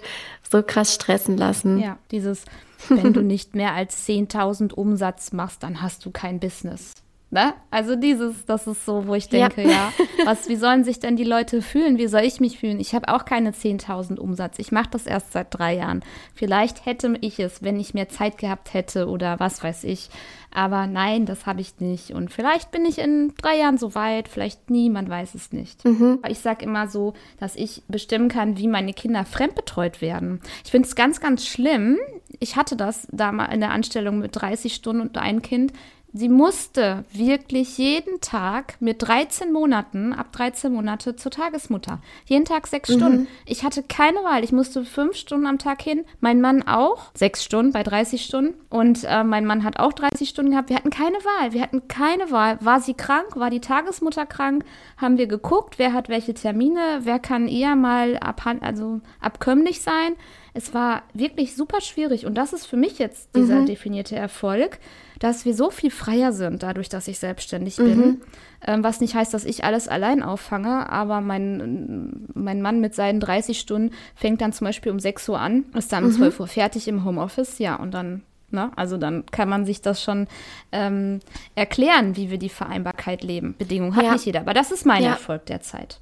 so 0.50 0.64
krass 0.64 0.96
stressen 0.96 1.36
lassen. 1.36 1.80
Ja, 1.80 1.98
dieses 2.12 2.46
wenn 2.90 3.14
du 3.14 3.22
nicht 3.22 3.56
mehr 3.56 3.74
als 3.74 4.08
10.000 4.08 4.74
Umsatz 4.74 5.32
machst, 5.32 5.64
dann 5.64 5.82
hast 5.82 6.06
du 6.06 6.12
kein 6.12 6.40
Business. 6.40 6.94
Ne? 7.36 7.54
Also 7.70 7.98
dieses, 7.98 8.46
das 8.46 8.66
ist 8.66 8.86
so, 8.86 9.08
wo 9.08 9.14
ich 9.14 9.28
denke, 9.28 9.64
ja. 9.64 9.70
ja, 9.70 9.94
was, 10.24 10.48
wie 10.48 10.56
sollen 10.56 10.86
sich 10.86 11.02
denn 11.02 11.18
die 11.18 11.26
Leute 11.26 11.62
fühlen? 11.62 11.98
Wie 11.98 12.08
soll 12.08 12.22
ich 12.22 12.40
mich 12.40 12.60
fühlen? 12.60 12.80
Ich 12.80 12.96
habe 12.96 13.10
auch 13.10 13.26
keine 13.26 13.52
10.000 13.52 14.20
Umsatz. 14.20 14.58
Ich 14.58 14.72
mache 14.72 14.88
das 14.92 15.06
erst 15.06 15.34
seit 15.34 15.54
drei 15.54 15.76
Jahren. 15.76 16.02
Vielleicht 16.34 16.86
hätte 16.86 17.14
ich 17.20 17.38
es, 17.42 17.62
wenn 17.62 17.78
ich 17.78 17.94
mehr 17.94 18.08
Zeit 18.08 18.38
gehabt 18.38 18.74
hätte 18.74 19.10
oder 19.10 19.38
was 19.38 19.62
weiß 19.62 19.84
ich. 19.84 20.10
Aber 20.50 20.88
nein, 20.88 21.26
das 21.26 21.46
habe 21.46 21.60
ich 21.60 21.82
nicht. 21.82 22.12
Und 22.12 22.32
vielleicht 22.32 22.72
bin 22.72 22.86
ich 22.86 23.00
in 23.00 23.34
drei 23.42 23.58
Jahren 23.58 23.78
so 23.78 23.96
weit, 23.96 24.30
vielleicht 24.30 24.70
nie, 24.70 24.90
man 24.90 25.10
weiß 25.10 25.36
es 25.36 25.52
nicht. 25.52 25.84
Mhm. 25.84 26.20
Ich 26.30 26.40
sage 26.40 26.64
immer 26.64 26.88
so, 26.88 27.16
dass 27.38 27.58
ich 27.58 27.84
bestimmen 27.90 28.30
kann, 28.30 28.58
wie 28.58 28.70
meine 28.70 28.94
Kinder 28.94 29.26
fremdbetreut 29.26 30.00
werden. 30.00 30.40
Ich 30.64 30.72
finde 30.72 30.88
es 30.88 30.96
ganz, 30.96 31.20
ganz 31.20 31.46
schlimm. 31.46 31.98
Ich 32.40 32.56
hatte 32.56 32.78
das 32.78 33.10
da 33.12 33.34
mal 33.34 33.48
in 33.48 33.60
der 33.60 33.72
Anstellung 33.72 34.20
mit 34.20 34.38
30 34.38 34.74
Stunden 34.74 35.02
und 35.02 35.18
ein 35.18 35.42
Kind 35.42 35.74
Sie 36.18 36.30
musste 36.30 37.03
wirklich 37.11 37.78
jeden 37.78 38.22
Tag 38.22 38.78
mit 38.80 39.01
13 39.01 39.51
Monaten, 39.51 40.13
ab 40.13 40.32
13 40.32 40.72
Monate 40.72 41.18
zur 41.18 41.30
Tagesmutter. 41.30 41.99
Jeden 42.26 42.45
Tag 42.45 42.68
sechs 42.68 42.88
mhm. 42.88 42.93
Stunden. 42.93 43.28
Ich 43.45 43.66
hatte 43.66 43.84
keine 43.84 44.20
Wahl. 44.20 44.45
Ich 44.45 44.53
musste 44.53 44.86
fünf 44.86 45.18
Stunden 45.18 45.45
am 45.45 45.57
Tag 45.57 45.82
hin. 45.82 46.05
Mein 46.22 46.39
Mann 46.39 46.66
auch. 46.66 47.11
Sechs 47.16 47.43
Stunden 47.43 47.74
bei 47.74 47.84
30 47.84 48.24
Stunden. 48.24 48.53
Und 48.70 49.03
äh, 49.03 49.26
mein 49.26 49.45
Mann 49.45 49.66
hat 49.66 49.78
auch 49.78 49.91
30 49.91 50.30
Stunden 50.30 50.51
gehabt. 50.51 50.70
Wir 50.70 50.78
hatten 50.78 50.89
keine 50.89 51.18
Wahl. 51.18 51.51
Wir 51.51 51.61
hatten 51.61 51.89
keine 51.89 52.32
Wahl. 52.32 52.59
War 52.61 52.80
sie 52.80 52.93
krank? 52.93 53.36
War 53.36 53.49
die 53.49 53.59
Tagesmutter 53.59 54.26
krank? 54.26 54.63
Haben 54.95 55.18
wir 55.18 55.28
geguckt, 55.28 55.80
wer 55.80 55.91
hat 55.91 56.07
welche 56.07 56.34
Termine? 56.34 57.01
Wer 57.01 57.20
kann 57.20 57.49
eher 57.49 57.76
mal 57.76 58.16
ab, 58.20 58.41
also 58.61 59.01
abkömmlich 59.20 59.82
sein? 59.82 60.16
Es 60.56 60.74
war 60.74 61.03
wirklich 61.14 61.56
super 61.56 61.82
schwierig. 61.82 62.26
Und 62.26 62.36
das 62.36 62.53
ist 62.53 62.66
für 62.66 62.78
mich 62.78 62.97
jetzt 62.97 63.36
dieser 63.36 63.62
mhm. 63.62 63.66
definierte 63.68 64.16
Erfolg 64.16 64.80
dass 65.20 65.45
wir 65.45 65.53
so 65.53 65.70
viel 65.70 65.91
freier 65.91 66.32
sind, 66.34 66.64
dadurch, 66.64 66.89
dass 66.89 67.08
ich 67.08 67.20
selbstständig 67.20 67.78
bin. 67.78 67.97
Mhm. 67.97 68.22
Ähm, 68.66 68.84
was 68.84 68.99
nicht 68.99 69.16
heißt, 69.16 69.34
dass 69.34 69.45
ich 69.45 69.64
alles 69.64 69.88
allein 69.88 70.24
auffange, 70.24 70.89
aber 70.89 71.22
mein, 71.22 72.28
mein 72.34 72.62
Mann 72.62 72.82
mit 72.82 72.95
seinen 72.95 73.20
30 73.20 73.60
Stunden 73.60 73.91
fängt 74.16 74.41
dann 74.41 74.53
zum 74.53 74.66
Beispiel 74.66 74.91
um 74.91 74.99
6 74.99 75.30
Uhr 75.30 75.39
an, 75.39 75.66
ist 75.76 75.91
dann 75.91 76.03
um 76.03 76.12
mhm. 76.12 76.16
12 76.16 76.39
Uhr 76.39 76.47
fertig 76.47 76.88
im 76.88 77.06
Homeoffice, 77.06 77.60
ja, 77.60 77.76
und 77.76 77.93
dann 77.93 78.24
Ne? 78.51 78.72
Also 78.76 78.97
dann 78.97 79.26
kann 79.26 79.49
man 79.49 79.66
sich 79.66 79.82
das 79.82 80.03
schon 80.03 80.28
ähm, 80.72 81.20
erklären, 81.56 82.16
wie 82.16 82.30
wir 82.30 82.38
die 82.38 82.47
Vereinbarkeit 82.47 83.24
leben. 83.24 83.56
Bedingungen 83.58 83.95
hat 83.95 84.06
ja. 84.06 84.14
nicht 84.14 84.26
jeder, 84.26 84.41
aber 84.41 84.53
das 84.53 84.72
ist 84.72 84.86
mein 84.86 85.03
ja. 85.03 85.10
Erfolg 85.10 85.47
derzeit. 85.47 85.99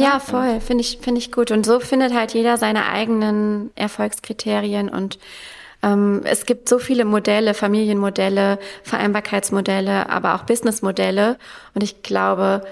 Ja, 0.00 0.20
voll, 0.20 0.60
finde 0.60 0.82
ich, 0.82 0.98
finde 1.00 1.18
ich 1.18 1.32
gut. 1.32 1.50
Und 1.50 1.66
so 1.66 1.80
findet 1.80 2.14
halt 2.14 2.34
jeder 2.34 2.56
seine 2.56 2.86
eigenen 2.86 3.70
Erfolgskriterien 3.74 4.88
und 4.88 5.18
ähm, 5.82 6.22
es 6.24 6.46
gibt 6.46 6.68
so 6.68 6.78
viele 6.78 7.04
Modelle, 7.04 7.54
Familienmodelle, 7.54 8.58
Vereinbarkeitsmodelle, 8.82 10.08
aber 10.08 10.34
auch 10.34 10.42
Businessmodelle. 10.42 11.38
Und 11.74 11.82
ich 11.82 12.02
glaube, 12.02 12.64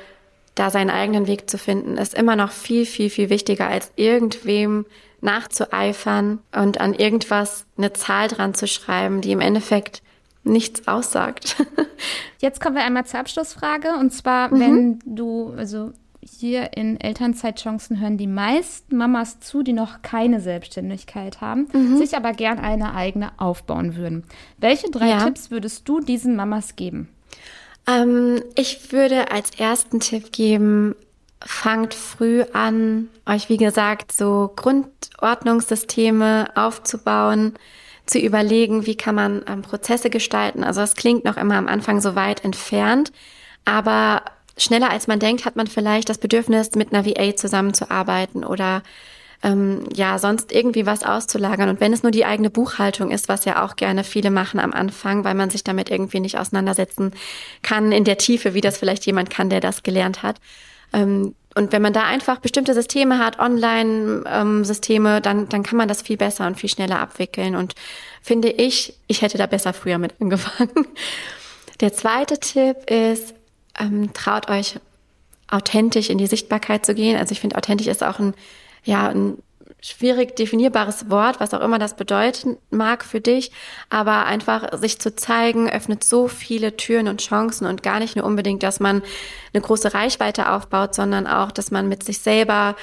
da 0.54 0.70
seinen 0.70 0.90
eigenen 0.90 1.26
Weg 1.26 1.48
zu 1.48 1.58
finden, 1.58 1.98
ist 1.98 2.14
immer 2.14 2.34
noch 2.34 2.50
viel, 2.50 2.86
viel, 2.86 3.10
viel 3.10 3.30
wichtiger, 3.30 3.68
als 3.68 3.92
irgendwem 3.96 4.86
nachzueifern 5.20 6.40
und 6.54 6.80
an 6.80 6.94
irgendwas 6.94 7.64
eine 7.76 7.92
Zahl 7.92 8.28
dran 8.28 8.54
zu 8.54 8.66
schreiben, 8.66 9.20
die 9.20 9.32
im 9.32 9.40
Endeffekt 9.40 10.02
nichts 10.44 10.86
aussagt. 10.88 11.56
Jetzt 12.38 12.60
kommen 12.60 12.76
wir 12.76 12.84
einmal 12.84 13.06
zur 13.06 13.20
Abschlussfrage. 13.20 13.88
Und 13.98 14.12
zwar, 14.12 14.54
mhm. 14.54 14.60
wenn 14.60 14.98
du, 15.04 15.54
also 15.56 15.92
hier 16.28 16.76
in 16.76 17.00
Elternzeitchancen 17.00 18.00
hören 18.00 18.18
die 18.18 18.26
meisten 18.26 18.96
Mamas 18.96 19.40
zu, 19.40 19.62
die 19.62 19.72
noch 19.72 20.02
keine 20.02 20.40
Selbstständigkeit 20.40 21.40
haben, 21.40 21.68
mhm. 21.72 21.96
sich 21.96 22.16
aber 22.16 22.32
gern 22.32 22.58
eine 22.58 22.94
eigene 22.94 23.30
aufbauen 23.38 23.96
würden. 23.96 24.24
Welche 24.58 24.90
drei 24.90 25.10
ja. 25.10 25.24
Tipps 25.24 25.50
würdest 25.50 25.88
du 25.88 26.00
diesen 26.00 26.36
Mamas 26.36 26.76
geben? 26.76 27.08
Ähm, 27.86 28.42
ich 28.56 28.92
würde 28.92 29.30
als 29.30 29.50
ersten 29.58 30.00
Tipp 30.00 30.32
geben, 30.32 30.96
fangt 31.44 31.94
früh 31.94 32.42
an, 32.52 33.08
euch 33.26 33.48
wie 33.48 33.58
gesagt 33.58 34.10
so 34.10 34.52
Grundordnungssysteme 34.56 36.48
aufzubauen, 36.56 37.54
zu 38.06 38.18
überlegen, 38.18 38.86
wie 38.86 38.96
kann 38.96 39.14
man 39.14 39.44
ähm, 39.48 39.62
Prozesse 39.62 40.10
gestalten. 40.10 40.64
Also 40.64 40.80
es 40.80 40.94
klingt 40.94 41.24
noch 41.24 41.36
immer 41.36 41.56
am 41.56 41.68
Anfang 41.68 42.00
so 42.00 42.14
weit 42.14 42.44
entfernt, 42.44 43.12
aber 43.64 44.22
schneller 44.56 44.90
als 44.90 45.06
man 45.06 45.18
denkt, 45.18 45.44
hat 45.44 45.56
man 45.56 45.66
vielleicht 45.66 46.08
das 46.08 46.18
Bedürfnis, 46.18 46.72
mit 46.74 46.92
einer 46.92 47.06
VA 47.06 47.36
zusammenzuarbeiten 47.36 48.44
oder 48.44 48.82
ähm, 49.42 49.84
ja, 49.94 50.18
sonst 50.18 50.52
irgendwie 50.52 50.86
was 50.86 51.02
auszulagern. 51.02 51.68
Und 51.68 51.80
wenn 51.80 51.92
es 51.92 52.02
nur 52.02 52.12
die 52.12 52.24
eigene 52.24 52.50
Buchhaltung 52.50 53.10
ist, 53.10 53.28
was 53.28 53.44
ja 53.44 53.64
auch 53.64 53.76
gerne 53.76 54.02
viele 54.02 54.30
machen 54.30 54.60
am 54.60 54.72
Anfang, 54.72 55.24
weil 55.24 55.34
man 55.34 55.50
sich 55.50 55.62
damit 55.62 55.90
irgendwie 55.90 56.20
nicht 56.20 56.38
auseinandersetzen 56.38 57.12
kann 57.62 57.92
in 57.92 58.04
der 58.04 58.18
Tiefe, 58.18 58.54
wie 58.54 58.60
das 58.60 58.78
vielleicht 58.78 59.06
jemand 59.06 59.30
kann, 59.30 59.50
der 59.50 59.60
das 59.60 59.82
gelernt 59.82 60.22
hat. 60.22 60.36
Ähm, 60.92 61.34
und 61.54 61.72
wenn 61.72 61.80
man 61.80 61.94
da 61.94 62.04
einfach 62.04 62.40
bestimmte 62.40 62.74
Systeme 62.74 63.18
hat, 63.18 63.38
Online-Systeme, 63.38 65.16
ähm, 65.16 65.22
dann, 65.22 65.48
dann 65.48 65.62
kann 65.62 65.78
man 65.78 65.88
das 65.88 66.02
viel 66.02 66.18
besser 66.18 66.46
und 66.46 66.60
viel 66.60 66.68
schneller 66.68 67.00
abwickeln. 67.00 67.56
Und 67.56 67.74
finde 68.20 68.48
ich, 68.48 68.94
ich 69.06 69.22
hätte 69.22 69.38
da 69.38 69.46
besser 69.46 69.72
früher 69.72 69.96
mit 69.96 70.14
angefangen. 70.20 70.86
Der 71.80 71.92
zweite 71.94 72.38
Tipp 72.38 72.90
ist, 72.90 73.34
ähm, 73.78 74.12
traut 74.12 74.50
euch 74.50 74.78
authentisch 75.48 76.10
in 76.10 76.18
die 76.18 76.26
Sichtbarkeit 76.26 76.84
zu 76.84 76.94
gehen. 76.94 77.16
Also 77.16 77.32
ich 77.32 77.40
finde, 77.40 77.56
authentisch 77.56 77.86
ist 77.86 78.02
auch 78.02 78.18
ein, 78.18 78.34
ja, 78.84 79.08
ein 79.08 79.38
schwierig 79.80 80.34
definierbares 80.36 81.10
Wort, 81.10 81.38
was 81.38 81.54
auch 81.54 81.60
immer 81.60 81.78
das 81.78 81.96
bedeuten 81.96 82.56
mag 82.70 83.04
für 83.04 83.20
dich, 83.20 83.52
aber 83.88 84.24
einfach 84.26 84.76
sich 84.78 84.98
zu 84.98 85.14
zeigen, 85.14 85.70
öffnet 85.70 86.02
so 86.02 86.28
viele 86.28 86.76
Türen 86.76 87.08
und 87.08 87.20
Chancen 87.20 87.66
und 87.66 87.82
gar 87.82 88.00
nicht 88.00 88.16
nur 88.16 88.24
unbedingt, 88.24 88.62
dass 88.62 88.80
man 88.80 89.02
eine 89.52 89.62
große 89.62 89.94
Reichweite 89.94 90.50
aufbaut, 90.50 90.94
sondern 90.94 91.26
auch, 91.26 91.52
dass 91.52 91.70
man 91.70 91.88
mit 91.88 92.02
sich 92.02 92.18
selber 92.18 92.74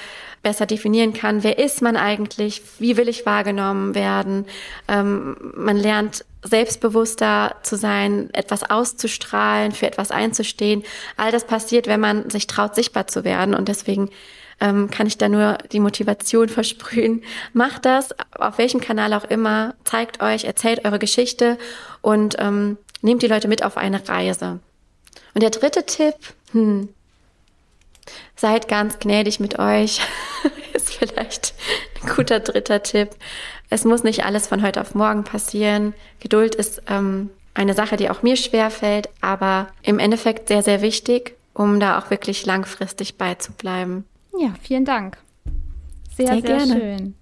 besser 0.42 0.66
definieren 0.66 1.12
kann, 1.12 1.42
wer 1.42 1.58
ist 1.58 1.82
man 1.82 1.96
eigentlich, 1.96 2.62
wie 2.78 2.96
will 2.96 3.08
ich 3.08 3.26
wahrgenommen 3.26 3.94
werden. 3.94 4.46
Ähm, 4.88 5.36
man 5.56 5.76
lernt 5.76 6.24
selbstbewusster 6.44 7.56
zu 7.62 7.76
sein, 7.76 8.32
etwas 8.32 8.68
auszustrahlen, 8.68 9.72
für 9.72 9.86
etwas 9.86 10.10
einzustehen. 10.10 10.84
All 11.16 11.32
das 11.32 11.46
passiert, 11.46 11.86
wenn 11.86 12.00
man 12.00 12.30
sich 12.30 12.46
traut, 12.46 12.74
sichtbar 12.74 13.06
zu 13.06 13.24
werden. 13.24 13.54
Und 13.54 13.68
deswegen 13.68 14.10
ähm, 14.60 14.90
kann 14.90 15.06
ich 15.06 15.18
da 15.18 15.28
nur 15.28 15.58
die 15.72 15.80
Motivation 15.80 16.48
versprühen. 16.50 17.22
Macht 17.52 17.84
das, 17.84 18.10
auf 18.32 18.58
welchem 18.58 18.80
Kanal 18.80 19.12
auch 19.14 19.24
immer, 19.24 19.74
zeigt 19.84 20.22
euch, 20.22 20.44
erzählt 20.44 20.84
eure 20.84 20.98
Geschichte 20.98 21.58
und 22.02 22.36
ähm, 22.38 22.78
nehmt 23.02 23.22
die 23.22 23.28
Leute 23.28 23.48
mit 23.48 23.64
auf 23.64 23.76
eine 23.76 24.06
Reise. 24.08 24.60
Und 25.34 25.42
der 25.42 25.50
dritte 25.50 25.84
Tipp, 25.84 26.14
hm, 26.52 26.88
seid 28.36 28.68
ganz 28.68 28.98
gnädig 28.98 29.40
mit 29.40 29.58
euch, 29.58 30.00
ist 30.72 30.94
vielleicht 30.94 31.54
ein 32.02 32.14
guter 32.14 32.40
dritter 32.40 32.82
Tipp. 32.82 33.10
Es 33.74 33.84
muss 33.84 34.04
nicht 34.04 34.24
alles 34.24 34.46
von 34.46 34.62
heute 34.62 34.80
auf 34.80 34.94
morgen 34.94 35.24
passieren. 35.24 35.94
Geduld 36.20 36.54
ist 36.54 36.80
ähm, 36.86 37.30
eine 37.54 37.74
Sache, 37.74 37.96
die 37.96 38.08
auch 38.08 38.22
mir 38.22 38.36
schwer 38.36 38.70
fällt, 38.70 39.08
aber 39.20 39.66
im 39.82 39.98
Endeffekt 39.98 40.46
sehr, 40.46 40.62
sehr 40.62 40.80
wichtig, 40.80 41.34
um 41.54 41.80
da 41.80 41.98
auch 41.98 42.08
wirklich 42.08 42.46
langfristig 42.46 43.18
beizubleiben. 43.18 44.04
Ja, 44.38 44.54
vielen 44.62 44.84
Dank. 44.84 45.18
Sehr, 46.16 46.26
sehr, 46.28 46.34
sehr 46.34 46.42
gerne. 46.42 46.72
schön. 46.72 47.14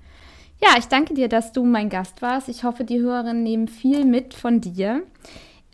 Ja, 0.61 0.75
ich 0.77 0.89
danke 0.89 1.15
dir, 1.15 1.31
dass 1.31 1.53
du 1.53 1.65
mein 1.65 1.89
Gast 1.89 2.21
warst. 2.21 2.51
Ich 2.51 2.65
hoffe, 2.65 2.85
die 2.85 3.01
Hörerinnen 3.01 3.43
nehmen 3.43 3.67
viel 3.67 4.05
mit 4.05 4.35
von 4.35 4.61
dir. 4.61 5.05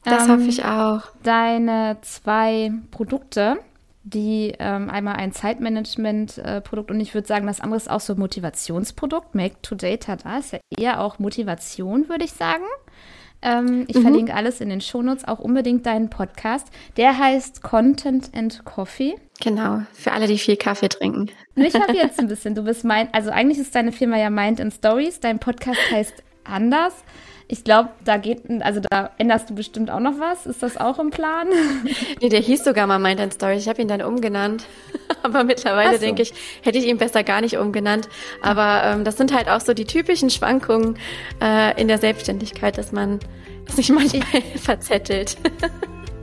Das 0.05 0.27
ähm, 0.27 0.31
hoffe 0.31 0.49
ich 0.49 0.65
auch. 0.65 1.03
Deine 1.25 1.97
zwei 2.03 2.71
Produkte, 2.93 3.59
die 4.09 4.55
ähm, 4.59 4.91
einmal 4.91 5.17
ein 5.17 5.33
Zeitmanagement-Produkt 5.33 6.91
und 6.91 7.01
ich 7.01 7.15
würde 7.15 7.27
sagen, 7.27 7.47
das 7.47 7.61
andere 7.61 7.77
ist 7.77 7.91
auch 7.91 8.01
so 8.01 8.15
ein 8.15 8.19
Motivationsprodukt. 8.19 9.35
Make 9.35 9.57
to 9.63 9.75
Data, 9.75 10.17
da 10.17 10.39
ist 10.39 10.53
ja 10.53 10.59
eher 10.77 11.01
auch 11.01 11.19
Motivation, 11.19 12.09
würde 12.09 12.25
ich 12.25 12.33
sagen. 12.33 12.65
Ähm, 13.41 13.85
ich 13.87 13.97
mhm. 13.97 14.03
verlinke 14.03 14.35
alles 14.35 14.61
in 14.61 14.69
den 14.69 14.81
Shownotes, 14.81 15.27
auch 15.27 15.39
unbedingt 15.39 15.87
deinen 15.87 16.11
Podcast. 16.11 16.69
Der 16.97 17.19
heißt 17.19 17.63
Content 17.63 18.31
and 18.35 18.65
Coffee. 18.65 19.15
Genau, 19.41 19.83
für 19.93 20.13
alle, 20.13 20.27
die 20.27 20.39
viel 20.39 20.57
Kaffee 20.57 20.89
trinken. 20.89 21.31
Ich 21.55 21.75
habe 21.75 21.93
jetzt 21.95 22.19
ein 22.19 22.29
bisschen, 22.29 22.55
du 22.55 22.63
bist 22.63 22.85
mein, 22.85 23.13
also 23.13 23.31
eigentlich 23.31 23.59
ist 23.59 23.75
deine 23.75 23.93
Firma 23.93 24.19
ja 24.19 24.31
Mind 24.31 24.61
and 24.61 24.73
Stories, 24.73 25.21
dein 25.21 25.39
Podcast 25.39 25.79
heißt 25.93 26.25
anders. 26.45 26.95
Ich 27.51 27.65
glaube, 27.65 27.89
da 28.05 28.19
geht, 28.19 28.43
also 28.61 28.81
da 28.91 29.11
änderst 29.17 29.49
du 29.49 29.55
bestimmt 29.55 29.91
auch 29.91 30.01
noch 30.01 30.21
was. 30.21 30.45
Ist 30.45 30.63
das 30.63 30.77
auch 30.77 30.99
im 30.99 31.11
Plan? 31.11 31.49
Nee, 32.21 32.29
der 32.29 32.41
hieß 32.41 32.65
sogar 32.65 32.87
mal 32.87 32.99
Mind 32.99 33.21
and 33.21 33.33
Stories. 33.33 33.63
Ich 33.63 33.69
habe 33.69 33.81
ihn 33.81 33.89
dann 33.89 34.03
umgenannt. 34.03 34.65
Aber 35.23 35.45
mittlerweile 35.45 35.95
so. 35.95 36.01
denke 36.01 36.23
ich, 36.23 36.35
hätte 36.63 36.79
ich 36.79 36.87
ihn 36.87 36.99
besser 36.99 37.23
gar 37.23 37.41
nicht 37.41 37.57
umgenannt. 37.57 38.09
Aber 38.43 38.83
ähm, 38.85 39.05
das 39.05 39.17
sind 39.17 39.33
halt 39.33 39.49
auch 39.49 39.61
so 39.61 39.73
die 39.73 39.85
typischen 39.85 40.31
Schwankungen 40.31 40.99
äh, 41.41 41.81
in 41.81 41.89
der 41.89 41.99
Selbstständigkeit, 41.99 42.77
dass 42.77 42.93
man 42.93 43.21
sich 43.67 43.89
manchmal 43.91 44.43
verzettelt. 44.57 45.37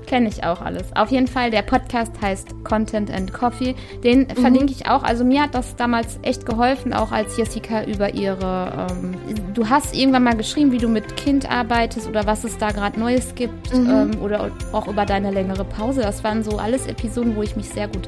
Kenne 0.06 0.30
ich 0.30 0.44
auch 0.44 0.62
alles. 0.62 0.84
Auf 0.96 1.10
jeden 1.10 1.28
Fall, 1.28 1.52
der 1.52 1.64
Podcast 1.64 2.12
heißt 2.22 2.64
Content 2.64 3.12
and 3.12 3.34
Coffee. 3.34 3.76
Den 4.04 4.22
mhm. 4.22 4.42
verlinke 4.42 4.72
ich 4.72 4.88
auch. 4.88 5.04
Also 5.04 5.24
mir 5.24 5.44
hat 5.44 5.56
das 5.56 5.76
damals 5.76 6.20
echt 6.22 6.46
geholfen, 6.46 6.94
auch 6.94 7.12
als 7.12 7.38
Jessica 7.38 7.84
über 7.84 8.14
ihre. 8.14 8.88
Ähm, 8.92 9.16
du 9.54 9.70
hast 9.70 9.96
irgendwann 9.96 10.24
mal 10.24 10.36
geschrieben, 10.36 10.72
wie 10.72 10.78
du 10.78 10.88
mit 10.88 11.18
Kind 11.18 11.50
arbeitest 11.50 12.08
oder 12.08 12.26
was 12.26 12.44
es 12.44 12.58
da 12.58 12.72
gerade 12.72 13.00
Neues 13.00 13.34
gibt 13.36 13.74
mhm. 13.74 13.90
ähm, 13.90 14.22
oder 14.22 14.52
auch 14.72 14.88
über 14.88 15.06
deine 15.06 15.32
längere 15.32 15.66
Pause. 15.66 16.02
Das 16.02 16.24
waren 16.24 16.44
so 16.44 16.58
alles 16.58 16.88
Episoden, 16.88 17.36
wo 17.36 17.42
ich 17.42 17.56
mich 17.56 17.70
sehr 17.70 17.88
gut 17.88 18.08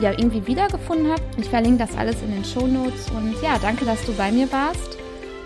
ja, 0.00 0.12
irgendwie 0.12 0.46
wiedergefunden 0.46 1.10
habe. 1.10 1.22
Ich 1.36 1.48
verlinke 1.48 1.78
das 1.78 1.96
alles 1.96 2.16
in 2.22 2.32
den 2.32 2.44
Show 2.44 2.66
Notes 2.66 3.10
und 3.16 3.34
ja, 3.42 3.58
danke, 3.60 3.84
dass 3.84 4.04
du 4.04 4.12
bei 4.14 4.30
mir 4.30 4.50
warst. 4.52 4.96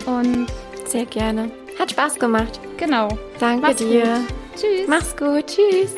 Und 0.05 0.47
sehr 0.85 1.05
gerne. 1.05 1.49
Hat 1.79 1.91
Spaß 1.91 2.15
gemacht. 2.15 2.59
Genau. 2.77 3.09
Danke 3.39 3.67
Mach's 3.67 3.77
dir. 3.77 4.03
Gut. 4.03 4.61
Tschüss. 4.61 4.87
Mach's 4.87 5.15
gut. 5.17 5.47
Tschüss. 5.47 5.95